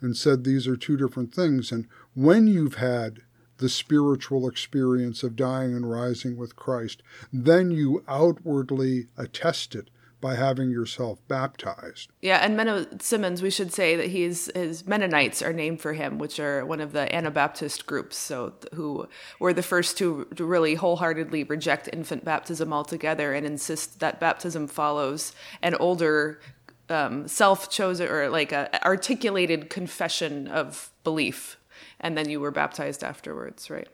and 0.00 0.16
said 0.16 0.44
these 0.44 0.66
are 0.66 0.76
two 0.76 0.96
different 0.96 1.34
things. 1.34 1.72
And 1.72 1.86
when 2.14 2.46
you've 2.46 2.76
had 2.76 3.20
the 3.58 3.68
spiritual 3.68 4.48
experience 4.48 5.22
of 5.22 5.36
dying 5.36 5.74
and 5.74 5.90
rising 5.90 6.36
with 6.36 6.56
Christ, 6.56 7.02
then 7.32 7.70
you 7.70 8.04
outwardly 8.08 9.08
attest 9.16 9.74
it 9.74 9.90
by 10.20 10.34
having 10.34 10.70
yourself 10.70 11.20
baptized. 11.28 12.10
Yeah, 12.20 12.38
and 12.38 12.58
Menno 12.58 13.00
Simons, 13.00 13.40
we 13.40 13.50
should 13.50 13.72
say 13.72 13.94
that 13.96 14.08
he's 14.08 14.50
his 14.54 14.86
Mennonites 14.86 15.42
are 15.42 15.52
named 15.52 15.80
for 15.80 15.92
him, 15.92 16.18
which 16.18 16.40
are 16.40 16.66
one 16.66 16.80
of 16.80 16.92
the 16.92 17.14
Anabaptist 17.14 17.86
groups, 17.86 18.16
so 18.16 18.54
who 18.74 19.06
were 19.38 19.52
the 19.52 19.62
first 19.62 19.96
to, 19.98 20.26
to 20.34 20.44
really 20.44 20.74
wholeheartedly 20.74 21.44
reject 21.44 21.88
infant 21.92 22.24
baptism 22.24 22.72
altogether 22.72 23.32
and 23.32 23.46
insist 23.46 24.00
that 24.00 24.18
baptism 24.18 24.66
follows 24.66 25.32
an 25.62 25.74
older 25.76 26.40
um, 26.88 27.28
self-chosen 27.28 28.08
or 28.08 28.28
like 28.28 28.50
a 28.50 28.84
articulated 28.84 29.70
confession 29.70 30.48
of 30.48 30.90
belief, 31.04 31.57
and 32.00 32.16
then 32.16 32.28
you 32.28 32.40
were 32.40 32.50
baptized 32.50 33.02
afterwards, 33.02 33.70
right? 33.70 33.88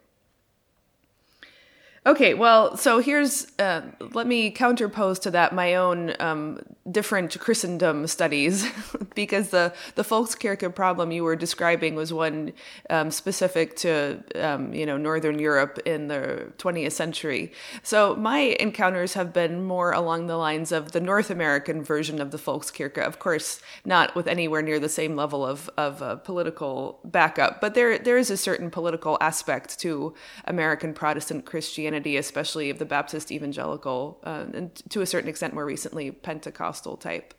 Okay, 2.07 2.35
well, 2.35 2.77
so 2.77 2.99
here's 2.99 3.47
uh, 3.59 3.81
let 4.13 4.27
me 4.27 4.53
counterpose 4.53 5.19
to 5.23 5.31
that 5.31 5.55
my 5.55 5.77
own 5.77 6.13
um, 6.21 6.61
different 6.91 7.41
Christendom 7.41 8.07
studies, 8.07 8.71
because 9.15 9.49
the 9.49 9.73
the 9.95 10.03
Volkskirche 10.03 10.75
problem 10.75 11.13
you 11.13 11.25
were 11.25 11.35
describing 11.35 11.95
was 11.95 12.13
one 12.13 12.53
um, 12.91 13.11
specific 13.11 13.75
to 13.77 14.23
um, 14.35 14.75
you 14.75 14.85
know 14.85 14.99
Northern 14.99 15.39
Europe 15.39 15.79
in 15.87 16.09
the 16.09 16.53
20th 16.59 16.93
century. 16.93 17.51
So 17.83 18.15
my 18.17 18.55
encounters 18.61 19.15
have 19.15 19.33
been 19.33 19.65
more 19.65 19.93
along 19.93 20.27
the 20.27 20.37
lines 20.37 20.73
of 20.73 20.93
the 20.93 21.01
North 21.01 21.31
American 21.31 21.83
version 21.83 22.21
of 22.21 22.33
the 22.33 22.39
Volkskirche, 22.39 22.99
of 22.99 23.19
course, 23.19 23.63
not 23.87 24.15
with 24.15 24.27
anywhere 24.27 24.61
near 24.61 24.79
the 24.79 24.91
same 24.91 25.17
level 25.17 25.43
of 25.47 25.71
of 25.79 26.03
uh, 26.03 26.17
political 26.17 27.01
backup, 27.03 27.63
but 27.63 27.73
there 27.73 27.99
there 27.99 28.19
is 28.19 28.29
a 28.29 28.37
certain 28.37 28.71
political 28.71 29.17
aspect 29.23 29.79
to 29.81 30.13
American 30.45 30.93
Protestant 30.93 31.47
Christianity 31.47 31.94
Christianity, 31.95 32.17
especially 32.17 32.71
of 32.71 32.79
the 32.79 32.85
Baptist 32.85 33.31
evangelical, 33.31 34.19
uh, 34.25 34.47
and 34.53 34.75
to 34.89 35.01
a 35.01 35.07
certain 35.07 35.29
extent 35.29 35.55
more 35.55 35.65
recently 35.65 36.11
Pentecostal 36.11 36.97
type. 36.97 37.35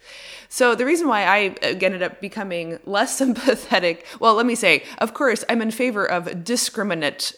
So 0.47 0.75
the 0.75 0.85
reason 0.85 1.07
why 1.09 1.25
I 1.25 1.37
again, 1.61 1.93
ended 1.93 2.03
up 2.03 2.21
becoming 2.21 2.79
less 2.85 3.17
sympathetic, 3.21 4.05
well, 4.19 4.35
let 4.35 4.45
me 4.45 4.55
say, 4.55 4.83
of 4.99 5.13
course, 5.13 5.43
I'm 5.49 5.61
in 5.61 5.71
favor 5.71 6.05
of 6.05 6.43
discriminate 6.43 7.35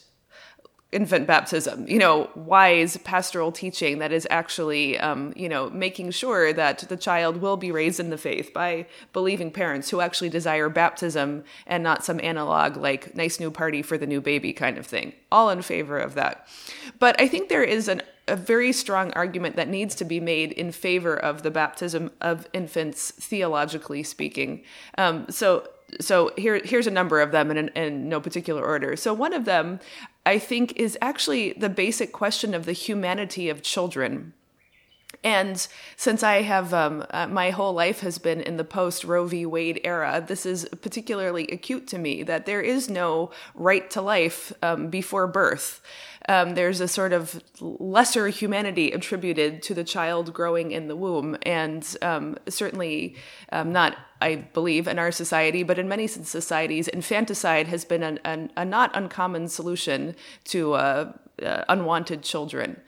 infant 0.94 1.28
baptism 1.28 1.86
you 1.86 2.00
know 2.00 2.30
wise 2.36 2.96
pastoral 2.98 3.52
teaching 3.52 4.00
that 4.00 4.14
is 4.14 4.26
actually 4.30 4.98
um, 5.00 5.34
you 5.36 5.50
know 5.50 5.70
making 5.72 6.12
sure 6.12 6.54
that 6.54 6.80
the 6.88 6.96
child 6.96 7.38
will 7.38 7.58
be 7.58 7.72
raised 7.72 8.00
in 8.00 8.10
the 8.10 8.18
faith 8.18 8.54
by 8.54 8.86
believing 9.12 9.52
parents 9.52 9.90
who 9.90 10.00
actually 10.00 10.30
desire 10.30 10.70
baptism 10.70 11.44
and 11.66 11.84
not 11.84 12.06
some 12.06 12.22
analog 12.24 12.78
like 12.78 13.14
nice 13.16 13.38
new 13.38 13.52
party 13.52 13.82
for 13.82 13.98
the 13.98 14.08
new 14.08 14.22
baby 14.22 14.54
kind 14.54 14.78
of 14.78 14.86
thing 14.86 15.12
all 15.30 15.50
in 15.50 15.62
favor 15.62 16.00
of 16.00 16.14
that 16.14 16.48
but 17.00 17.20
i 17.20 17.28
think 17.28 17.50
there 17.50 17.64
is 17.64 17.90
an 17.90 18.02
a 18.28 18.36
very 18.36 18.74
strong 18.74 19.12
argument 19.14 19.56
that 19.56 19.70
needs 19.70 19.96
to 19.96 20.06
be 20.06 20.20
made 20.20 20.52
in 20.52 20.72
favor 20.72 21.16
of 21.16 21.44
the 21.44 21.52
baptism 21.52 22.12
of 22.20 22.48
infants, 22.52 23.12
theologically 23.12 24.04
speaking. 24.04 24.64
Um, 24.98 25.26
so, 25.30 25.68
so 26.00 26.32
here 26.38 26.62
here's 26.64 26.88
a 26.88 26.92
number 26.92 27.22
of 27.22 27.32
them 27.32 27.52
in, 27.52 27.70
in 27.70 28.10
no 28.10 28.20
particular 28.20 28.64
order. 28.64 28.96
So 28.96 29.14
one 29.14 29.34
of 29.34 29.46
them, 29.46 29.80
I 30.26 30.40
think, 30.40 30.74
is 30.76 30.98
actually 31.02 31.54
the 31.54 31.70
basic 31.70 32.12
question 32.12 32.54
of 32.54 32.66
the 32.66 32.74
humanity 32.74 33.50
of 33.50 33.62
children. 33.62 34.34
And 35.24 35.68
since 35.96 36.22
I 36.22 36.42
have, 36.44 36.74
um, 36.74 37.06
uh, 37.10 37.28
my 37.28 37.50
whole 37.50 37.74
life 37.74 38.02
has 38.02 38.18
been 38.18 38.42
in 38.42 38.58
the 38.58 38.64
post 38.64 39.04
Roe 39.04 39.26
v. 39.26 39.46
Wade 39.46 39.82
era, 39.84 40.24
this 40.26 40.46
is 40.46 40.68
particularly 40.82 41.48
acute 41.48 41.88
to 41.88 41.98
me 41.98 42.24
that 42.24 42.46
there 42.46 42.62
is 42.62 42.90
no 42.90 43.32
right 43.56 43.90
to 43.92 44.02
life 44.02 44.54
um, 44.62 44.90
before 44.90 45.28
birth. 45.28 45.82
Um, 46.30 46.56
there's 46.56 46.82
a 46.82 46.88
sort 46.88 47.14
of 47.14 47.42
lesser 47.62 48.28
humanity 48.28 48.92
attributed 48.92 49.62
to 49.64 49.74
the 49.74 49.84
child 49.84 50.34
growing 50.34 50.72
in 50.72 50.88
the 50.88 50.96
womb, 50.96 51.38
and 51.44 51.96
um, 52.02 52.38
certainly 52.50 53.16
um, 53.52 53.72
not, 53.72 53.98
I 54.22 54.36
believe, 54.54 54.88
in 54.88 55.00
our 55.00 55.12
society, 55.12 55.64
but 55.64 55.80
in 55.80 55.88
many 55.88 56.06
societies, 56.08 56.90
infanticide 56.90 57.68
has 57.68 57.86
been 57.86 58.04
an, 58.04 58.20
an, 58.26 58.52
a 58.58 58.66
not 58.66 58.92
uncommon 58.94 59.48
solution 59.48 60.16
to 60.46 60.74
uh, 60.74 61.14
uh, 61.42 61.64
unwanted 61.70 62.24
children. 62.24 62.82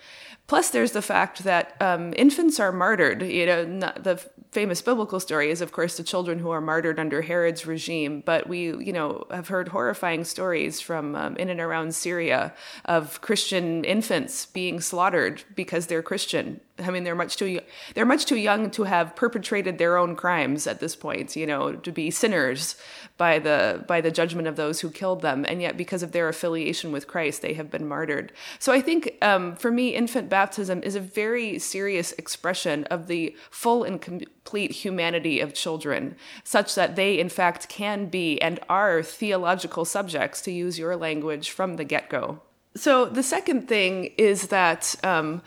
Plus, 0.48 0.72
there's 0.72 0.94
the 0.94 1.02
fact 1.02 1.44
that 1.44 1.80
um, 1.80 2.12
infants 2.18 2.60
are 2.60 2.72
martyred. 2.72 3.22
You 3.22 3.46
know, 3.46 3.66
the 3.80 4.26
famous 4.52 4.82
biblical 4.82 5.20
story 5.20 5.52
is, 5.52 5.62
of 5.62 5.72
course, 5.72 5.98
the 5.98 6.04
children 6.04 6.40
who 6.40 6.50
are 6.50 6.62
martyred 6.62 7.00
under 7.00 7.22
Herod's 7.22 7.66
regime. 7.66 8.24
But 8.26 8.48
we, 8.48 8.68
you 8.68 8.94
know, 8.94 9.26
have 9.32 9.48
heard 9.48 9.70
horrifying 9.70 10.24
stories 10.24 10.82
from 10.82 11.16
um, 11.16 11.36
in 11.38 11.50
and 11.50 11.60
around 11.60 11.94
Syria 11.96 12.54
of 12.86 13.22
Christian 13.22 13.84
infants 13.84 14.46
being 14.46 14.82
slaughtered 14.82 15.44
because 15.56 15.88
they're 15.88 16.02
Christian 16.02 16.62
I 16.82 16.92
mean, 16.92 17.04
they're 17.04 17.16
much 17.16 17.38
too 17.38 17.62
they're 17.94 18.06
much 18.06 18.26
too 18.26 18.38
young 18.38 18.72
to 18.72 18.84
have 18.84 19.16
perpetrated 19.16 19.78
their 19.78 19.98
own 19.98 20.16
crimes 20.16 20.68
at 20.68 20.80
this 20.80 20.96
point. 20.96 21.36
You 21.36 21.48
know, 21.48 21.74
to 21.74 21.92
be 21.92 22.12
sinners 22.12 22.76
by 23.18 23.40
the 23.40 23.84
by 23.88 24.02
the 24.02 24.12
judgment 24.12 24.48
of 24.48 24.56
those 24.56 24.80
who 24.82 24.90
killed 24.90 25.22
them, 25.22 25.46
and 25.48 25.62
yet 25.62 25.78
because 25.78 26.04
of 26.04 26.12
their 26.12 26.30
affiliation 26.30 26.92
with 26.92 27.08
Christ, 27.08 27.42
they 27.42 27.54
have 27.54 27.70
been 27.70 27.88
martyred. 27.88 28.32
So 28.60 28.72
I 28.72 28.82
think 28.82 29.18
um, 29.22 29.56
for 29.56 29.72
me, 29.72 29.90
infant 29.90 30.30
baptism 30.30 30.82
is 30.84 30.96
a 30.96 31.00
very 31.00 31.60
serious 31.60 32.12
expression 32.14 32.86
of 32.86 33.08
the 33.08 33.36
full 33.52 33.84
and 33.84 34.02
complete 34.02 34.72
humanity 34.72 35.40
of 35.40 35.54
children, 35.54 36.16
such 36.44 36.76
that 36.76 36.96
they 36.96 37.20
in 37.20 37.30
fact 37.30 37.70
can 37.70 38.08
be 38.08 38.42
and 38.42 38.60
are 38.70 39.04
theological 39.04 39.86
subjects, 39.86 40.42
to 40.42 40.52
use 40.52 40.80
your 40.80 40.96
language, 40.96 41.50
from 41.50 41.76
the 41.76 41.84
get 41.84 42.10
go. 42.10 42.42
So 42.76 43.06
the 43.06 43.24
second 43.24 43.68
thing 43.68 44.14
is 44.18 44.48
that. 44.48 44.96
Um, 45.04 45.42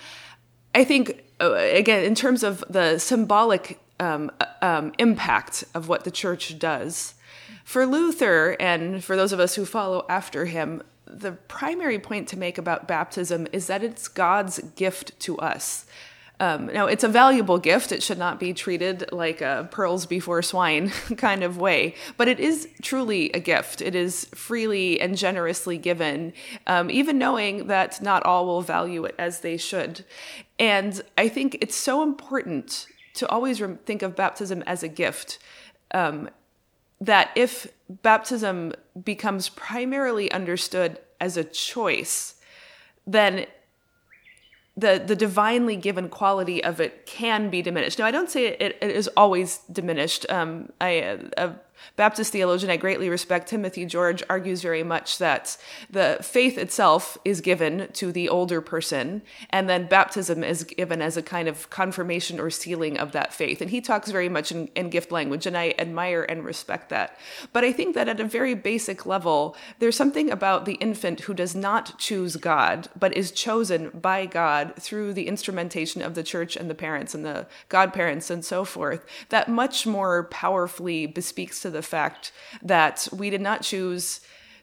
I 0.75 0.85
think 0.85 1.25
uh, 1.41 1.53
again 1.53 2.05
in 2.05 2.15
terms 2.15 2.43
of 2.43 2.65
the 2.69 2.99
symbolic 2.99 3.79
um, 4.01 4.31
uh, 4.41 4.47
um, 4.63 4.93
impact 4.99 5.65
of 5.75 5.89
what 5.89 6.05
the 6.05 6.11
church 6.11 6.59
does 6.59 7.15
for 7.65 7.87
Luther 7.87 8.57
and 8.59 9.03
for 9.03 9.17
those 9.17 9.33
of 9.33 9.41
us 9.41 9.55
who 9.55 9.65
follow 9.65 10.05
after 10.09 10.47
him. 10.47 10.83
The 11.07 11.33
primary 11.33 11.99
point 11.99 12.29
to 12.29 12.39
make 12.39 12.59
about 12.59 12.89
baptism 12.89 13.47
is 13.53 13.67
that 13.67 13.85
it's 13.85 14.09
God's 14.09 14.61
gift 14.77 15.19
to 15.21 15.39
us. 15.39 15.85
Um, 16.43 16.67
now, 16.67 16.87
it's 16.87 17.05
a 17.05 17.09
valuable 17.09 17.59
gift. 17.59 17.93
It 17.93 18.03
should 18.03 18.19
not 18.19 18.41
be 18.41 18.53
treated 18.53 19.13
like 19.13 19.41
a 19.41 19.69
pearls 19.71 20.07
before 20.07 20.43
swine 20.43 20.89
kind 21.17 21.45
of 21.45 21.57
way, 21.57 21.95
but 22.17 22.27
it 22.27 22.41
is 22.41 22.69
truly 22.83 23.31
a 23.31 23.39
gift. 23.39 23.81
It 23.81 23.95
is 23.95 24.25
freely 24.35 25.01
and 25.01 25.17
generously 25.17 25.79
given, 25.79 26.33
um, 26.67 26.91
even 26.91 27.17
knowing 27.17 27.69
that 27.69 28.03
not 28.03 28.25
all 28.25 28.45
will 28.45 28.63
value 28.63 29.05
it 29.05 29.15
as 29.21 29.41
they 29.41 29.57
should. 29.57 30.05
And 30.63 31.03
I 31.19 31.29
think 31.29 31.59
it's 31.61 31.75
so 31.75 32.05
important 32.05 32.87
to 33.15 33.29
always 33.29 33.61
think 33.85 34.03
of 34.03 34.15
baptism 34.15 34.63
as 34.63 34.85
a 34.85 34.89
gift. 34.89 35.41
Um, 35.91 36.31
that 37.01 37.31
if 37.35 37.67
baptism 37.89 38.73
becomes 39.05 39.49
primarily 39.49 40.31
understood 40.31 41.01
as 41.21 41.37
a 41.37 41.43
choice, 41.43 42.37
then 43.05 43.47
the 44.77 45.03
the 45.05 45.17
divinely 45.17 45.75
given 45.75 46.09
quality 46.09 46.63
of 46.63 46.81
it 46.81 47.07
can 47.07 47.51
be 47.51 47.61
diminished. 47.61 47.99
Now, 47.99 48.07
I 48.07 48.13
don't 48.13 48.31
say 48.31 48.47
it, 48.47 48.79
it 48.81 48.91
is 48.91 49.09
always 49.17 49.59
diminished. 49.73 50.27
Um, 50.31 50.71
I, 50.81 51.19
uh, 51.37 51.55
Baptist 51.97 52.33
theologian 52.33 52.71
I 52.71 52.77
greatly 52.77 53.09
respect, 53.09 53.49
Timothy 53.49 53.85
George, 53.85 54.23
argues 54.29 54.63
very 54.63 54.83
much 54.83 55.19
that 55.19 55.57
the 55.91 56.19
faith 56.23 56.59
itself 56.59 57.19
is 57.25 57.41
given 57.41 57.89
to 57.95 58.13
the 58.13 58.29
older 58.29 58.61
person, 58.61 59.23
and 59.51 59.69
then 59.69 59.87
baptism 59.87 60.43
is 60.45 60.65
given 60.65 61.03
as 61.03 61.17
a 61.17 61.23
kind 61.23 61.49
of 61.49 61.69
confirmation 61.71 62.41
or 62.41 62.51
sealing 62.51 62.99
of 62.99 63.13
that 63.13 63.33
faith. 63.33 63.61
And 63.61 63.71
he 63.71 63.81
talks 63.81 64.11
very 64.11 64.29
much 64.29 64.53
in, 64.53 64.69
in 64.75 64.91
gift 64.91 65.13
language, 65.13 65.47
and 65.47 65.57
I 65.57 65.75
admire 65.79 66.23
and 66.23 66.45
respect 66.45 66.89
that. 66.91 67.19
But 67.53 67.65
I 67.65 67.73
think 67.73 67.95
that 67.95 68.09
at 68.09 68.21
a 68.21 68.25
very 68.25 68.55
basic 68.55 69.07
level, 69.07 69.57
there's 69.79 69.97
something 69.97 70.31
about 70.31 70.65
the 70.65 70.75
infant 70.75 71.21
who 71.21 71.35
does 71.35 71.55
not 71.55 71.99
choose 71.99 72.37
God, 72.37 72.89
but 72.99 73.17
is 73.17 73.31
chosen 73.31 73.91
by 73.91 74.27
God 74.27 74.75
through 74.77 75.13
the 75.13 75.29
instrumentation 75.29 76.03
of 76.03 76.15
the 76.15 76.23
church 76.23 76.57
and 76.57 76.71
the 76.71 76.75
parents 76.75 77.15
and 77.15 77.25
the 77.25 77.47
godparents 77.69 78.31
and 78.31 78.45
so 78.45 78.65
forth, 78.65 79.05
that 79.29 79.49
much 79.49 79.87
more 79.87 80.25
powerfully 80.25 81.07
bespeaks 81.07 81.61
to 81.63 81.71
the 81.73 81.83
fact 81.83 82.33
that 82.63 83.09
we 83.13 83.31
did 83.31 83.41
not 83.41 83.63
choose 83.63 84.21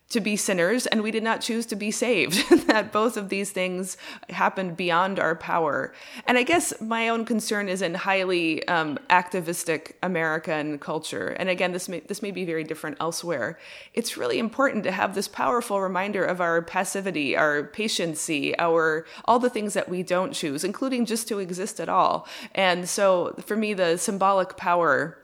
to 0.10 0.20
be 0.20 0.36
sinners 0.36 0.88
and 0.88 1.04
we 1.04 1.12
did 1.12 1.24
not 1.24 1.40
choose 1.40 1.66
to 1.68 1.76
be 1.76 1.92
saved 1.92 2.50
that 2.68 2.92
both 2.92 3.16
of 3.16 3.30
these 3.30 3.52
things 3.52 3.96
happened 4.30 4.76
beyond 4.76 5.20
our 5.20 5.36
power. 5.36 5.94
And 6.26 6.38
i 6.38 6.44
guess 6.44 6.74
my 6.82 7.10
own 7.10 7.26
concern 7.26 7.70
is 7.70 7.82
in 7.82 7.94
highly 7.94 8.68
um, 8.68 8.98
activistic 9.10 9.98
american 10.02 10.80
culture. 10.80 11.30
And 11.30 11.48
again 11.50 11.72
this 11.72 11.88
may 11.88 12.00
this 12.02 12.22
may 12.22 12.32
be 12.32 12.44
very 12.44 12.64
different 12.64 12.98
elsewhere. 13.00 13.60
It's 13.94 14.18
really 14.18 14.40
important 14.40 14.84
to 14.86 14.92
have 14.92 15.14
this 15.14 15.28
powerful 15.28 15.80
reminder 15.80 16.26
of 16.26 16.42
our 16.42 16.62
passivity 16.62 17.38
our 17.38 17.64
patiency 17.64 18.58
our 18.58 19.06
all 19.26 19.40
the 19.40 19.50
things 19.50 19.74
that 19.76 19.90
we 19.90 20.02
don't 20.02 20.34
choose 20.34 20.64
including 20.64 21.06
just 21.06 21.28
to 21.28 21.40
exist 21.40 21.80
at 21.80 21.90
all. 21.90 22.28
And 22.56 22.90
so 22.90 23.36
for 23.46 23.56
me 23.56 23.74
the 23.74 23.98
symbolic 23.98 24.58
power 24.58 25.18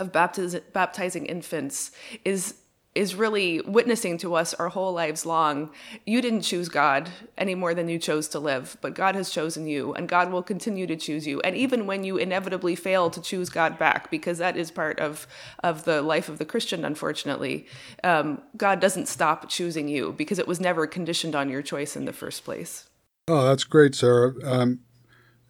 of 0.00 0.10
baptiz- 0.10 0.62
baptizing 0.72 1.26
infants 1.26 1.92
is 2.24 2.54
is 2.92 3.14
really 3.14 3.60
witnessing 3.60 4.18
to 4.18 4.34
us 4.34 4.52
our 4.54 4.68
whole 4.68 4.92
lives 4.92 5.24
long. 5.24 5.70
You 6.06 6.20
didn't 6.20 6.40
choose 6.42 6.68
God 6.68 7.08
any 7.38 7.54
more 7.54 7.72
than 7.72 7.88
you 7.88 8.00
chose 8.00 8.26
to 8.28 8.40
live, 8.40 8.76
but 8.80 8.94
God 8.94 9.14
has 9.14 9.30
chosen 9.30 9.68
you, 9.68 9.94
and 9.94 10.08
God 10.08 10.32
will 10.32 10.42
continue 10.42 10.88
to 10.88 10.96
choose 10.96 11.24
you. 11.24 11.40
And 11.42 11.56
even 11.56 11.86
when 11.86 12.02
you 12.02 12.16
inevitably 12.16 12.74
fail 12.74 13.08
to 13.10 13.22
choose 13.22 13.48
God 13.48 13.78
back, 13.78 14.10
because 14.10 14.38
that 14.38 14.56
is 14.56 14.72
part 14.72 14.98
of 14.98 15.28
of 15.62 15.84
the 15.84 16.02
life 16.02 16.28
of 16.28 16.38
the 16.38 16.44
Christian, 16.44 16.84
unfortunately, 16.84 17.66
um, 18.02 18.42
God 18.56 18.80
doesn't 18.80 19.06
stop 19.06 19.48
choosing 19.48 19.86
you 19.86 20.12
because 20.18 20.40
it 20.40 20.48
was 20.48 20.58
never 20.58 20.88
conditioned 20.88 21.36
on 21.36 21.48
your 21.48 21.62
choice 21.62 21.94
in 21.94 22.06
the 22.06 22.12
first 22.12 22.44
place. 22.44 22.88
Oh, 23.28 23.44
that's 23.44 23.62
great, 23.62 23.94
Sarah. 23.94 24.32
Um, 24.42 24.80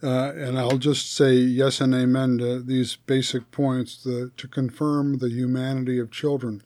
uh, 0.03 0.33
and 0.35 0.59
I'll 0.59 0.79
just 0.79 1.13
say 1.15 1.35
yes 1.35 1.81
and 1.81 1.95
amen 1.95 2.39
to 2.39 2.61
these 2.63 2.97
basic 2.97 3.51
points 3.51 4.03
the, 4.03 4.31
to 4.37 4.49
confirm 4.49 5.19
the 5.19 5.29
humanity 5.29 5.99
of 5.99 6.11
children. 6.11 6.63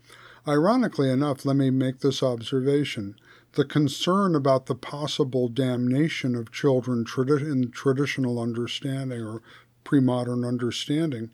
Ironically 0.46 1.10
enough, 1.10 1.44
let 1.44 1.56
me 1.56 1.70
make 1.70 2.00
this 2.00 2.22
observation. 2.22 3.16
The 3.52 3.64
concern 3.64 4.34
about 4.34 4.66
the 4.66 4.74
possible 4.74 5.48
damnation 5.48 6.34
of 6.34 6.52
children 6.52 7.06
in 7.16 7.70
traditional 7.70 8.40
understanding 8.40 9.22
or 9.22 9.42
pre 9.84 10.00
modern 10.00 10.44
understanding 10.44 11.30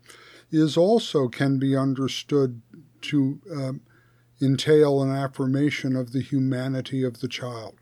is 0.51 0.77
also 0.77 1.27
can 1.27 1.57
be 1.57 1.75
understood 1.75 2.61
to 3.01 3.39
uh, 3.55 3.73
entail 4.43 5.01
an 5.01 5.09
affirmation 5.09 5.95
of 5.95 6.11
the 6.11 6.21
humanity 6.21 7.03
of 7.03 7.21
the 7.21 7.27
child. 7.27 7.75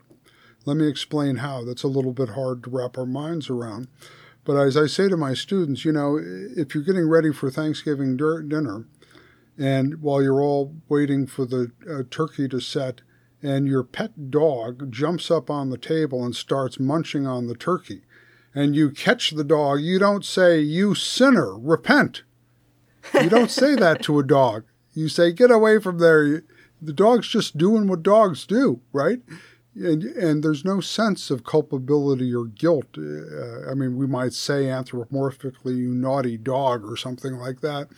Let 0.64 0.76
me 0.76 0.88
explain 0.88 1.36
how. 1.36 1.64
That's 1.64 1.82
a 1.82 1.88
little 1.88 2.12
bit 2.12 2.30
hard 2.30 2.62
to 2.64 2.70
wrap 2.70 2.98
our 2.98 3.06
minds 3.06 3.48
around. 3.48 3.88
But 4.44 4.56
as 4.56 4.76
I 4.76 4.86
say 4.86 5.08
to 5.08 5.16
my 5.16 5.34
students, 5.34 5.84
you 5.84 5.92
know, 5.92 6.18
if 6.20 6.74
you're 6.74 6.84
getting 6.84 7.08
ready 7.08 7.32
for 7.32 7.50
Thanksgiving 7.50 8.16
dinner, 8.16 8.86
and 9.58 10.00
while 10.00 10.22
you're 10.22 10.40
all 10.40 10.74
waiting 10.88 11.26
for 11.26 11.44
the 11.44 11.70
uh, 11.88 12.02
turkey 12.10 12.48
to 12.48 12.60
set, 12.60 13.02
and 13.42 13.66
your 13.66 13.82
pet 13.82 14.30
dog 14.30 14.90
jumps 14.90 15.30
up 15.30 15.50
on 15.50 15.70
the 15.70 15.78
table 15.78 16.24
and 16.24 16.34
starts 16.34 16.80
munching 16.80 17.26
on 17.26 17.46
the 17.46 17.54
turkey, 17.54 18.02
and 18.54 18.74
you 18.74 18.90
catch 18.90 19.30
the 19.30 19.44
dog, 19.44 19.80
you 19.80 19.98
don't 19.98 20.24
say, 20.24 20.60
You 20.60 20.94
sinner, 20.94 21.58
repent. 21.58 22.22
You 23.14 23.30
don't 23.30 23.50
say 23.50 23.76
that 23.76 24.02
to 24.02 24.18
a 24.18 24.24
dog. 24.24 24.64
You 24.92 25.08
say, 25.08 25.32
Get 25.32 25.50
away 25.50 25.78
from 25.78 25.98
there. 25.98 26.42
The 26.82 26.92
dog's 26.92 27.28
just 27.28 27.58
doing 27.58 27.86
what 27.86 28.02
dogs 28.02 28.46
do, 28.46 28.80
right? 28.92 29.20
And 29.80 30.04
and 30.04 30.42
there's 30.42 30.64
no 30.64 30.80
sense 30.80 31.30
of 31.30 31.44
culpability 31.44 32.34
or 32.34 32.44
guilt. 32.44 32.96
Uh, 32.96 33.70
I 33.70 33.74
mean, 33.74 33.96
we 33.96 34.06
might 34.06 34.32
say 34.32 34.64
anthropomorphically, 34.64 35.76
"You 35.76 35.94
naughty 35.94 36.36
dog" 36.36 36.84
or 36.84 36.96
something 36.96 37.34
like 37.34 37.60
that, 37.60 37.88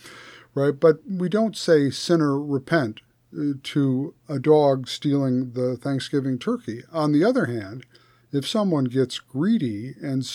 right? 0.55 0.79
But 0.79 1.01
we 1.09 1.29
don't 1.29 1.57
say 1.57 1.91
"sinner, 1.91 2.39
repent" 2.41 3.01
uh, 3.37 3.55
to 3.63 4.15
a 4.29 4.39
dog 4.39 4.89
stealing 4.89 5.53
the 5.53 5.77
Thanksgiving 5.77 6.39
turkey. 6.39 6.83
On 6.93 7.13
the 7.13 7.25
other 7.25 7.47
hand, 7.47 7.85
if 8.33 8.49
someone 8.49 8.85
gets 8.85 9.19
greedy 9.19 9.95
and 10.01 10.29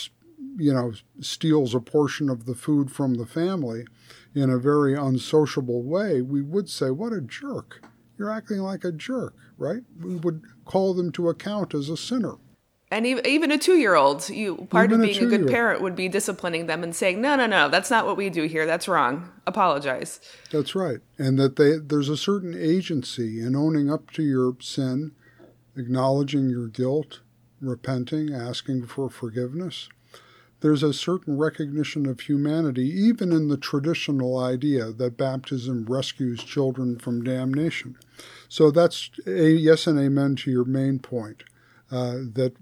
you 0.58 0.74
know 0.74 0.94
steals 1.20 1.74
a 1.74 1.80
portion 1.80 2.30
of 2.30 2.46
the 2.46 2.56
food 2.56 2.92
from 2.92 3.16
the 3.16 3.26
family 3.26 3.86
in 4.36 4.50
a 4.50 4.58
very 4.58 4.94
unsociable 4.94 5.84
way, 5.84 6.22
we 6.22 6.42
would 6.42 6.70
say, 6.70 6.92
What 6.92 7.14
a 7.14 7.22
jerk. 7.22 7.82
You're 8.18 8.32
acting 8.32 8.60
like 8.60 8.84
a 8.84 8.92
jerk, 8.92 9.36
right? 9.58 9.84
We 10.02 10.16
would 10.16 10.44
call 10.66 10.94
them 10.94 11.12
to 11.14 11.30
account 11.30 11.74
as 11.74 11.90
a 11.90 11.98
sinner. 11.98 12.36
And 12.90 13.06
even 13.06 13.52
a 13.52 13.58
two-year-old, 13.58 14.30
you 14.30 14.68
part 14.70 14.92
even 14.92 15.02
of 15.02 15.08
being 15.08 15.24
a, 15.24 15.28
a, 15.28 15.30
good 15.30 15.48
parent 15.50 15.82
would 15.82 15.96
be 15.96 16.08
disciplining 16.08 16.68
them 16.68 16.84
and 16.84 16.96
saying, 16.96 17.20
"No, 17.20 17.36
no, 17.36 17.46
no, 17.46 17.68
that's 17.68 17.92
not 17.92 18.06
what 18.06 18.16
we 18.16 18.30
do 18.30 18.44
here. 18.44 18.66
That's 18.66 18.88
wrong. 18.88 19.30
Apologize." 19.46 20.22
That's 20.52 20.74
right, 20.74 21.00
and 21.18 21.38
that 21.38 21.58
they, 21.58 21.78
there's 21.78 22.08
a 22.08 22.16
certain 22.16 22.56
agency 22.58 23.42
in 23.42 23.58
owning 23.58 23.92
up 23.92 24.12
to 24.12 24.24
your 24.24 24.56
sin, 24.62 25.12
acknowledging 25.76 26.50
your 26.50 26.70
guilt, 26.70 27.20
repenting, 27.60 28.34
asking 28.34 28.86
for 28.86 29.10
forgiveness. 29.10 29.90
There's 30.62 30.84
a 30.84 30.94
certain 30.94 31.38
recognition 31.38 32.08
of 32.08 32.22
humanity, 32.22 32.90
even 32.90 33.32
in 33.32 33.48
the 33.48 33.58
traditional 33.58 34.40
idea 34.40 34.92
that 34.92 35.18
baptism 35.18 35.86
rescues 35.88 36.44
children 36.44 36.98
from 36.98 37.24
damnation. 37.24 37.96
So 38.50 38.72
that's 38.72 39.12
a 39.28 39.52
yes 39.52 39.86
and 39.86 40.00
amen 40.00 40.36
to 40.38 40.52
your 40.52 40.66
main 40.66 41.00
point 41.00 41.44
uh, 41.92 42.18
that 42.34 42.54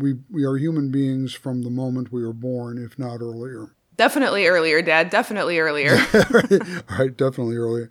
we 0.00 0.14
we 0.30 0.44
are 0.44 0.56
human 0.56 0.90
beings 0.90 1.34
from 1.34 1.62
the 1.62 1.70
moment 1.70 2.12
we 2.12 2.22
are 2.22 2.32
born, 2.32 2.82
if 2.82 2.98
not 2.98 3.20
earlier. 3.20 3.74
Definitely 3.96 4.46
earlier, 4.46 4.80
Dad. 4.80 5.10
Definitely 5.10 5.58
earlier. 5.58 5.96
right, 6.98 7.16
definitely 7.16 7.56
earlier. 7.56 7.90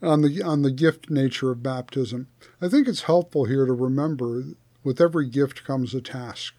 On 0.00 0.22
the 0.22 0.42
on 0.42 0.62
the 0.62 0.70
gift 0.70 1.10
nature 1.10 1.50
of 1.50 1.62
baptism, 1.62 2.28
I 2.60 2.68
think 2.68 2.86
it's 2.86 3.02
helpful 3.02 3.44
here 3.44 3.66
to 3.66 3.72
remember 3.72 4.44
with 4.84 5.00
every 5.00 5.28
gift 5.28 5.64
comes 5.64 5.94
a 5.94 6.00
task. 6.00 6.54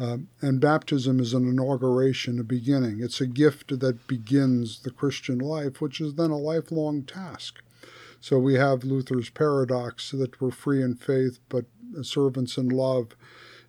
Uh, 0.00 0.16
and 0.40 0.62
baptism 0.62 1.20
is 1.20 1.34
an 1.34 1.46
inauguration, 1.46 2.40
a 2.40 2.42
beginning. 2.42 3.00
It's 3.02 3.20
a 3.20 3.26
gift 3.26 3.78
that 3.80 4.06
begins 4.06 4.80
the 4.80 4.90
Christian 4.90 5.38
life, 5.38 5.82
which 5.82 6.00
is 6.00 6.14
then 6.14 6.30
a 6.30 6.38
lifelong 6.38 7.02
task. 7.02 7.60
So 8.18 8.38
we 8.38 8.54
have 8.54 8.82
Luther's 8.82 9.28
paradox 9.28 10.10
that 10.12 10.40
we're 10.40 10.52
free 10.52 10.82
in 10.82 10.94
faith, 10.94 11.38
but 11.50 11.66
servants 12.00 12.56
in 12.56 12.70
love. 12.70 13.08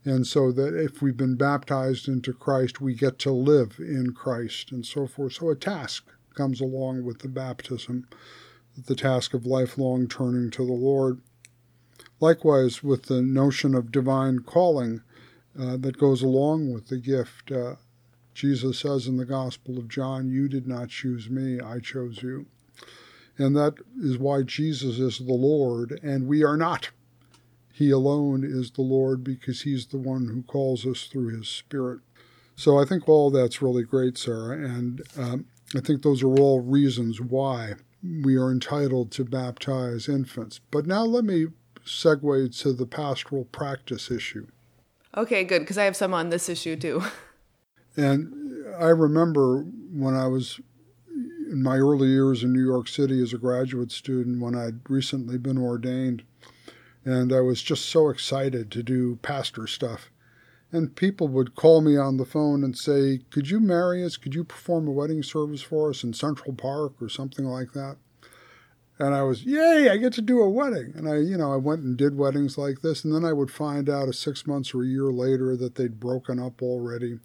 And 0.05 0.25
so 0.25 0.53
that 0.53 0.73
if 0.73 1.01
we've 1.01 1.17
been 1.17 1.36
baptized 1.36 2.07
into 2.07 2.34
Christ, 2.34 2.79
we 2.79 2.95
get 2.95 3.19
to 3.19 3.32
live 3.32 3.75
in 3.77 4.13
Christ 4.13 4.71
and 4.71 4.86
so 4.86 5.07
forth. 5.07 5.34
So 5.34 5.49
a 5.49 5.55
task 5.55 6.07
comes 6.34 6.61
along 6.61 7.03
with 7.03 7.19
the 7.19 7.27
baptism, 7.27 8.07
the 8.86 8.95
task 8.95 9.34
of 9.34 9.45
lifelong 9.45 10.07
turning 10.07 10.49
to 10.51 10.65
the 10.65 10.71
Lord. 10.71 11.19
Likewise, 12.21 12.82
with 12.82 13.03
the 13.03 13.21
notion 13.21 13.75
of 13.75 13.91
divine 13.91 14.39
calling 14.39 15.01
uh, 15.60 15.78
that 15.78 15.97
goes 15.97 16.22
along 16.22 16.72
with 16.72 16.88
the 16.88 16.97
gift, 16.97 17.52
uh, 17.52 17.76
Jesus 18.34 18.80
says 18.80 19.08
in 19.08 19.18
the 19.18 19.26
Gospel 19.26 19.78
of 19.78 19.88
John, 19.88 20.30
You 20.30 20.47
did 20.47 20.68
not 20.68 20.89
choose 20.89 21.30
me, 21.30 21.60
I 21.60 21.80
chose 21.80 22.24
you. 22.24 22.45
And 23.38 23.56
that 23.56 23.76
is 23.99 24.18
why 24.18 24.43
Jesus 24.43 24.99
is 24.99 25.18
the 25.18 25.34
Lord 25.34 25.99
and 26.04 26.28
we 26.28 26.43
are 26.43 26.58
not. 26.58 26.91
He 27.74 27.89
alone 27.89 28.43
is 28.43 28.72
the 28.72 28.82
Lord 28.82 29.24
because 29.24 29.64
He's 29.64 29.88
the 29.88 29.97
one 29.97 30.28
who 30.28 30.43
calls 30.43 30.86
us 30.86 31.06
through 31.06 31.36
His 31.36 31.47
Spirit. 31.47 32.02
So 32.56 32.78
I 32.78 32.86
think 32.86 33.10
all 33.10 33.32
that's 33.32 33.62
really 33.62 33.84
great, 33.84 34.18
Sarah, 34.18 34.56
and 34.56 35.02
um, 35.18 35.45
I 35.76 35.80
think 35.80 36.04
those 36.04 36.22
are 36.22 36.38
all 36.38 36.60
reasons 36.60 37.20
why 37.20 37.74
we 38.24 38.36
are 38.36 38.52
entitled 38.52 39.12
to 39.12 39.24
baptize 39.24 40.10
infants. 40.10 40.60
But 40.70 40.86
now 40.86 41.04
let 41.04 41.24
me 41.24 41.47
segue 41.86 42.62
to 42.62 42.74
the 42.74 42.86
pastoral 42.86 43.45
practice 43.45 44.12
issue. 44.12 44.47
Okay, 45.16 45.43
good, 45.43 45.59
because 45.59 45.78
I 45.78 45.84
have 45.84 45.95
some 45.95 46.14
on 46.14 46.30
this 46.30 46.49
issue 46.49 46.76
too. 46.76 47.03
And 47.97 48.66
I 48.80 48.88
remember 48.88 49.64
when 49.91 50.16
I 50.16 50.28
was 50.28 50.62
in 51.51 51.62
my 51.62 51.76
early 51.76 52.07
years 52.07 52.43
in 52.43 52.53
New 52.53 52.64
York 52.64 52.88
City 52.88 53.22
as 53.22 53.34
a 53.34 53.38
graduate 53.38 53.91
student, 53.91 54.41
when 54.41 54.55
I'd 54.55 54.89
recently 54.89 55.38
been 55.38 55.57
ordained, 55.57 56.24
and 57.03 57.34
I 57.34 57.41
was 57.41 57.62
just 57.62 57.89
so 57.89 58.09
excited 58.09 58.72
to 58.72 58.84
do 58.84 59.18
pastor 59.18 59.68
stuff. 59.68 60.09
And 60.72 60.95
people 60.95 61.28
would 61.28 61.55
call 61.55 61.82
me 61.82 61.97
on 61.97 62.16
the 62.16 62.26
phone 62.26 62.64
and 62.64 62.78
say, 62.78 63.20
Could 63.30 63.49
you 63.49 63.59
marry 63.59 64.05
us? 64.05 64.16
Could 64.16 64.34
you 64.34 64.45
perform 64.45 64.88
a 64.88 64.91
wedding 64.91 65.22
service 65.22 65.62
for 65.62 65.89
us 65.89 66.03
in 66.03 66.14
Central 66.14 66.53
Park 66.53 66.93
or 67.01 67.09
something 67.09 67.43
like 67.43 67.74
that? 67.74 67.97
And 69.02 69.16
I 69.16 69.24
was, 69.24 69.43
Yay, 69.43 69.89
I 69.89 69.97
get 69.97 70.14
to 70.14 70.22
do 70.22 70.41
a 70.41 70.49
wedding. 70.49 70.93
And 70.95 71.10
I, 71.10 71.18
you 71.18 71.36
know, 71.36 71.52
I 71.52 71.56
went 71.56 71.82
and 71.82 71.97
did 71.97 72.16
weddings 72.16 72.56
like 72.56 72.82
this. 72.82 73.04
And 73.04 73.12
then 73.12 73.26
I 73.26 73.34
would 73.34 73.49
find 73.49 73.89
out 73.89 74.08
a 74.08 74.14
six 74.14 74.45
months 74.45 74.76
or 74.76 74.84
a 74.84 74.88
year 74.88 75.12
later 75.12 75.58
that 75.58 75.74
they'd 75.74 75.99
broken 75.99 76.38
up 76.38 76.62
already. 76.62 77.18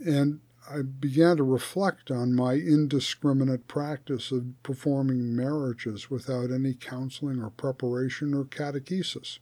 And 0.00 0.40
I 0.70 0.80
began 0.80 1.36
to 1.36 1.42
reflect 1.42 2.10
on 2.10 2.34
my 2.34 2.54
indiscriminate 2.54 3.68
practice 3.68 4.32
of 4.32 4.62
performing 4.62 5.36
marriages 5.36 6.10
without 6.10 6.50
any 6.50 6.72
counseling 6.72 7.42
or 7.42 7.50
preparation 7.50 8.32
or 8.32 8.44
catechesis. 8.44 9.38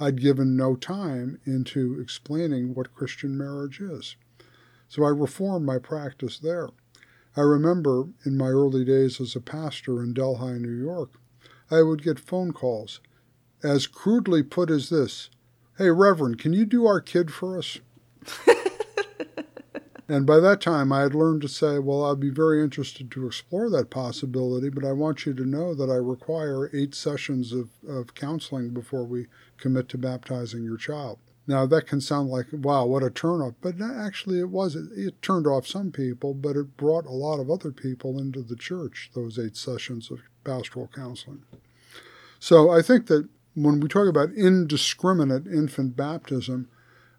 I'd 0.00 0.22
given 0.22 0.56
no 0.56 0.74
time 0.74 1.38
into 1.44 2.00
explaining 2.00 2.74
what 2.74 2.94
Christian 2.94 3.36
marriage 3.36 3.78
is. 3.78 4.16
So 4.88 5.04
I 5.04 5.10
reformed 5.10 5.66
my 5.66 5.76
practice 5.76 6.38
there. 6.38 6.70
I 7.38 7.42
remember 7.42 8.08
in 8.26 8.36
my 8.36 8.48
early 8.48 8.84
days 8.84 9.20
as 9.20 9.36
a 9.36 9.40
pastor 9.40 10.02
in 10.02 10.12
Delhi, 10.12 10.58
New 10.58 10.76
York, 10.76 11.10
I 11.70 11.82
would 11.82 12.02
get 12.02 12.18
phone 12.18 12.52
calls. 12.52 12.98
As 13.62 13.86
crudely 13.86 14.42
put 14.42 14.72
as 14.72 14.88
this 14.88 15.30
Hey, 15.76 15.90
Reverend, 15.90 16.40
can 16.40 16.52
you 16.52 16.66
do 16.66 16.84
our 16.84 17.00
kid 17.00 17.32
for 17.32 17.56
us? 17.56 17.78
And 20.10 20.24
by 20.24 20.40
that 20.40 20.62
time, 20.62 20.90
I 20.90 21.02
had 21.02 21.14
learned 21.14 21.42
to 21.42 21.48
say, 21.48 21.78
well, 21.78 22.06
I'd 22.06 22.18
be 22.18 22.30
very 22.30 22.64
interested 22.64 23.10
to 23.10 23.26
explore 23.26 23.68
that 23.68 23.90
possibility, 23.90 24.70
but 24.70 24.82
I 24.82 24.92
want 24.92 25.26
you 25.26 25.34
to 25.34 25.44
know 25.44 25.74
that 25.74 25.90
I 25.90 25.96
require 25.96 26.74
eight 26.74 26.94
sessions 26.94 27.52
of, 27.52 27.68
of 27.86 28.14
counseling 28.14 28.70
before 28.70 29.04
we 29.04 29.26
commit 29.58 29.86
to 29.90 29.98
baptizing 29.98 30.64
your 30.64 30.78
child. 30.78 31.18
Now, 31.48 31.64
that 31.64 31.86
can 31.86 32.02
sound 32.02 32.28
like, 32.28 32.46
wow, 32.52 32.84
what 32.84 33.02
a 33.02 33.08
turnoff, 33.08 33.54
but 33.62 33.76
actually 33.80 34.38
it 34.38 34.50
was. 34.50 34.76
It, 34.76 35.22
turned 35.22 35.46
off 35.46 35.66
some 35.66 35.90
people, 35.90 36.34
but 36.34 36.56
it 36.56 36.76
brought 36.76 37.06
a 37.06 37.10
lot 37.10 37.40
of 37.40 37.50
other 37.50 37.72
people 37.72 38.20
into 38.20 38.42
the 38.42 38.54
church, 38.54 39.10
those 39.14 39.38
eight 39.38 39.56
sessions 39.56 40.10
of 40.10 40.20
pastoral 40.44 40.90
counseling. 40.94 41.44
So 42.38 42.70
I 42.70 42.82
think 42.82 43.06
that 43.06 43.30
when 43.54 43.80
we 43.80 43.88
talk 43.88 44.08
about 44.08 44.30
indiscriminate 44.32 45.46
infant 45.46 45.96
baptism, 45.96 46.68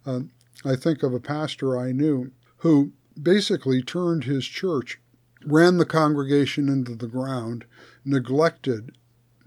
uh, 0.06 0.20
I 0.64 0.76
think 0.76 1.02
of 1.02 1.12
a 1.12 1.20
pastor 1.20 1.76
I 1.76 1.92
knew 1.92 2.32
who 2.58 2.92
basically 3.20 3.82
turned 3.82 4.26
his 4.26 4.46
church, 4.46 5.00
ran 5.44 5.78
the 5.78 5.86
congregation 5.86 6.70
into 6.70 6.94
the 6.94 7.08
ground, 7.08 7.66
neglected 8.06 8.92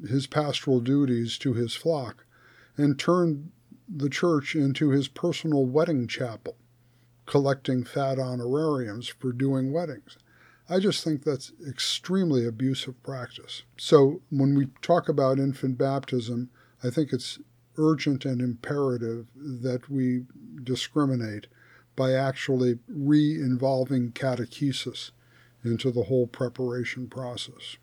his 0.09 0.26
pastoral 0.26 0.80
duties 0.80 1.39
to 1.39 1.53
his 1.53 1.76
flock, 1.76 2.24
and 2.76 2.99
turned 2.99 3.53
the 3.95 4.09
church 4.09 4.55
into 4.55 4.90
his 4.90 5.09
personal 5.09 5.66
wedding 5.66 6.07
chapel, 6.07 6.57
collecting 7.26 7.84
fat 7.84 8.18
honorariums 8.18 9.09
for 9.09 9.32
doing 9.32 9.72
weddings. 9.72 10.16
I 10.68 10.78
just 10.78 11.05
think 11.05 11.24
that's 11.24 11.53
extremely 11.68 12.47
abusive 12.47 13.03
practice. 13.03 13.62
So 13.76 14.22
when 14.30 14.55
we 14.55 14.68
talk 14.80 15.09
about 15.09 15.38
infant 15.38 15.76
baptism, 15.76 16.51
I 16.82 16.90
think 16.90 17.12
it's 17.12 17.38
urgent 17.76 18.24
and 18.24 18.40
imperative 18.40 19.26
that 19.34 19.88
we 19.88 20.24
discriminate 20.62 21.47
by 21.97 22.12
actually 22.12 22.78
re 22.88 23.34
involving 23.34 24.12
catechesis 24.12 25.11
into 25.64 25.90
the 25.90 26.05
whole 26.05 26.26
preparation 26.26 27.09
process. 27.09 27.76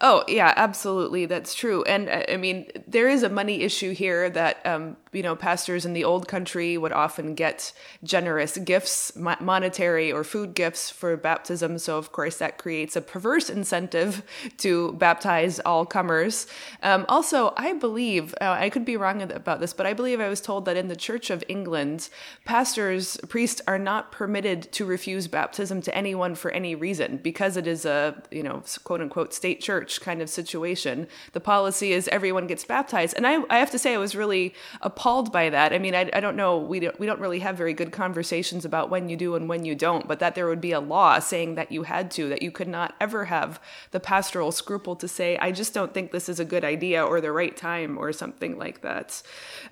Oh, 0.00 0.24
yeah, 0.28 0.52
absolutely. 0.56 1.26
That's 1.26 1.54
true. 1.54 1.82
And 1.84 2.08
uh, 2.08 2.22
I 2.28 2.36
mean, 2.36 2.66
there 2.86 3.08
is 3.08 3.22
a 3.22 3.28
money 3.28 3.62
issue 3.62 3.92
here 3.92 4.28
that, 4.30 4.64
um, 4.66 4.96
you 5.12 5.22
know, 5.22 5.34
pastors 5.34 5.86
in 5.86 5.92
the 5.92 6.04
old 6.04 6.28
country 6.28 6.76
would 6.76 6.92
often 6.92 7.34
get 7.34 7.72
generous 8.04 8.58
gifts, 8.58 9.16
monetary 9.16 10.12
or 10.12 10.24
food 10.24 10.54
gifts 10.54 10.90
for 10.90 11.16
baptism. 11.16 11.78
So, 11.78 11.96
of 11.96 12.12
course, 12.12 12.36
that 12.38 12.58
creates 12.58 12.96
a 12.96 13.00
perverse 13.00 13.48
incentive 13.48 14.22
to 14.58 14.92
baptize 14.92 15.60
all 15.60 15.86
comers. 15.86 16.46
Um, 16.82 17.06
also, 17.08 17.54
I 17.56 17.72
believe, 17.72 18.34
uh, 18.40 18.56
I 18.58 18.68
could 18.70 18.84
be 18.84 18.96
wrong 18.96 19.22
about 19.22 19.60
this, 19.60 19.72
but 19.72 19.86
I 19.86 19.94
believe 19.94 20.20
I 20.20 20.28
was 20.28 20.40
told 20.40 20.66
that 20.66 20.76
in 20.76 20.88
the 20.88 20.96
Church 20.96 21.30
of 21.30 21.42
England, 21.48 22.08
pastors, 22.44 23.16
priests 23.28 23.62
are 23.66 23.78
not 23.78 24.12
permitted 24.12 24.70
to 24.72 24.84
refuse 24.84 25.26
baptism 25.28 25.80
to 25.82 25.96
anyone 25.96 26.34
for 26.34 26.50
any 26.50 26.74
reason 26.74 27.18
because 27.18 27.56
it 27.56 27.66
is 27.66 27.84
a, 27.86 28.22
you 28.30 28.42
know, 28.42 28.62
quote 28.84 29.00
unquote 29.00 29.32
state 29.32 29.62
church 29.66 30.00
kind 30.00 30.20
of 30.22 30.28
situation. 30.28 31.08
The 31.32 31.40
policy 31.40 31.92
is 31.92 32.08
everyone 32.08 32.46
gets 32.46 32.64
baptized. 32.64 33.14
And 33.16 33.26
I, 33.26 33.42
I 33.50 33.58
have 33.58 33.72
to 33.72 33.78
say, 33.78 33.94
I 33.94 33.98
was 33.98 34.14
really 34.14 34.54
appalled 34.80 35.32
by 35.32 35.50
that. 35.50 35.72
I 35.72 35.78
mean, 35.78 35.94
I, 35.94 36.08
I 36.12 36.20
don't 36.20 36.36
know, 36.36 36.56
we 36.56 36.78
don't, 36.80 36.98
we 37.00 37.06
don't 37.06 37.20
really 37.20 37.40
have 37.40 37.56
very 37.56 37.74
good 37.74 37.90
conversations 37.90 38.64
about 38.64 38.90
when 38.90 39.08
you 39.08 39.16
do 39.16 39.34
and 39.34 39.48
when 39.48 39.64
you 39.64 39.74
don't, 39.74 40.06
but 40.06 40.20
that 40.20 40.34
there 40.34 40.46
would 40.46 40.60
be 40.60 40.72
a 40.72 40.80
law 40.80 41.18
saying 41.18 41.56
that 41.56 41.72
you 41.72 41.82
had 41.82 42.10
to, 42.12 42.28
that 42.28 42.42
you 42.42 42.52
could 42.52 42.68
not 42.68 42.94
ever 43.00 43.24
have 43.24 43.60
the 43.90 44.00
pastoral 44.00 44.52
scruple 44.52 44.94
to 44.96 45.08
say, 45.08 45.36
I 45.38 45.50
just 45.50 45.74
don't 45.74 45.92
think 45.92 46.12
this 46.12 46.28
is 46.28 46.38
a 46.38 46.44
good 46.44 46.64
idea 46.64 47.04
or 47.04 47.20
the 47.20 47.32
right 47.32 47.56
time 47.56 47.98
or 47.98 48.12
something 48.12 48.56
like 48.58 48.82
that. 48.82 49.22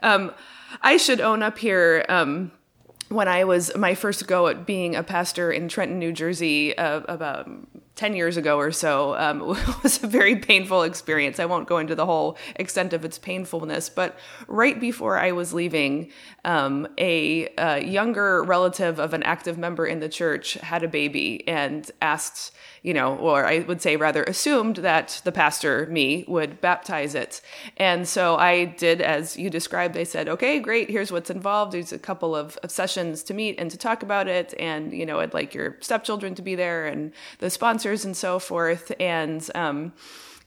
Um, 0.03 0.33
I 0.83 0.97
should 0.97 1.21
own 1.21 1.43
up 1.43 1.59
here. 1.59 2.05
Um, 2.09 2.51
when 3.11 3.29
I 3.29 3.45
was 3.45 3.71
my 3.77 3.95
first 3.95 4.27
go 4.27 4.49
at 4.49 4.67
being 4.67 4.97
a 4.97 5.03
pastor 5.03 5.53
in 5.53 5.69
Trenton, 5.69 5.99
New 5.99 6.11
Jersey, 6.11 6.77
uh, 6.77 7.03
about 7.07 7.49
10 7.97 8.17
years 8.17 8.37
ago 8.37 8.59
or 8.59 8.73
so 8.73 9.15
um, 9.17 9.41
was 9.83 10.03
a 10.03 10.07
very 10.07 10.37
painful 10.37 10.83
experience. 10.83 11.39
I 11.39 11.45
won't 11.45 11.69
go 11.69 11.79
into 11.79 11.95
the 11.95 12.07
whole 12.07 12.37
extent 12.57 12.93
of 12.93 13.05
its 13.05 13.19
painfulness, 13.19 13.89
but 13.89 14.19
right 14.49 14.81
before 14.81 15.19
I 15.19 15.33
was 15.33 15.53
leaving, 15.53 16.11
um, 16.45 16.89
a, 16.99 17.49
a, 17.59 17.85
younger 17.85 18.43
relative 18.43 18.99
of 18.99 19.15
an 19.15 19.23
active 19.23 19.59
member 19.59 19.87
in 19.87 20.01
the 20.01 20.09
church 20.09 20.55
had 20.55 20.83
a 20.83 20.89
baby 20.89 21.47
and 21.47 21.91
asked, 22.01 22.54
you 22.85 22.93
know, 22.93 23.16
or 23.16 23.47
I 23.47 23.61
would 23.61 23.80
say 23.80 23.97
rather 23.97 24.22
assumed 24.24 24.76
that 24.76 25.22
the 25.24 25.32
pastor, 25.32 25.87
me, 25.87 26.26
would 26.28 26.61
baptize 26.61 27.14
it. 27.14 27.41
And 27.78 28.07
so 28.07 28.37
I 28.37 28.66
did 28.66 29.01
as 29.01 29.39
you 29.39 29.49
described. 29.49 29.97
I 29.97 30.05
said, 30.05 30.28
okay, 30.28 30.61
great, 30.61 30.91
here's 30.91 31.11
what's 31.11 31.30
involved. 31.30 31.72
There's 31.72 31.95
a 31.95 31.99
couple 31.99 32.37
of, 32.37 32.59
of 32.59 32.70
sessions 32.70 33.22
to 33.24 33.35
meet 33.35 33.59
and 33.59 33.70
to 33.70 33.78
talk 33.78 34.03
about 34.03 34.28
it. 34.28 34.53
And, 34.59 34.93
you 34.93 35.07
know, 35.07 35.20
I'd 35.20 35.32
like 35.32 35.55
your 35.55 35.78
stepchildren 35.80 36.35
to 36.35 36.43
be 36.43 36.57
there 36.57 36.87
and 36.87 37.12
the 37.39 37.49
sponsors 37.49 38.05
and 38.05 38.14
so 38.14 38.39
forth. 38.39 38.93
And, 39.01 39.51
um, 39.55 39.95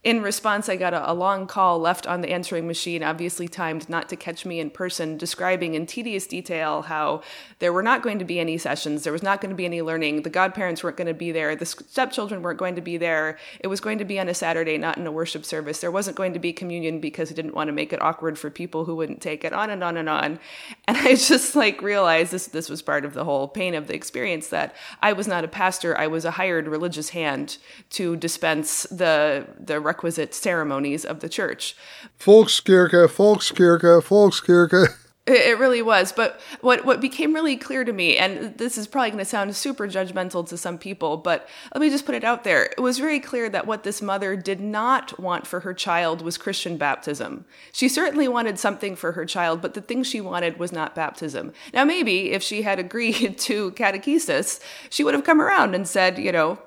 in 0.03 0.21
response, 0.21 0.69
I 0.69 0.75
got 0.75 0.93
a, 0.93 1.11
a, 1.11 1.13
long 1.13 1.47
call 1.47 1.79
left 1.79 2.05
on 2.05 2.21
the 2.21 2.29
answering 2.29 2.67
machine, 2.67 3.01
obviously 3.01 3.47
timed 3.47 3.89
not 3.89 4.07
to 4.09 4.15
catch 4.15 4.45
me 4.45 4.59
in 4.59 4.69
person, 4.69 5.17
describing 5.17 5.73
in 5.73 5.87
tedious 5.87 6.27
detail 6.27 6.83
how 6.83 7.21
there 7.59 7.73
were 7.73 7.81
not 7.81 8.03
going 8.03 8.19
to 8.19 8.25
be 8.25 8.39
any 8.39 8.59
sessions, 8.59 9.03
there 9.03 9.11
was 9.11 9.23
not 9.23 9.41
going 9.41 9.49
to 9.49 9.55
be 9.55 9.65
any 9.65 9.81
learning, 9.81 10.21
the 10.21 10.29
godparents 10.29 10.83
weren't 10.83 10.97
going 10.97 11.07
to 11.07 11.15
be 11.15 11.31
there, 11.31 11.55
the 11.55 11.65
stepchildren 11.65 12.43
weren't 12.43 12.59
going 12.59 12.75
to 12.75 12.81
be 12.81 12.97
there. 12.97 13.39
It 13.59 13.67
was 13.67 13.81
going 13.81 13.97
to 13.97 14.05
be 14.05 14.19
on 14.19 14.29
a 14.29 14.33
Saturday, 14.35 14.77
not 14.77 14.97
in 14.97 15.07
a 15.07 15.11
worship 15.11 15.43
service. 15.43 15.81
There 15.81 15.91
wasn't 15.91 16.15
going 16.15 16.33
to 16.33 16.39
be 16.39 16.53
communion 16.53 16.99
because 16.99 17.29
he 17.29 17.35
didn't 17.35 17.55
want 17.55 17.69
to 17.69 17.73
make 17.73 17.91
it 17.91 18.01
awkward 18.01 18.37
for 18.37 18.51
people 18.51 18.85
who 18.85 18.95
wouldn't 18.95 19.21
take 19.21 19.43
it, 19.43 19.51
on 19.51 19.71
and 19.71 19.83
on 19.83 19.97
and 19.97 20.09
on. 20.09 20.39
And 20.87 20.95
I 20.95 21.15
just 21.15 21.53
like 21.53 21.81
realized 21.81 22.31
this 22.31 22.47
this 22.47 22.69
was 22.69 22.81
part 22.81 23.03
of 23.03 23.13
the 23.13 23.25
whole 23.25 23.49
pain 23.49 23.75
of 23.75 23.87
the 23.87 23.93
experience 23.93 24.47
that 24.49 24.73
I 25.01 25.11
was 25.11 25.27
not 25.27 25.43
a 25.43 25.47
pastor, 25.49 25.97
I 25.97 26.07
was 26.07 26.23
a 26.23 26.31
hired 26.31 26.65
religious 26.67 27.09
hand 27.09 27.57
to 27.91 28.15
dispense 28.15 28.83
the 28.83 29.47
the 29.59 29.81
requisite 29.87 30.33
ceremonies 30.33 31.03
of 31.05 31.21
the 31.21 31.29
church. 31.29 31.75
Volkskirche, 32.19 33.07
Volkskirche, 33.07 34.01
Volkskirche. 34.03 34.93
It 35.27 35.59
really 35.59 35.81
was. 35.81 36.13
But 36.13 36.39
what, 36.61 36.85
what 36.85 37.01
became 37.01 37.33
really 37.33 37.57
clear 37.57 37.83
to 37.83 37.91
me, 37.91 38.15
and 38.15 38.57
this 38.57 38.77
is 38.77 38.87
probably 38.87 39.09
going 39.09 39.19
to 39.19 39.25
sound 39.25 39.53
super 39.57 39.85
judgmental 39.85 40.47
to 40.47 40.55
some 40.55 40.77
people, 40.77 41.17
but 41.17 41.49
let 41.73 41.81
me 41.81 41.89
just 41.89 42.05
put 42.05 42.15
it 42.15 42.23
out 42.23 42.45
there. 42.45 42.63
It 42.63 42.79
was 42.79 42.97
very 42.97 43.19
clear 43.19 43.49
that 43.49 43.67
what 43.67 43.83
this 43.83 44.01
mother 44.01 44.37
did 44.37 44.61
not 44.61 45.19
want 45.19 45.45
for 45.45 45.59
her 45.59 45.73
child 45.73 46.21
was 46.21 46.37
Christian 46.37 46.77
baptism. 46.77 47.43
She 47.73 47.89
certainly 47.89 48.29
wanted 48.29 48.57
something 48.57 48.95
for 48.95 49.11
her 49.11 49.25
child, 49.25 49.61
but 49.61 49.73
the 49.73 49.81
thing 49.81 50.01
she 50.03 50.21
wanted 50.21 50.59
was 50.59 50.71
not 50.71 50.95
baptism. 50.95 51.51
Now, 51.73 51.83
maybe 51.83 52.31
if 52.31 52.41
she 52.41 52.61
had 52.61 52.79
agreed 52.79 53.37
to 53.39 53.71
catechesis, 53.71 54.61
she 54.89 55.03
would 55.03 55.13
have 55.13 55.25
come 55.25 55.41
around 55.41 55.75
and 55.75 55.85
said, 55.85 56.17
you 56.17 56.31
know, 56.31 56.57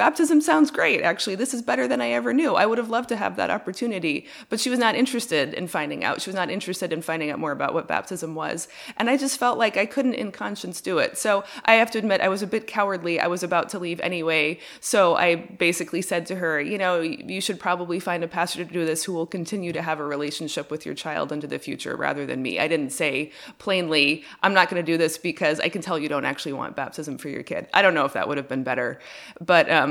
baptism 0.00 0.40
sounds 0.40 0.70
great. 0.70 1.02
Actually, 1.02 1.34
this 1.34 1.52
is 1.52 1.60
better 1.60 1.86
than 1.86 2.00
I 2.00 2.12
ever 2.12 2.32
knew. 2.32 2.54
I 2.54 2.64
would 2.64 2.78
have 2.78 2.88
loved 2.88 3.10
to 3.10 3.16
have 3.16 3.36
that 3.36 3.50
opportunity, 3.50 4.26
but 4.48 4.58
she 4.58 4.70
was 4.70 4.78
not 4.78 4.94
interested 4.94 5.52
in 5.52 5.68
finding 5.68 6.04
out. 6.04 6.22
She 6.22 6.30
was 6.30 6.34
not 6.34 6.48
interested 6.48 6.90
in 6.90 7.02
finding 7.02 7.30
out 7.30 7.38
more 7.38 7.52
about 7.52 7.74
what 7.74 7.86
baptism 7.86 8.34
was. 8.34 8.66
And 8.96 9.10
I 9.10 9.18
just 9.18 9.38
felt 9.38 9.58
like 9.58 9.76
I 9.76 9.84
couldn't 9.84 10.14
in 10.14 10.32
conscience 10.32 10.80
do 10.80 10.96
it. 10.96 11.18
So 11.18 11.44
I 11.66 11.74
have 11.74 11.90
to 11.90 11.98
admit, 11.98 12.22
I 12.22 12.30
was 12.30 12.40
a 12.40 12.46
bit 12.46 12.66
cowardly. 12.66 13.20
I 13.20 13.26
was 13.26 13.42
about 13.42 13.68
to 13.70 13.78
leave 13.78 14.00
anyway. 14.00 14.58
So 14.80 15.16
I 15.16 15.34
basically 15.66 16.00
said 16.00 16.24
to 16.28 16.36
her, 16.36 16.58
you 16.58 16.78
know, 16.78 17.02
you 17.02 17.42
should 17.42 17.60
probably 17.60 18.00
find 18.00 18.24
a 18.24 18.28
pastor 18.28 18.64
to 18.64 18.72
do 18.72 18.86
this 18.86 19.04
who 19.04 19.12
will 19.12 19.26
continue 19.26 19.72
to 19.74 19.82
have 19.82 20.00
a 20.00 20.06
relationship 20.16 20.70
with 20.70 20.86
your 20.86 20.94
child 20.94 21.30
into 21.30 21.46
the 21.46 21.58
future 21.58 21.94
rather 21.94 22.24
than 22.24 22.40
me. 22.40 22.58
I 22.58 22.68
didn't 22.68 22.92
say 23.02 23.32
plainly, 23.58 24.24
I'm 24.42 24.54
not 24.54 24.70
going 24.70 24.82
to 24.82 24.92
do 24.92 24.96
this 24.96 25.18
because 25.18 25.60
I 25.60 25.68
can 25.68 25.82
tell 25.82 25.98
you 25.98 26.08
don't 26.08 26.24
actually 26.24 26.54
want 26.54 26.74
baptism 26.74 27.18
for 27.18 27.28
your 27.28 27.42
kid. 27.42 27.68
I 27.74 27.82
don't 27.82 27.92
know 27.92 28.06
if 28.06 28.14
that 28.14 28.28
would 28.28 28.38
have 28.38 28.48
been 28.48 28.64
better. 28.64 28.98
But, 29.42 29.70
um, 29.70 29.89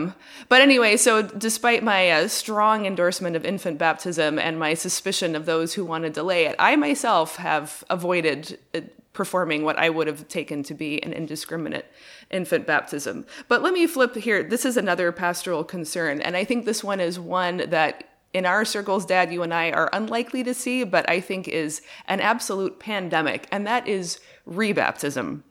but 0.50 0.62
anyway, 0.62 0.98
so 0.98 1.22
despite 1.22 1.84
my 1.84 2.10
uh, 2.12 2.28
strong 2.28 2.86
endorsement 2.86 3.36
of 3.36 3.46
infant 3.46 3.78
baptism 3.78 4.40
and 4.40 4.60
my 4.60 4.74
suspicion 4.74 5.36
of 5.36 5.46
those 5.46 5.74
who 5.74 5.86
want 5.86 6.04
to 6.04 6.10
delay 6.10 6.46
it, 6.46 6.56
I 6.60 6.76
myself 6.76 7.38
have 7.38 7.84
avoided 7.90 8.60
uh, 8.74 8.82
performing 9.14 9.64
what 9.64 9.78
I 9.78 9.90
would 9.90 10.08
have 10.08 10.28
taken 10.28 10.64
to 10.64 10.74
be 10.74 11.04
an 11.04 11.14
indiscriminate 11.14 11.86
infant 12.30 12.66
baptism. 12.66 13.26
But 13.48 13.62
let 13.62 13.74
me 13.74 13.88
flip 13.88 14.16
here. 14.16 14.44
This 14.44 14.66
is 14.66 14.78
another 14.78 15.12
pastoral 15.12 15.64
concern, 15.64 16.22
and 16.22 16.38
I 16.38 16.44
think 16.46 16.66
this 16.66 16.84
one 16.84 17.00
is 17.00 17.20
one 17.20 17.70
that 17.70 18.06
in 18.34 18.46
our 18.46 18.64
circles, 18.64 19.06
Dad, 19.06 19.34
you 19.34 19.42
and 19.42 19.54
I 19.54 19.72
are 19.72 19.90
unlikely 19.92 20.44
to 20.44 20.54
see, 20.54 20.84
but 20.84 21.10
I 21.10 21.20
think 21.20 21.48
is 21.48 21.82
an 22.08 22.20
absolute 22.20 22.80
pandemic, 22.80 23.48
and 23.52 23.66
that 23.66 23.88
is 23.88 24.20
rebaptism. 24.48 25.42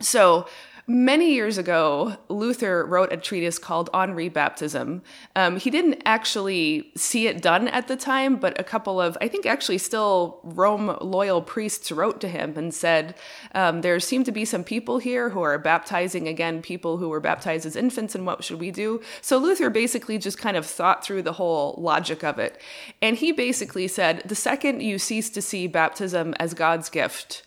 So, 0.00 0.46
Many 0.86 1.32
years 1.32 1.56
ago, 1.56 2.18
Luther 2.28 2.84
wrote 2.84 3.10
a 3.10 3.16
treatise 3.16 3.58
called 3.58 3.88
On 3.94 4.10
Rebaptism. 4.14 5.00
Um, 5.34 5.56
he 5.56 5.70
didn't 5.70 6.02
actually 6.04 6.92
see 6.94 7.26
it 7.26 7.40
done 7.40 7.68
at 7.68 7.88
the 7.88 7.96
time, 7.96 8.36
but 8.36 8.60
a 8.60 8.64
couple 8.64 9.00
of, 9.00 9.16
I 9.18 9.28
think 9.28 9.46
actually 9.46 9.78
still 9.78 10.40
Rome 10.42 10.94
loyal 11.00 11.40
priests 11.40 11.90
wrote 11.90 12.20
to 12.20 12.28
him 12.28 12.58
and 12.58 12.74
said, 12.74 13.14
um, 13.54 13.80
There 13.80 13.98
seem 13.98 14.24
to 14.24 14.32
be 14.32 14.44
some 14.44 14.62
people 14.62 14.98
here 14.98 15.30
who 15.30 15.40
are 15.40 15.58
baptizing 15.58 16.28
again 16.28 16.60
people 16.60 16.98
who 16.98 17.08
were 17.08 17.20
baptized 17.20 17.64
as 17.64 17.76
infants, 17.76 18.14
and 18.14 18.26
what 18.26 18.44
should 18.44 18.60
we 18.60 18.70
do? 18.70 19.00
So 19.22 19.38
Luther 19.38 19.70
basically 19.70 20.18
just 20.18 20.36
kind 20.36 20.54
of 20.54 20.66
thought 20.66 21.02
through 21.02 21.22
the 21.22 21.32
whole 21.32 21.76
logic 21.78 22.22
of 22.22 22.38
it. 22.38 22.60
And 23.00 23.16
he 23.16 23.32
basically 23.32 23.88
said, 23.88 24.20
The 24.26 24.34
second 24.34 24.82
you 24.82 24.98
cease 24.98 25.30
to 25.30 25.40
see 25.40 25.66
baptism 25.66 26.34
as 26.38 26.52
God's 26.52 26.90
gift, 26.90 27.42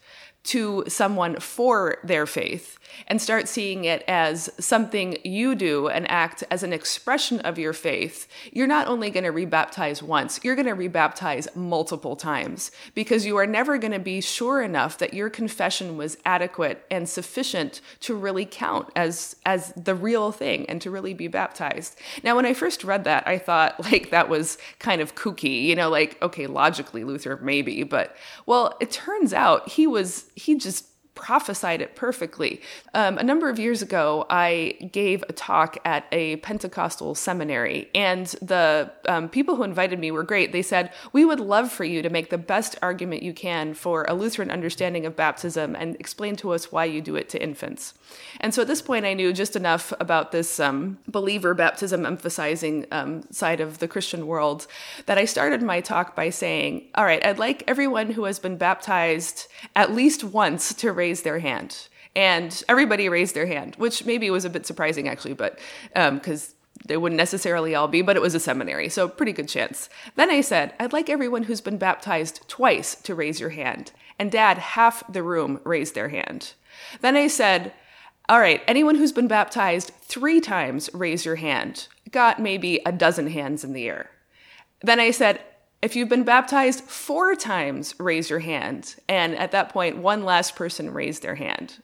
to 0.46 0.86
someone 0.88 1.40
for 1.40 1.98
their 2.04 2.26
faith 2.26 2.77
and 3.08 3.22
start 3.22 3.48
seeing 3.48 3.86
it 3.86 4.04
as 4.08 4.50
something 4.60 5.18
you 5.24 5.56
do 5.56 5.88
and 5.88 6.10
act 6.10 6.44
as 6.50 6.64
an 6.64 6.74
expression 6.74 7.40
of 7.42 7.60
your 7.60 7.74
faith, 7.74 8.28
you're 8.52 8.68
not 8.68 8.88
only 8.88 9.10
going 9.10 9.24
to 9.24 9.32
rebaptize 9.32 10.02
once, 10.02 10.40
you're 10.44 10.56
going 10.56 10.68
to 10.68 10.90
rebaptize 10.90 11.54
multiple 11.56 12.16
times 12.16 12.72
because 12.94 13.26
you 13.26 13.38
are 13.38 13.48
never 13.48 13.78
going 13.78 13.92
to 13.92 14.00
be 14.00 14.22
sure 14.22 14.62
enough 14.62 14.98
that 14.98 15.14
your 15.14 15.30
confession 15.30 15.98
was 15.98 16.18
adequate 16.26 16.86
and 16.90 17.08
sufficient 17.08 17.82
to 18.00 18.16
really 18.16 18.46
count 18.46 18.90
as 18.96 19.36
as 19.46 19.74
the 19.76 19.96
real 19.96 20.32
thing 20.32 20.66
and 20.68 20.82
to 20.82 20.92
really 20.92 21.14
be 21.14 21.28
baptized. 21.28 21.98
Now 22.24 22.36
when 22.36 22.46
I 22.46 22.54
first 22.54 22.84
read 22.84 23.04
that, 23.04 23.28
I 23.28 23.38
thought 23.38 23.80
like 23.92 24.12
that 24.12 24.30
was 24.30 24.58
kind 24.80 25.02
of 25.02 25.16
kooky, 25.16 25.64
you 25.64 25.76
know, 25.76 25.90
like 25.90 26.22
okay, 26.22 26.48
logically 26.48 27.04
Luther 27.04 27.38
maybe, 27.42 27.84
but 27.84 28.16
well, 28.46 28.76
it 28.80 28.92
turns 28.92 29.34
out 29.34 29.70
he 29.70 29.88
was 29.88 30.26
he 30.36 30.56
just 30.56 30.86
prophesied 31.18 31.82
it 31.82 31.96
perfectly. 31.96 32.62
Um, 32.94 33.18
a 33.18 33.24
number 33.24 33.50
of 33.50 33.58
years 33.58 33.82
ago, 33.82 34.26
I 34.30 34.78
gave 34.92 35.24
a 35.28 35.34
talk 35.34 35.78
at 35.84 36.06
a 36.12 36.38
Pentecostal 36.38 37.16
seminary, 37.16 37.90
and 37.96 38.28
the 38.42 38.92
um, 39.08 39.28
people 39.28 39.56
who 39.56 39.64
invited 39.64 40.00
me 40.00 40.12
were 40.12 40.24
great. 40.24 40.52
They 40.52 40.62
said, 40.62 40.94
We 41.14 41.26
would 41.26 41.40
love 41.40 41.72
for 41.72 41.84
you 41.84 42.04
to 42.04 42.10
make 42.10 42.30
the 42.30 42.38
best 42.38 42.78
argument 42.84 43.24
you 43.24 43.34
can 43.34 43.74
for 43.74 44.06
a 44.08 44.14
Lutheran 44.14 44.52
understanding 44.52 45.06
of 45.08 45.16
baptism 45.16 45.76
and 45.76 45.96
explain 45.96 46.36
to 46.38 46.52
us 46.52 46.72
why 46.72 46.86
you 46.86 47.02
do 47.02 47.16
it 47.16 47.30
to 47.30 47.42
infants. 47.42 47.96
And 48.40 48.54
so 48.54 48.62
at 48.62 48.68
this 48.68 48.84
point, 48.84 49.06
I 49.06 49.16
knew 49.16 49.34
just 49.34 49.56
enough 49.56 49.92
about 50.00 50.32
this 50.32 50.60
um, 50.60 51.00
believer 51.08 51.56
baptism 51.56 52.06
emphasizing 52.06 52.86
um, 52.92 53.24
side 53.32 53.60
of 53.60 53.80
the 53.80 53.88
Christian 53.88 54.28
world 54.28 54.68
that 55.08 55.18
I 55.18 55.26
started 55.26 55.64
my 55.64 55.82
talk 55.82 56.16
by 56.16 56.30
saying, 56.30 56.90
All 56.94 57.06
right, 57.06 57.26
I'd 57.26 57.40
like 57.40 57.64
everyone 57.68 58.12
who 58.12 58.26
has 58.26 58.38
been 58.38 58.58
baptized 58.58 59.48
at 59.76 59.94
least 59.94 60.24
once 60.24 60.74
to 60.76 60.92
raise 60.92 61.07
raise 61.08 61.22
their 61.22 61.40
hand. 61.40 61.88
And 62.16 62.64
everybody 62.68 63.08
raised 63.10 63.36
their 63.36 63.46
hand, 63.46 63.76
which 63.78 64.06
maybe 64.06 64.30
was 64.30 64.46
a 64.46 64.50
bit 64.50 64.66
surprising 64.66 65.08
actually, 65.08 65.36
but 65.36 65.60
because 65.94 66.50
um, 66.50 66.56
they 66.88 66.98
wouldn't 66.98 67.18
necessarily 67.18 67.76
all 67.76 67.88
be, 67.88 68.02
but 68.02 68.18
it 68.18 68.22
was 68.22 68.36
a 68.36 68.40
seminary, 68.40 68.90
so 68.90 69.08
pretty 69.08 69.32
good 69.32 69.48
chance. 69.48 69.90
Then 70.16 70.30
I 70.30 70.42
said, 70.42 70.74
I'd 70.80 70.94
like 70.94 71.10
everyone 71.10 71.44
who's 71.44 71.62
been 71.62 71.78
baptized 71.78 72.42
twice 72.48 72.96
to 73.04 73.16
raise 73.16 73.40
your 73.40 73.52
hand. 73.52 73.92
And 74.20 74.32
dad, 74.32 74.58
half 74.58 75.04
the 75.12 75.24
room 75.24 75.60
raised 75.64 75.96
their 75.96 76.10
hand. 76.10 76.54
Then 77.02 77.16
I 77.16 77.28
said, 77.28 77.74
all 78.30 78.40
right, 78.40 78.62
anyone 78.68 78.96
who's 78.96 79.14
been 79.14 79.30
baptized 79.30 79.92
three 80.02 80.42
times, 80.42 80.90
raise 80.94 81.24
your 81.24 81.38
hand. 81.38 81.88
Got 82.12 82.42
maybe 82.42 82.82
a 82.86 82.92
dozen 82.92 83.28
hands 83.28 83.64
in 83.64 83.74
the 83.74 83.88
air. 83.88 84.10
Then 84.82 85.00
I 85.00 85.12
said, 85.12 85.40
if 85.82 85.96
you've 85.96 86.10
been 86.10 86.24
baptized 86.24 86.84
four 86.84 87.36
times, 87.36 87.96
raise 88.00 88.30
your 88.30 88.40
hand. 88.40 88.96
And 89.08 89.36
at 89.36 89.52
that 89.52 89.70
point, 89.70 89.98
one 89.98 90.24
last 90.24 90.56
person 90.56 90.92
raised 90.92 91.22
their 91.22 91.36
hand. 91.36 91.82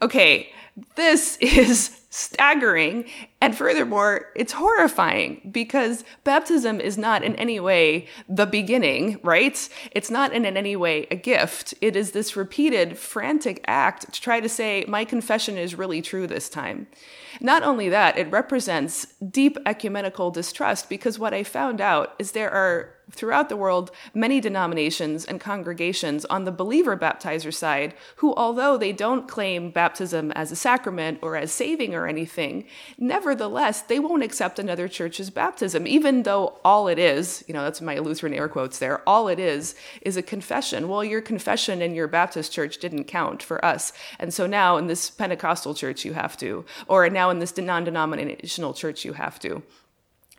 Okay, 0.00 0.52
this 0.96 1.36
is 1.40 2.00
staggering. 2.14 3.04
And 3.40 3.56
furthermore, 3.56 4.26
it's 4.36 4.52
horrifying 4.52 5.50
because 5.50 6.04
baptism 6.22 6.80
is 6.80 6.96
not 6.96 7.24
in 7.24 7.34
any 7.34 7.58
way 7.58 8.06
the 8.28 8.46
beginning, 8.46 9.18
right? 9.24 9.68
It's 9.90 10.12
not 10.12 10.32
in 10.32 10.46
any 10.46 10.76
way 10.76 11.08
a 11.10 11.16
gift. 11.16 11.74
It 11.80 11.96
is 11.96 12.12
this 12.12 12.36
repeated, 12.36 12.96
frantic 12.96 13.64
act 13.66 14.12
to 14.12 14.20
try 14.20 14.38
to 14.38 14.48
say, 14.48 14.84
my 14.86 15.04
confession 15.04 15.58
is 15.58 15.74
really 15.74 16.00
true 16.00 16.28
this 16.28 16.48
time. 16.48 16.86
Not 17.40 17.64
only 17.64 17.88
that, 17.88 18.16
it 18.16 18.30
represents 18.30 19.06
deep 19.28 19.58
ecumenical 19.66 20.30
distrust 20.30 20.88
because 20.88 21.18
what 21.18 21.34
I 21.34 21.42
found 21.42 21.80
out 21.80 22.14
is 22.20 22.30
there 22.30 22.50
are 22.50 22.94
throughout 23.10 23.48
the 23.48 23.56
world 23.56 23.90
many 24.14 24.40
denominations 24.40 25.24
and 25.24 25.40
congregations 25.40 26.24
on 26.26 26.44
the 26.44 26.52
believer 26.52 26.96
baptizer 26.96 27.52
side 27.52 27.94
who, 28.16 28.34
although 28.34 28.76
they 28.76 28.92
don't 28.92 29.28
claim 29.28 29.70
baptism 29.70 30.32
as 30.32 30.50
a 30.50 30.56
sacrament 30.56 31.18
or 31.22 31.36
as 31.36 31.52
saving 31.52 31.94
or 31.94 32.03
or 32.04 32.08
anything. 32.08 32.64
Nevertheless, 32.98 33.82
they 33.82 33.98
won't 33.98 34.22
accept 34.22 34.58
another 34.58 34.88
church's 34.88 35.30
baptism, 35.30 35.86
even 35.86 36.22
though 36.22 36.60
all 36.64 36.86
it 36.86 36.98
is, 36.98 37.42
you 37.48 37.54
know, 37.54 37.64
that's 37.64 37.80
my 37.80 37.98
Lutheran 37.98 38.34
air 38.34 38.48
quotes 38.48 38.78
there, 38.78 39.06
all 39.08 39.28
it 39.28 39.38
is 39.38 39.74
is 40.02 40.16
a 40.16 40.22
confession. 40.22 40.88
Well, 40.88 41.02
your 41.02 41.22
confession 41.22 41.80
in 41.80 41.94
your 41.94 42.08
Baptist 42.08 42.52
church 42.52 42.78
didn't 42.78 43.04
count 43.04 43.42
for 43.42 43.64
us. 43.64 43.92
And 44.18 44.32
so 44.32 44.46
now 44.46 44.76
in 44.76 44.86
this 44.86 45.10
Pentecostal 45.10 45.74
church, 45.74 46.04
you 46.04 46.12
have 46.12 46.36
to, 46.38 46.64
or 46.86 47.08
now 47.08 47.30
in 47.30 47.38
this 47.38 47.56
non 47.56 47.84
denominational 47.84 48.74
church, 48.74 49.04
you 49.04 49.14
have 49.14 49.38
to. 49.40 49.62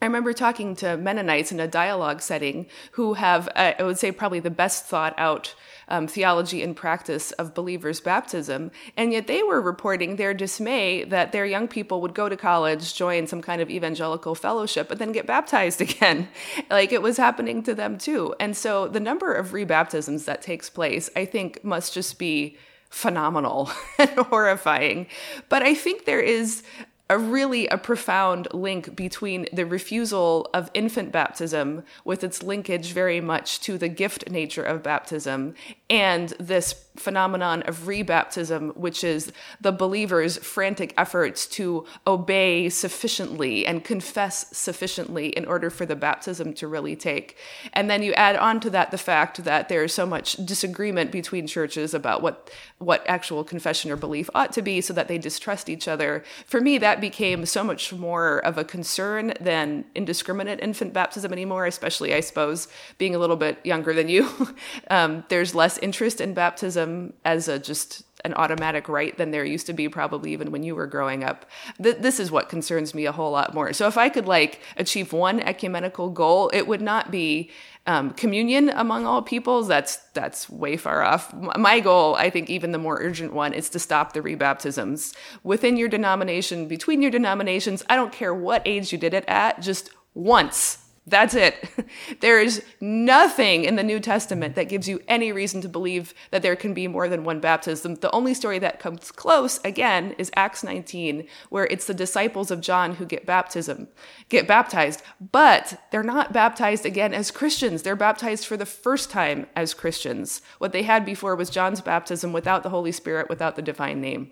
I 0.01 0.05
remember 0.05 0.33
talking 0.33 0.75
to 0.77 0.97
Mennonites 0.97 1.51
in 1.51 1.59
a 1.59 1.67
dialogue 1.67 2.21
setting 2.21 2.67
who 2.91 3.13
have, 3.13 3.47
uh, 3.55 3.73
I 3.79 3.83
would 3.83 3.97
say, 3.97 4.11
probably 4.11 4.41
the 4.41 4.51
best 4.51 4.85
thought 4.85 5.15
out 5.17 5.55
um, 5.87 6.07
theology 6.07 6.63
and 6.63 6.75
practice 6.75 7.31
of 7.33 7.53
believers' 7.53 7.99
baptism. 7.99 8.71
And 8.97 9.11
yet 9.11 9.27
they 9.27 9.43
were 9.43 9.61
reporting 9.61 10.15
their 10.15 10.33
dismay 10.33 11.03
that 11.05 11.31
their 11.31 11.45
young 11.45 11.67
people 11.67 12.01
would 12.01 12.13
go 12.13 12.29
to 12.29 12.37
college, 12.37 12.95
join 12.95 13.27
some 13.27 13.41
kind 13.41 13.61
of 13.61 13.69
evangelical 13.69 14.35
fellowship, 14.35 14.89
but 14.89 14.99
then 14.99 15.11
get 15.11 15.27
baptized 15.27 15.81
again. 15.87 16.27
like 16.69 16.91
it 16.91 17.01
was 17.01 17.17
happening 17.17 17.63
to 17.63 17.75
them 17.75 17.97
too. 17.97 18.33
And 18.39 18.55
so 18.55 18.87
the 18.87 18.99
number 18.99 19.33
of 19.33 19.51
rebaptisms 19.51 20.25
that 20.25 20.41
takes 20.41 20.69
place, 20.69 21.09
I 21.15 21.25
think, 21.25 21.63
must 21.63 21.93
just 21.93 22.17
be 22.19 22.57
phenomenal 22.89 23.69
and 23.99 24.09
horrifying. 24.11 25.07
But 25.49 25.63
I 25.63 25.73
think 25.73 26.05
there 26.05 26.21
is 26.21 26.63
a 27.09 27.17
really 27.17 27.67
a 27.67 27.77
profound 27.77 28.47
link 28.53 28.95
between 28.95 29.47
the 29.53 29.65
refusal 29.65 30.49
of 30.53 30.71
infant 30.73 31.11
baptism 31.11 31.83
with 32.03 32.23
its 32.23 32.41
linkage 32.41 32.93
very 32.93 33.21
much 33.21 33.59
to 33.61 33.77
the 33.77 33.87
gift 33.87 34.29
nature 34.29 34.63
of 34.63 34.81
baptism 34.81 35.53
and 35.89 36.29
this 36.39 36.84
phenomenon 36.97 37.61
of 37.63 37.81
rebaptism 37.81 38.75
which 38.75 39.03
is 39.03 39.31
the 39.61 39.71
believer's 39.71 40.37
frantic 40.37 40.93
efforts 40.97 41.45
to 41.45 41.85
obey 42.07 42.69
sufficiently 42.69 43.65
and 43.65 43.83
confess 43.83 44.47
sufficiently 44.57 45.27
in 45.27 45.45
order 45.45 45.69
for 45.69 45.85
the 45.85 45.95
baptism 45.95 46.53
to 46.53 46.67
really 46.67 46.95
take. 46.95 47.37
And 47.73 47.89
then 47.89 48.01
you 48.01 48.13
add 48.13 48.35
on 48.35 48.59
to 48.61 48.69
that 48.71 48.91
the 48.91 48.97
fact 48.97 49.43
that 49.43 49.69
there's 49.69 49.93
so 49.93 50.05
much 50.05 50.33
disagreement 50.45 51.11
between 51.11 51.45
churches 51.45 51.93
about 51.93 52.21
what 52.21 52.49
what 52.79 53.03
actual 53.07 53.43
confession 53.43 53.91
or 53.91 53.95
belief 53.95 54.29
ought 54.33 54.51
to 54.51 54.61
be 54.61 54.81
so 54.81 54.93
that 54.93 55.07
they 55.07 55.17
distrust 55.17 55.69
each 55.69 55.87
other. 55.87 56.23
For 56.45 56.59
me 56.59 56.77
that 56.79 56.95
that 56.95 57.01
became 57.01 57.45
so 57.45 57.61
much 57.61 57.91
more 57.91 58.37
of 58.45 58.57
a 58.57 58.63
concern 58.63 59.33
than 59.41 59.83
indiscriminate 59.95 60.61
infant 60.61 60.93
baptism 60.93 61.33
anymore, 61.33 61.65
especially, 61.65 62.13
I 62.13 62.21
suppose, 62.21 62.69
being 62.97 63.13
a 63.13 63.17
little 63.17 63.35
bit 63.35 63.57
younger 63.65 63.93
than 63.93 64.07
you. 64.07 64.29
um, 64.89 65.25
there's 65.27 65.53
less 65.53 65.77
interest 65.79 66.21
in 66.21 66.33
baptism 66.33 66.84
as 67.23 67.47
a 67.47 67.59
just 67.59 68.03
an 68.23 68.33
automatic 68.33 68.89
right 68.89 69.15
than 69.17 69.31
there 69.31 69.45
used 69.45 69.67
to 69.67 69.73
be 69.73 69.87
probably 69.87 70.33
even 70.33 70.51
when 70.51 70.63
you 70.63 70.75
were 70.75 70.87
growing 70.87 71.23
up. 71.23 71.45
Th- 71.81 71.97
this 71.97 72.19
is 72.19 72.31
what 72.31 72.49
concerns 72.49 72.95
me 72.95 73.05
a 73.05 73.11
whole 73.11 73.31
lot 73.31 73.53
more. 73.53 73.71
So 73.71 73.87
if 73.87 73.97
I 73.97 74.09
could 74.09 74.25
like 74.25 74.61
achieve 74.77 75.13
one 75.13 75.39
ecumenical 75.39 76.09
goal, 76.09 76.49
it 76.53 76.65
would 76.67 76.81
not 76.81 77.11
be 77.11 77.51
um, 77.87 78.11
communion 78.11 78.69
among 78.69 79.05
all 79.05 79.21
peoples, 79.21 79.67
that's 79.67 79.97
that's 80.13 80.49
way 80.49 80.75
far 80.75 81.03
off. 81.03 81.31
My 81.33 81.79
goal, 81.79 82.15
I 82.15 82.31
think, 82.31 82.49
even 82.49 82.71
the 82.71 82.79
more 82.79 82.97
urgent 82.99 83.31
one, 83.31 83.53
is 83.53 83.69
to 83.69 83.79
stop 83.79 84.13
the 84.13 84.21
rebaptisms 84.21 85.15
within 85.43 85.77
your 85.77 85.87
denomination, 85.87 86.67
between 86.67 87.03
your 87.03 87.11
denominations. 87.11 87.83
I 87.87 87.95
don't 87.95 88.11
care 88.11 88.33
what 88.33 88.63
age 88.65 88.91
you 88.91 88.97
did 88.97 89.13
it 89.13 89.25
at, 89.27 89.61
just 89.61 89.91
once 90.15 90.84
that's 91.07 91.35
it. 91.35 91.69
There 92.19 92.39
is 92.39 92.63
nothing 92.81 93.65
in 93.65 93.75
the 93.75 93.83
New 93.83 93.99
Testament 93.99 94.55
that 94.55 94.69
gives 94.69 94.87
you 94.87 95.01
any 95.07 95.31
reason 95.31 95.61
to 95.61 95.69
believe 95.69 96.13
that 96.31 96.41
there 96.41 96.55
can 96.55 96.73
be 96.73 96.87
more 96.87 97.07
than 97.07 97.23
one 97.23 97.39
baptism. 97.39 97.95
The 97.95 98.11
only 98.11 98.33
story 98.33 98.57
that 98.59 98.79
comes 98.79 99.11
close, 99.11 99.59
again, 99.63 100.15
is 100.17 100.31
Acts 100.35 100.63
19, 100.63 101.27
where 101.49 101.65
it's 101.65 101.85
the 101.85 101.93
disciples 101.93 102.51
of 102.51 102.61
John 102.61 102.95
who 102.95 103.05
get 103.05 103.25
baptism, 103.25 103.87
get 104.29 104.47
baptized, 104.47 105.03
but 105.31 105.79
they're 105.91 106.03
not 106.03 106.33
baptized 106.33 106.85
again 106.85 107.13
as 107.13 107.31
Christians. 107.31 107.83
They're 107.83 107.95
baptized 107.95 108.45
for 108.45 108.57
the 108.57 108.65
first 108.65 109.11
time 109.11 109.47
as 109.55 109.73
Christians. 109.73 110.41
What 110.57 110.71
they 110.71 110.83
had 110.83 111.05
before 111.05 111.35
was 111.35 111.49
John's 111.49 111.81
baptism 111.81 112.33
without 112.33 112.63
the 112.63 112.69
Holy 112.69 112.91
Spirit, 112.91 113.29
without 113.29 113.55
the 113.55 113.61
divine 113.61 114.01
name. 114.01 114.31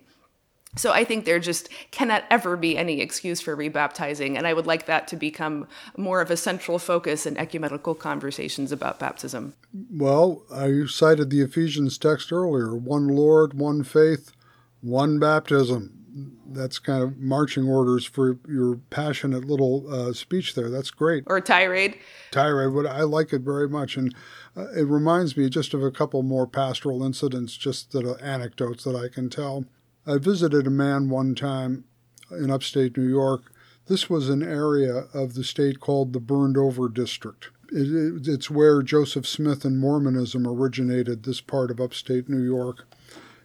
So 0.76 0.92
I 0.92 1.04
think 1.04 1.24
there 1.24 1.38
just 1.38 1.68
cannot 1.90 2.24
ever 2.30 2.56
be 2.56 2.76
any 2.76 3.00
excuse 3.00 3.40
for 3.40 3.56
rebaptizing, 3.56 4.36
and 4.36 4.46
I 4.46 4.52
would 4.52 4.66
like 4.66 4.86
that 4.86 5.06
to 5.08 5.16
become 5.16 5.68
more 5.96 6.20
of 6.20 6.30
a 6.30 6.36
central 6.36 6.78
focus 6.78 7.26
in 7.26 7.36
ecumenical 7.36 7.94
conversations 7.94 8.72
about 8.72 8.98
baptism. 8.98 9.54
Well, 9.90 10.42
I 10.52 10.84
cited 10.86 11.30
the 11.30 11.42
Ephesians 11.42 11.98
text 11.98 12.32
earlier 12.32 12.74
one 12.74 13.08
Lord, 13.08 13.54
one 13.54 13.84
faith, 13.84 14.32
one 14.80 15.18
baptism. 15.18 16.00
That's 16.46 16.78
kind 16.78 17.02
of 17.02 17.18
marching 17.18 17.68
orders 17.68 18.04
for 18.04 18.38
your 18.48 18.76
passionate 18.90 19.44
little 19.44 19.92
uh, 19.92 20.12
speech 20.12 20.54
there. 20.54 20.70
That's 20.70 20.90
great. 20.90 21.24
Or 21.26 21.40
tirade. 21.40 21.98
Tirade, 22.30 22.72
but 22.72 22.86
I 22.86 23.02
like 23.02 23.32
it 23.32 23.40
very 23.40 23.68
much. 23.68 23.96
And 23.96 24.14
uh, 24.56 24.68
it 24.76 24.86
reminds 24.86 25.36
me 25.36 25.48
just 25.48 25.74
of 25.74 25.82
a 25.82 25.90
couple 25.90 26.22
more 26.22 26.46
pastoral 26.46 27.02
incidents, 27.02 27.56
just 27.56 27.90
that 27.92 28.06
uh, 28.06 28.14
anecdotes 28.22 28.84
that 28.84 28.94
I 28.94 29.08
can 29.08 29.28
tell. 29.28 29.64
I 30.06 30.18
visited 30.18 30.66
a 30.66 30.70
man 30.70 31.08
one 31.08 31.34
time 31.34 31.84
in 32.30 32.50
upstate 32.50 32.96
New 32.96 33.08
York. 33.08 33.52
This 33.86 34.10
was 34.10 34.28
an 34.28 34.42
area 34.42 35.06
of 35.14 35.34
the 35.34 35.44
state 35.44 35.80
called 35.80 36.12
the 36.12 36.20
Burned 36.20 36.56
Over 36.56 36.88
District. 36.88 37.48
It, 37.70 37.88
it, 37.92 38.28
it's 38.28 38.50
where 38.50 38.82
Joseph 38.82 39.26
Smith 39.26 39.64
and 39.64 39.78
Mormonism 39.78 40.46
originated, 40.46 41.22
this 41.22 41.40
part 41.40 41.70
of 41.70 41.80
upstate 41.80 42.28
New 42.28 42.42
York. 42.42 42.86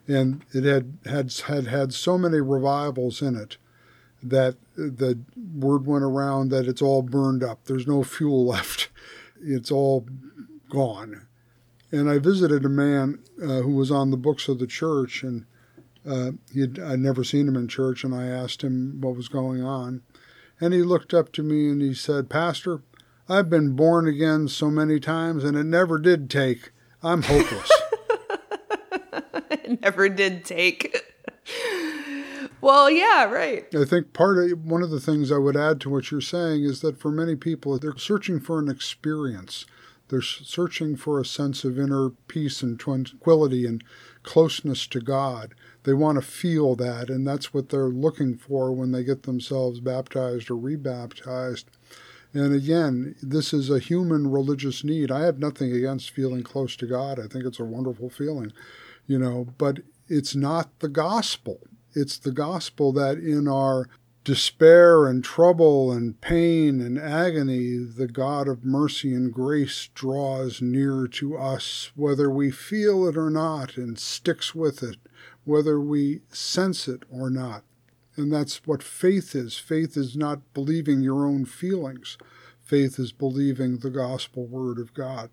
And 0.07 0.43
it 0.53 0.63
had 0.63 0.97
had, 1.05 1.33
had, 1.47 1.67
had 1.67 1.93
so 1.93 2.17
many 2.17 2.41
revivals 2.41 3.21
in 3.21 3.35
it 3.35 3.57
that 4.21 4.55
the 4.75 5.19
word 5.55 5.85
went 5.85 6.03
around 6.03 6.49
that 6.49 6.67
it's 6.67 6.81
all 6.81 7.01
burned 7.01 7.43
up. 7.43 7.65
There's 7.65 7.87
no 7.87 8.03
fuel 8.03 8.45
left. 8.47 8.89
It's 9.41 9.71
all 9.71 10.07
gone. 10.69 11.25
And 11.91 12.09
I 12.09 12.19
visited 12.19 12.65
a 12.65 12.69
man 12.69 13.19
uh, 13.41 13.61
who 13.61 13.75
was 13.75 13.91
on 13.91 14.11
the 14.11 14.17
books 14.17 14.47
of 14.47 14.59
the 14.59 14.67
church, 14.67 15.23
and 15.23 15.45
uh, 16.07 16.31
he'd, 16.53 16.79
I'd 16.79 16.99
never 16.99 17.23
seen 17.23 17.47
him 17.47 17.55
in 17.55 17.67
church, 17.67 18.03
and 18.03 18.13
I 18.13 18.27
asked 18.27 18.63
him 18.63 19.01
what 19.01 19.15
was 19.15 19.27
going 19.27 19.63
on. 19.63 20.01
And 20.61 20.73
he 20.73 20.81
looked 20.83 21.13
up 21.13 21.31
to 21.33 21.43
me 21.43 21.69
and 21.69 21.81
he 21.81 21.93
said, 21.93 22.29
Pastor, 22.29 22.81
I've 23.27 23.49
been 23.49 23.75
born 23.75 24.07
again 24.07 24.47
so 24.47 24.69
many 24.69 24.99
times, 24.99 25.43
and 25.43 25.55
it 25.55 25.65
never 25.65 25.99
did 25.99 26.29
take. 26.29 26.71
I'm 27.01 27.21
hopeless. 27.21 27.71
it 29.51 29.81
never 29.81 30.09
did 30.09 30.43
take. 30.43 31.01
well, 32.59 32.89
yeah, 32.89 33.25
right. 33.25 33.67
I 33.73 33.85
think 33.85 34.13
part 34.13 34.51
of 34.51 34.65
one 34.65 34.83
of 34.83 34.89
the 34.89 34.99
things 34.99 35.31
I 35.31 35.37
would 35.37 35.55
add 35.55 35.79
to 35.81 35.89
what 35.89 36.11
you're 36.11 36.21
saying 36.21 36.63
is 36.63 36.81
that 36.81 36.99
for 36.99 37.11
many 37.11 37.35
people, 37.35 37.77
they're 37.77 37.97
searching 37.97 38.39
for 38.39 38.59
an 38.59 38.69
experience. 38.69 39.65
They're 40.09 40.21
searching 40.21 40.95
for 40.95 41.19
a 41.19 41.25
sense 41.25 41.63
of 41.63 41.79
inner 41.79 42.09
peace 42.27 42.63
and 42.63 42.79
tranquility 42.79 43.65
and 43.65 43.83
closeness 44.23 44.87
to 44.87 44.99
God. 44.99 45.55
They 45.83 45.93
want 45.93 46.17
to 46.17 46.21
feel 46.21 46.75
that, 46.75 47.09
and 47.09 47.27
that's 47.27 47.53
what 47.53 47.69
they're 47.69 47.89
looking 47.89 48.37
for 48.37 48.71
when 48.73 48.91
they 48.91 49.03
get 49.03 49.23
themselves 49.23 49.79
baptized 49.79 50.49
or 50.49 50.57
rebaptized. 50.57 51.69
And 52.33 52.53
again, 52.53 53.15
this 53.23 53.53
is 53.53 53.69
a 53.69 53.79
human 53.79 54.29
religious 54.29 54.83
need. 54.83 55.11
I 55.11 55.21
have 55.21 55.39
nothing 55.39 55.71
against 55.71 56.11
feeling 56.11 56.43
close 56.43 56.75
to 56.77 56.85
God. 56.85 57.19
I 57.19 57.27
think 57.27 57.45
it's 57.45 57.59
a 57.59 57.65
wonderful 57.65 58.09
feeling, 58.09 58.53
you 59.07 59.17
know, 59.17 59.47
but 59.57 59.79
it's 60.07 60.35
not 60.35 60.79
the 60.79 60.89
gospel. 60.89 61.59
It's 61.95 62.19
the 62.19 62.31
gospel 62.31 62.91
that 62.93 63.17
in 63.17 63.47
our 63.47 63.87
despair 64.23 65.07
and 65.07 65.23
trouble 65.23 65.91
and 65.91 66.19
pain 66.21 66.81
and 66.81 66.99
agony, 66.99 67.77
the 67.77 68.07
God 68.07 68.47
of 68.47 68.65
mercy 68.65 69.13
and 69.13 69.33
grace 69.33 69.89
draws 69.93 70.61
near 70.61 71.07
to 71.07 71.37
us, 71.37 71.91
whether 71.95 72.29
we 72.29 72.51
feel 72.51 73.07
it 73.07 73.17
or 73.17 73.29
not, 73.29 73.77
and 73.77 73.97
sticks 73.97 74.53
with 74.53 74.83
it 74.83 74.97
whether 75.49 75.79
we 75.79 76.21
sense 76.29 76.87
it 76.87 77.03
or 77.09 77.29
not. 77.29 77.63
And 78.15 78.31
that's 78.31 78.67
what 78.67 78.83
faith 78.83 79.35
is. 79.35 79.57
Faith 79.57 79.97
is 79.97 80.15
not 80.15 80.53
believing 80.53 81.01
your 81.01 81.25
own 81.25 81.45
feelings, 81.45 82.17
faith 82.61 82.99
is 82.99 83.11
believing 83.11 83.79
the 83.79 83.89
gospel 83.89 84.45
word 84.45 84.77
of 84.77 84.93
God. 84.93 85.31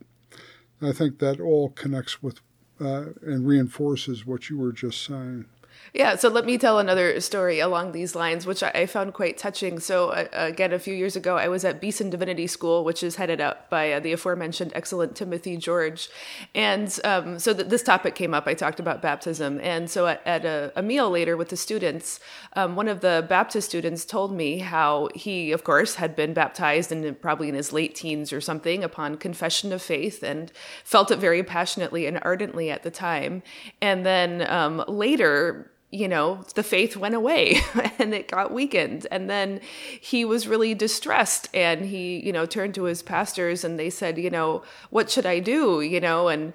I 0.81 0.93
think 0.93 1.19
that 1.19 1.41
all 1.41 1.69
connects 1.71 2.23
with 2.23 2.41
uh, 2.81 3.13
and 3.23 3.47
reinforces 3.47 4.27
what 4.27 4.49
you 4.49 4.59
were 4.59 4.73
just 4.73 5.03
saying. 5.03 5.47
Yeah, 5.93 6.17
so 6.17 6.29
let 6.29 6.45
me 6.45 6.59
tell 6.59 6.79
another 6.79 7.21
story 7.21 7.61
along 7.61 7.93
these 7.93 8.15
lines, 8.15 8.47
which 8.47 8.63
I, 8.63 8.87
found 8.87 9.15
quite 9.15 9.39
touching. 9.39 9.81
So, 9.81 10.11
uh, 10.11 10.27
again, 10.33 10.73
a 10.73 10.79
few 10.79 10.95
years 10.95 11.17
ago, 11.17 11.37
I 11.37 11.49
was 11.49 11.65
at 11.65 11.81
Beeson 11.81 12.11
Divinity 12.11 12.47
School, 12.47 12.85
which 12.85 13.03
is 13.03 13.17
headed 13.17 13.41
up 13.41 13.69
by 13.71 13.93
uh, 13.93 14.01
the 14.01 14.13
aforementioned 14.13 14.73
excellent 14.75 15.17
Timothy 15.17 15.57
George. 15.57 16.09
And 16.55 16.99
um, 17.05 17.39
so 17.39 17.53
th- 17.53 17.69
this 17.69 17.83
topic 17.83 18.15
came 18.15 18.35
up. 18.35 18.47
I 18.47 18.55
talked 18.55 18.79
about 18.79 19.03
baptism. 19.03 19.61
And 19.61 19.91
so, 19.91 20.07
at, 20.07 20.23
at 20.27 20.45
a, 20.45 20.73
a, 20.77 20.83
meal 20.83 21.11
later 21.11 21.37
with 21.37 21.49
the 21.49 21.57
students, 21.57 22.21
um, 22.55 22.77
one 22.77 22.89
of 22.89 23.01
the 23.01 23.25
Baptist 23.29 23.69
students 23.69 24.05
told 24.05 24.33
me 24.33 24.59
how 24.59 25.09
he, 25.15 25.53
of 25.53 25.65
course, 25.65 25.97
had 25.97 26.15
been 26.15 26.33
baptized 26.33 26.93
in 26.93 27.15
probably 27.17 27.49
in 27.49 27.55
his 27.55 27.73
late 27.73 27.95
teens 27.95 28.33
or 28.33 28.41
something 28.41 28.85
upon 28.85 29.17
confession 29.17 29.73
of 29.73 29.83
faith 29.83 30.23
and 30.23 30.53
felt 30.85 31.11
it 31.11 31.19
very 31.19 31.43
passionately 31.43 32.07
and 32.07 32.19
ardently 32.23 32.71
at 32.71 32.83
the 32.83 32.91
time. 32.91 33.43
And 33.81 34.07
then 34.07 34.49
um, 34.51 34.85
later, 34.87 35.71
you 35.97 36.09
know, 36.09 36.45
the 36.55 36.63
faith 36.63 36.97
went 36.97 37.15
away 37.15 37.61
and 37.99 38.13
it 38.13 38.29
got 38.29 38.53
weakened. 38.53 39.07
And 39.11 39.31
then 39.31 39.61
he 39.99 40.25
was 40.25 40.47
really 40.47 40.75
distressed 40.75 41.49
and 41.55 41.87
he, 41.87 42.19
you 42.25 42.33
know, 42.33 42.45
turned 42.45 42.75
to 42.75 42.85
his 42.85 43.03
pastors 43.03 43.65
and 43.65 43.79
they 43.79 43.89
said, 43.89 44.19
you 44.19 44.29
know, 44.29 44.63
what 44.91 45.11
should 45.11 45.25
I 45.25 45.39
do? 45.39 45.81
You 45.81 46.01
know, 46.01 46.29
and 46.29 46.53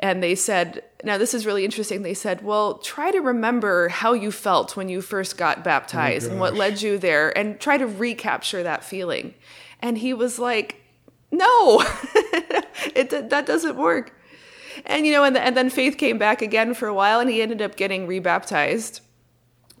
and 0.00 0.22
they 0.22 0.34
said, 0.34 0.82
now 1.02 1.18
this 1.18 1.34
is 1.34 1.46
really 1.46 1.64
interesting. 1.64 2.02
They 2.02 2.14
said, 2.14 2.42
well, 2.42 2.78
try 2.78 3.10
to 3.10 3.20
remember 3.20 3.88
how 3.88 4.12
you 4.12 4.30
felt 4.30 4.76
when 4.76 4.88
you 4.88 5.00
first 5.00 5.36
got 5.36 5.64
baptized 5.64 6.28
oh 6.28 6.32
and 6.32 6.40
what 6.40 6.54
oh, 6.54 6.56
led 6.56 6.80
you 6.80 6.98
there 6.98 7.36
and 7.36 7.58
try 7.60 7.76
to 7.76 7.86
recapture 7.86 8.62
that 8.62 8.84
feeling. 8.84 9.34
And 9.80 9.98
he 9.98 10.14
was 10.14 10.38
like, 10.38 10.80
no, 11.30 11.82
it, 12.94 13.10
that 13.10 13.44
doesn't 13.46 13.76
work. 13.76 14.14
And, 14.84 15.06
you 15.06 15.12
know, 15.12 15.24
and, 15.24 15.36
and 15.36 15.56
then 15.56 15.70
Faith 15.70 15.98
came 15.98 16.18
back 16.18 16.42
again 16.42 16.74
for 16.74 16.88
a 16.88 16.94
while 16.94 17.20
and 17.20 17.30
he 17.30 17.42
ended 17.42 17.62
up 17.62 17.76
getting 17.76 18.06
rebaptized 18.06 19.00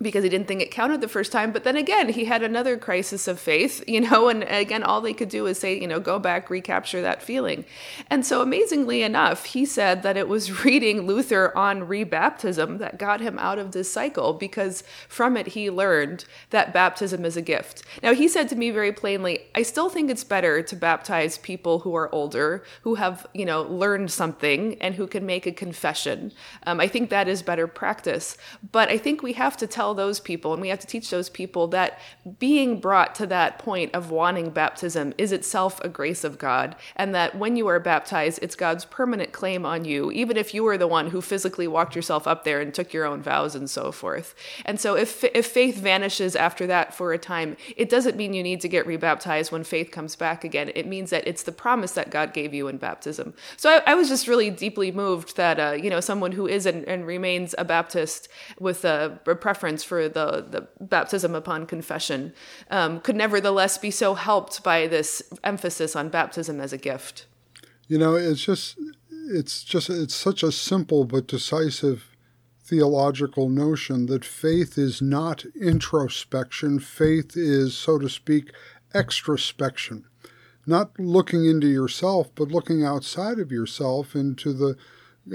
because 0.02 0.24
he 0.24 0.30
didn't 0.30 0.48
think 0.48 0.60
it 0.60 0.70
counted 0.70 1.00
the 1.00 1.08
first 1.08 1.30
time. 1.30 1.52
But 1.52 1.64
then 1.64 1.76
again, 1.76 2.08
he 2.08 2.24
had 2.24 2.42
another 2.42 2.76
crisis 2.76 3.28
of 3.28 3.38
faith, 3.38 3.82
you 3.86 4.00
know, 4.00 4.28
and 4.28 4.42
again, 4.44 4.82
all 4.82 5.00
they 5.00 5.12
could 5.12 5.28
do 5.28 5.46
is 5.46 5.58
say, 5.58 5.80
you 5.80 5.86
know, 5.86 6.00
go 6.00 6.18
back, 6.18 6.50
recapture 6.50 7.00
that 7.02 7.22
feeling. 7.22 7.64
And 8.10 8.26
so, 8.26 8.42
amazingly 8.42 9.02
enough, 9.02 9.46
he 9.46 9.64
said 9.64 10.02
that 10.02 10.16
it 10.16 10.28
was 10.28 10.64
reading 10.64 11.02
Luther 11.02 11.56
on 11.56 11.88
rebaptism 11.88 12.78
that 12.78 12.98
got 12.98 13.20
him 13.20 13.38
out 13.38 13.58
of 13.58 13.72
this 13.72 13.90
cycle 13.90 14.32
because 14.32 14.82
from 15.08 15.36
it 15.36 15.48
he 15.48 15.70
learned 15.70 16.24
that 16.50 16.72
baptism 16.72 17.24
is 17.24 17.36
a 17.36 17.42
gift. 17.42 17.82
Now, 18.02 18.14
he 18.14 18.26
said 18.26 18.48
to 18.48 18.56
me 18.56 18.70
very 18.70 18.92
plainly, 18.92 19.40
I 19.54 19.62
still 19.62 19.88
think 19.88 20.10
it's 20.10 20.24
better 20.24 20.60
to 20.62 20.76
baptize 20.76 21.38
people 21.38 21.80
who 21.80 21.94
are 21.94 22.12
older, 22.12 22.64
who 22.82 22.96
have, 22.96 23.26
you 23.32 23.44
know, 23.44 23.62
learned 23.62 24.10
something 24.10 24.76
and 24.80 24.96
who 24.96 25.06
can 25.06 25.24
make 25.24 25.46
a 25.46 25.52
confession. 25.52 26.32
Um, 26.66 26.80
I 26.80 26.88
think 26.88 27.10
that 27.10 27.28
is 27.28 27.42
better 27.42 27.68
practice. 27.68 28.36
But 28.72 28.88
I 28.88 28.98
think 28.98 29.22
we 29.22 29.34
have 29.34 29.56
to 29.58 29.66
tell 29.66 29.83
tell 29.84 29.94
those 29.94 30.18
people 30.18 30.54
and 30.54 30.62
we 30.62 30.68
have 30.68 30.78
to 30.78 30.86
teach 30.86 31.10
those 31.10 31.28
people 31.28 31.68
that 31.68 31.98
being 32.38 32.80
brought 32.80 33.14
to 33.14 33.26
that 33.26 33.58
point 33.58 33.94
of 33.94 34.10
wanting 34.10 34.48
baptism 34.48 35.12
is 35.18 35.30
itself 35.30 35.78
a 35.84 35.88
grace 35.90 36.24
of 36.24 36.38
God, 36.38 36.74
and 36.96 37.14
that 37.14 37.36
when 37.36 37.56
you 37.56 37.66
are 37.66 37.78
baptized, 37.78 38.38
it's 38.40 38.56
God's 38.56 38.86
permanent 38.86 39.32
claim 39.32 39.66
on 39.66 39.84
you, 39.84 40.10
even 40.10 40.38
if 40.38 40.54
you 40.54 40.64
were 40.64 40.78
the 40.78 40.86
one 40.86 41.10
who 41.10 41.20
physically 41.20 41.68
walked 41.68 41.94
yourself 41.94 42.26
up 42.26 42.44
there 42.44 42.62
and 42.62 42.72
took 42.72 42.94
your 42.94 43.04
own 43.04 43.20
vows 43.20 43.54
and 43.54 43.68
so 43.68 43.92
forth. 43.92 44.34
And 44.64 44.80
so 44.80 44.96
if, 44.96 45.22
if 45.22 45.46
faith 45.46 45.76
vanishes 45.76 46.34
after 46.34 46.66
that 46.66 46.94
for 46.94 47.12
a 47.12 47.18
time, 47.18 47.56
it 47.76 47.90
doesn't 47.90 48.16
mean 48.16 48.32
you 48.32 48.42
need 48.42 48.62
to 48.62 48.68
get 48.68 48.86
rebaptized 48.86 49.52
when 49.52 49.64
faith 49.64 49.90
comes 49.90 50.16
back 50.16 50.44
again. 50.44 50.72
It 50.74 50.86
means 50.86 51.10
that 51.10 51.28
it's 51.28 51.42
the 51.42 51.52
promise 51.52 51.92
that 51.92 52.10
God 52.10 52.32
gave 52.32 52.54
you 52.54 52.68
in 52.68 52.78
baptism. 52.78 53.34
So 53.58 53.68
I, 53.68 53.92
I 53.92 53.94
was 53.94 54.08
just 54.08 54.28
really 54.28 54.50
deeply 54.50 54.90
moved 54.92 55.36
that, 55.36 55.60
uh, 55.60 55.72
you 55.72 55.90
know, 55.90 56.00
someone 56.00 56.32
who 56.32 56.46
is 56.46 56.64
and, 56.64 56.84
and 56.88 57.06
remains 57.06 57.54
a 57.58 57.64
Baptist 57.64 58.28
with 58.58 58.84
a, 58.84 59.20
a 59.26 59.34
preference 59.34 59.73
for 59.82 60.08
the, 60.08 60.46
the 60.48 60.68
baptism 60.80 61.34
upon 61.34 61.66
confession 61.66 62.32
um, 62.70 63.00
could 63.00 63.16
nevertheless 63.16 63.78
be 63.78 63.90
so 63.90 64.14
helped 64.14 64.62
by 64.62 64.86
this 64.86 65.22
emphasis 65.42 65.96
on 65.96 66.08
baptism 66.08 66.60
as 66.60 66.72
a 66.72 66.78
gift. 66.78 67.26
You 67.88 67.98
know, 67.98 68.14
it's 68.14 68.44
just 68.44 68.78
it's 69.10 69.64
just 69.64 69.90
it's 69.90 70.14
such 70.14 70.42
a 70.42 70.52
simple 70.52 71.04
but 71.04 71.26
decisive 71.26 72.10
theological 72.62 73.48
notion 73.48 74.06
that 74.06 74.24
faith 74.24 74.78
is 74.78 75.02
not 75.02 75.44
introspection. 75.60 76.78
Faith 76.78 77.36
is, 77.36 77.76
so 77.76 77.98
to 77.98 78.08
speak, 78.08 78.52
extrospection. 78.94 80.04
Not 80.66 80.98
looking 80.98 81.44
into 81.44 81.66
yourself, 81.66 82.30
but 82.34 82.48
looking 82.48 82.82
outside 82.82 83.38
of 83.38 83.52
yourself 83.52 84.14
into 84.14 84.54
the 84.54 84.76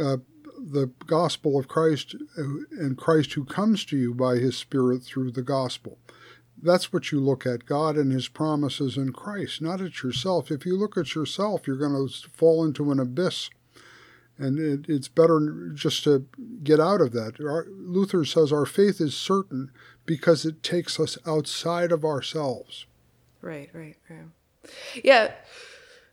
uh, 0.01 0.17
the 0.61 0.91
gospel 1.05 1.57
of 1.59 1.67
Christ 1.67 2.15
and 2.35 2.97
Christ 2.97 3.33
who 3.33 3.45
comes 3.45 3.85
to 3.85 3.97
you 3.97 4.13
by 4.13 4.35
his 4.35 4.57
Spirit 4.57 5.03
through 5.03 5.31
the 5.31 5.41
gospel. 5.41 5.97
That's 6.61 6.91
what 6.91 7.11
you 7.11 7.19
look 7.19 7.45
at 7.45 7.65
God 7.65 7.95
and 7.95 8.11
his 8.11 8.27
promises 8.27 8.97
in 8.97 9.13
Christ, 9.13 9.61
not 9.61 9.79
at 9.81 10.03
yourself. 10.03 10.51
If 10.51 10.65
you 10.65 10.75
look 10.75 10.97
at 10.97 11.15
yourself, 11.15 11.65
you're 11.65 11.77
going 11.77 11.93
to 12.07 12.29
fall 12.29 12.65
into 12.65 12.91
an 12.91 12.99
abyss. 12.99 13.49
And 14.37 14.57
it, 14.57 14.89
it's 14.89 15.07
better 15.07 15.71
just 15.73 16.03
to 16.05 16.25
get 16.63 16.79
out 16.79 17.01
of 17.01 17.11
that. 17.11 17.39
Our, 17.39 17.67
Luther 17.69 18.25
says 18.25 18.51
our 18.51 18.65
faith 18.65 19.01
is 19.01 19.15
certain 19.15 19.71
because 20.05 20.45
it 20.45 20.63
takes 20.63 20.99
us 20.99 21.17
outside 21.25 21.91
of 21.91 22.03
ourselves. 22.03 22.85
Right, 23.41 23.69
right, 23.73 23.95
right. 24.09 24.25
Yeah. 25.03 25.31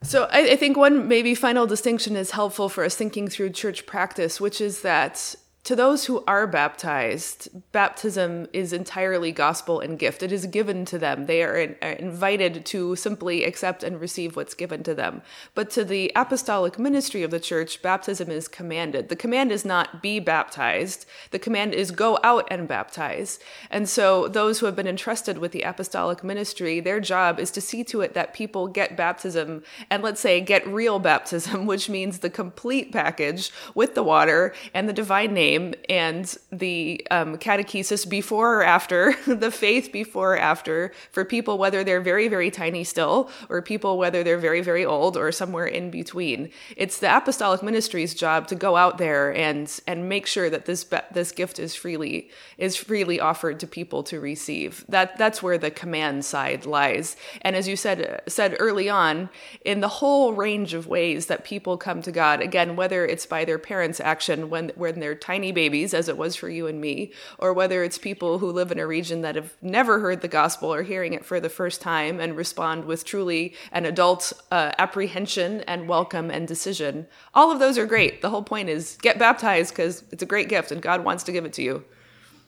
So 0.07 0.29
I, 0.31 0.53
I, 0.53 0.57
think 0.57 0.77
one 0.77 1.09
maybe 1.09 1.35
final 1.35 1.67
distinction 1.67 2.15
is 2.15 2.31
helpful 2.31 2.69
for 2.69 2.85
us 2.85 2.95
thinking 2.95 3.27
through 3.27 3.51
church 3.51 3.87
practice, 3.87 4.41
which 4.41 4.61
is 4.61 4.83
that 4.83 5.35
to 5.67 5.75
those 5.75 6.05
who 6.05 6.23
are 6.29 6.47
baptized, 6.47 7.49
baptism 7.73 8.47
is 8.53 8.73
entirely 8.73 9.33
gospel 9.33 9.81
and 9.81 9.99
gift. 9.99 10.23
It 10.23 10.31
is 10.31 10.47
given 10.47 10.85
to 10.85 10.97
them. 10.97 11.27
They 11.27 11.43
are, 11.43 11.57
invited 11.57 12.65
to 12.67 12.95
simply 12.95 13.43
accept 13.43 13.83
and 13.83 14.01
receive 14.01 14.37
what's 14.37 14.55
given 14.55 14.85
to 14.85 14.95
them. 14.95 15.23
But 15.57 15.71
to 15.71 15.85
the 15.85 16.13
apostolic 16.15 16.79
ministry 16.79 17.25
of 17.25 17.33
the 17.33 17.41
church, 17.41 17.83
baptism 17.83 18.31
is 18.31 18.47
commanded. 18.47 19.09
The 19.09 19.17
command 19.17 19.51
is 19.51 19.65
not 19.65 20.01
be 20.01 20.21
baptized, 20.21 21.05
the 21.33 21.41
command 21.41 21.75
is 21.75 21.91
go 21.91 22.21
out 22.23 22.47
and 22.49 22.69
baptize. 22.69 23.41
And 23.69 23.89
so, 23.89 24.29
those 24.29 24.61
who 24.61 24.67
have 24.67 24.77
been 24.77 24.87
entrusted 24.87 25.39
with 25.39 25.51
the 25.51 25.63
apostolic 25.63 26.23
ministry, 26.23 26.79
their 26.79 27.01
job 27.01 27.41
is 27.41 27.51
to 27.51 27.61
see 27.61 27.83
to 27.85 28.03
it 28.03 28.15
that 28.15 28.35
people 28.35 28.69
get 28.69 28.97
baptism 28.97 29.65
and 29.91 30.01
let's 30.05 30.21
say 30.21 30.41
get 30.41 30.65
real 30.65 31.01
baptism, 31.01 31.67
which 31.73 31.89
means 31.89 32.21
the 32.21 32.31
complete 32.31 32.93
package 32.93 33.51
with 33.75 33.97
the 33.97 34.05
water 34.05 34.55
and 34.73 34.89
the 34.89 34.93
divine 34.93 35.35
name 35.35 35.56
name 35.59 35.75
and 35.89 36.37
the 36.51 37.07
um, 37.11 37.37
catechesis 37.37 38.09
before 38.09 38.61
or 38.61 38.63
after, 38.63 39.15
the 39.27 39.51
faith 39.51 39.93
before 39.93 40.35
or 40.35 40.39
after 40.39 40.93
for 41.11 41.25
people, 41.25 41.59
whether 41.59 41.85
they're 41.85 42.01
very, 42.01 42.29
very 42.29 42.51
tiny 42.51 42.85
still, 42.85 43.31
or 43.49 43.63
people, 43.63 43.99
whether 43.99 44.23
they're 44.23 44.39
very, 44.39 44.61
very 44.61 44.85
old, 44.85 45.17
or 45.17 45.31
somewhere 45.33 45.67
in 45.67 45.91
between. 45.91 46.51
It's 46.77 46.99
the 46.99 47.15
apostolic 47.15 47.63
ministry's 47.63 48.15
job 48.15 48.49
to 48.49 48.55
go 48.55 48.77
out 48.77 48.99
there 48.99 49.35
and 49.35 49.81
and 49.87 50.09
make 50.09 50.27
sure 50.27 50.51
that 50.51 50.67
this 50.67 50.85
this 51.13 51.33
gift 51.33 51.59
is 51.59 51.75
freely 51.75 52.31
is 52.59 52.77
freely 52.77 53.21
offered 53.21 53.61
to 53.61 53.67
people 53.67 54.03
to 54.05 54.21
receive. 54.21 54.85
That 54.89 55.17
that's 55.19 55.43
where 55.43 55.59
the 55.59 55.71
command 55.71 56.25
side 56.25 56.67
lies. 56.67 57.17
And 57.43 57.57
as 57.57 57.69
you 57.69 57.77
said 57.77 58.23
said 58.29 58.57
early 58.59 58.89
on, 58.89 59.29
in 59.65 59.81
the 59.81 59.89
whole 59.89 60.33
range 60.33 60.75
of 60.75 60.87
ways 60.87 61.27
that 61.27 61.45
people 61.45 61.77
come 61.77 62.03
to 62.03 62.13
God, 62.13 62.41
again, 62.41 62.77
whether 62.77 63.05
it's 63.05 63.27
by 63.27 63.45
their 63.45 63.59
parents' 63.59 64.01
action 64.01 64.51
when 64.51 64.73
when 64.75 65.01
they're 65.01 65.15
tiny 65.15 65.46
tiny 65.47 65.53
babies, 65.53 65.95
as 65.95 66.09
it 66.09 66.17
was 66.17 66.35
for 66.35 66.49
you 66.49 66.67
and 66.67 66.81
me, 66.81 67.13
or 67.39 67.53
whether 67.53 67.85
it's 67.85 67.99
people 67.99 68.39
who 68.39 68.51
live 68.51 68.73
in 68.73 68.81
a 68.81 68.87
region 68.87 69.21
that 69.21 69.37
have 69.37 69.55
never 69.63 70.01
heard 70.01 70.21
the 70.21 70.29
gospel 70.29 70.73
or 70.75 70.83
hearing 70.83 71.13
it 71.13 71.25
for 71.25 71.39
the 71.39 71.49
first 71.49 71.81
time 71.81 72.19
and 72.19 72.37
respond 72.37 72.85
with 72.85 73.05
truly 73.05 73.55
an 73.71 73.85
adult 73.85 74.33
uh, 74.51 74.73
apprehension 74.79 75.61
and 75.69 75.89
welcome 75.89 76.31
and 76.31 76.49
decision. 76.49 77.07
All 77.33 77.53
of 77.53 77.61
those 77.61 77.79
are 77.79 77.87
great. 77.87 78.23
The 78.23 78.31
whole 78.31 78.43
point 78.43 78.69
is 78.69 78.99
get 79.03 79.19
baptized 79.19 79.73
because 79.73 80.03
it's 80.11 80.23
a 80.23 80.27
great 80.27 80.49
gift 80.49 80.73
and 80.73 80.83
God 80.83 81.05
wants 81.05 81.23
to 81.25 81.33
give 81.33 81.45
it 81.45 81.53
to 81.55 81.63
you. 81.63 81.85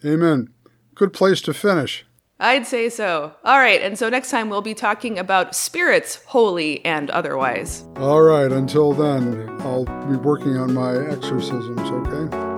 Amen. 0.04 0.48
Good 0.96 1.12
place 1.12 1.40
to 1.42 1.54
finish. 1.54 2.04
I'd 2.40 2.66
say 2.66 2.88
so. 2.88 3.32
All 3.44 3.58
right, 3.58 3.82
and 3.82 3.98
so 3.98 4.08
next 4.08 4.30
time 4.30 4.48
we'll 4.48 4.62
be 4.62 4.74
talking 4.74 5.18
about 5.18 5.56
spirits, 5.56 6.20
holy 6.26 6.84
and 6.84 7.10
otherwise. 7.10 7.84
All 7.96 8.22
right, 8.22 8.50
until 8.52 8.92
then, 8.92 9.48
I'll 9.60 9.84
be 10.08 10.16
working 10.16 10.56
on 10.56 10.72
my 10.72 10.94
exorcisms, 11.10 11.80
okay? 11.80 12.57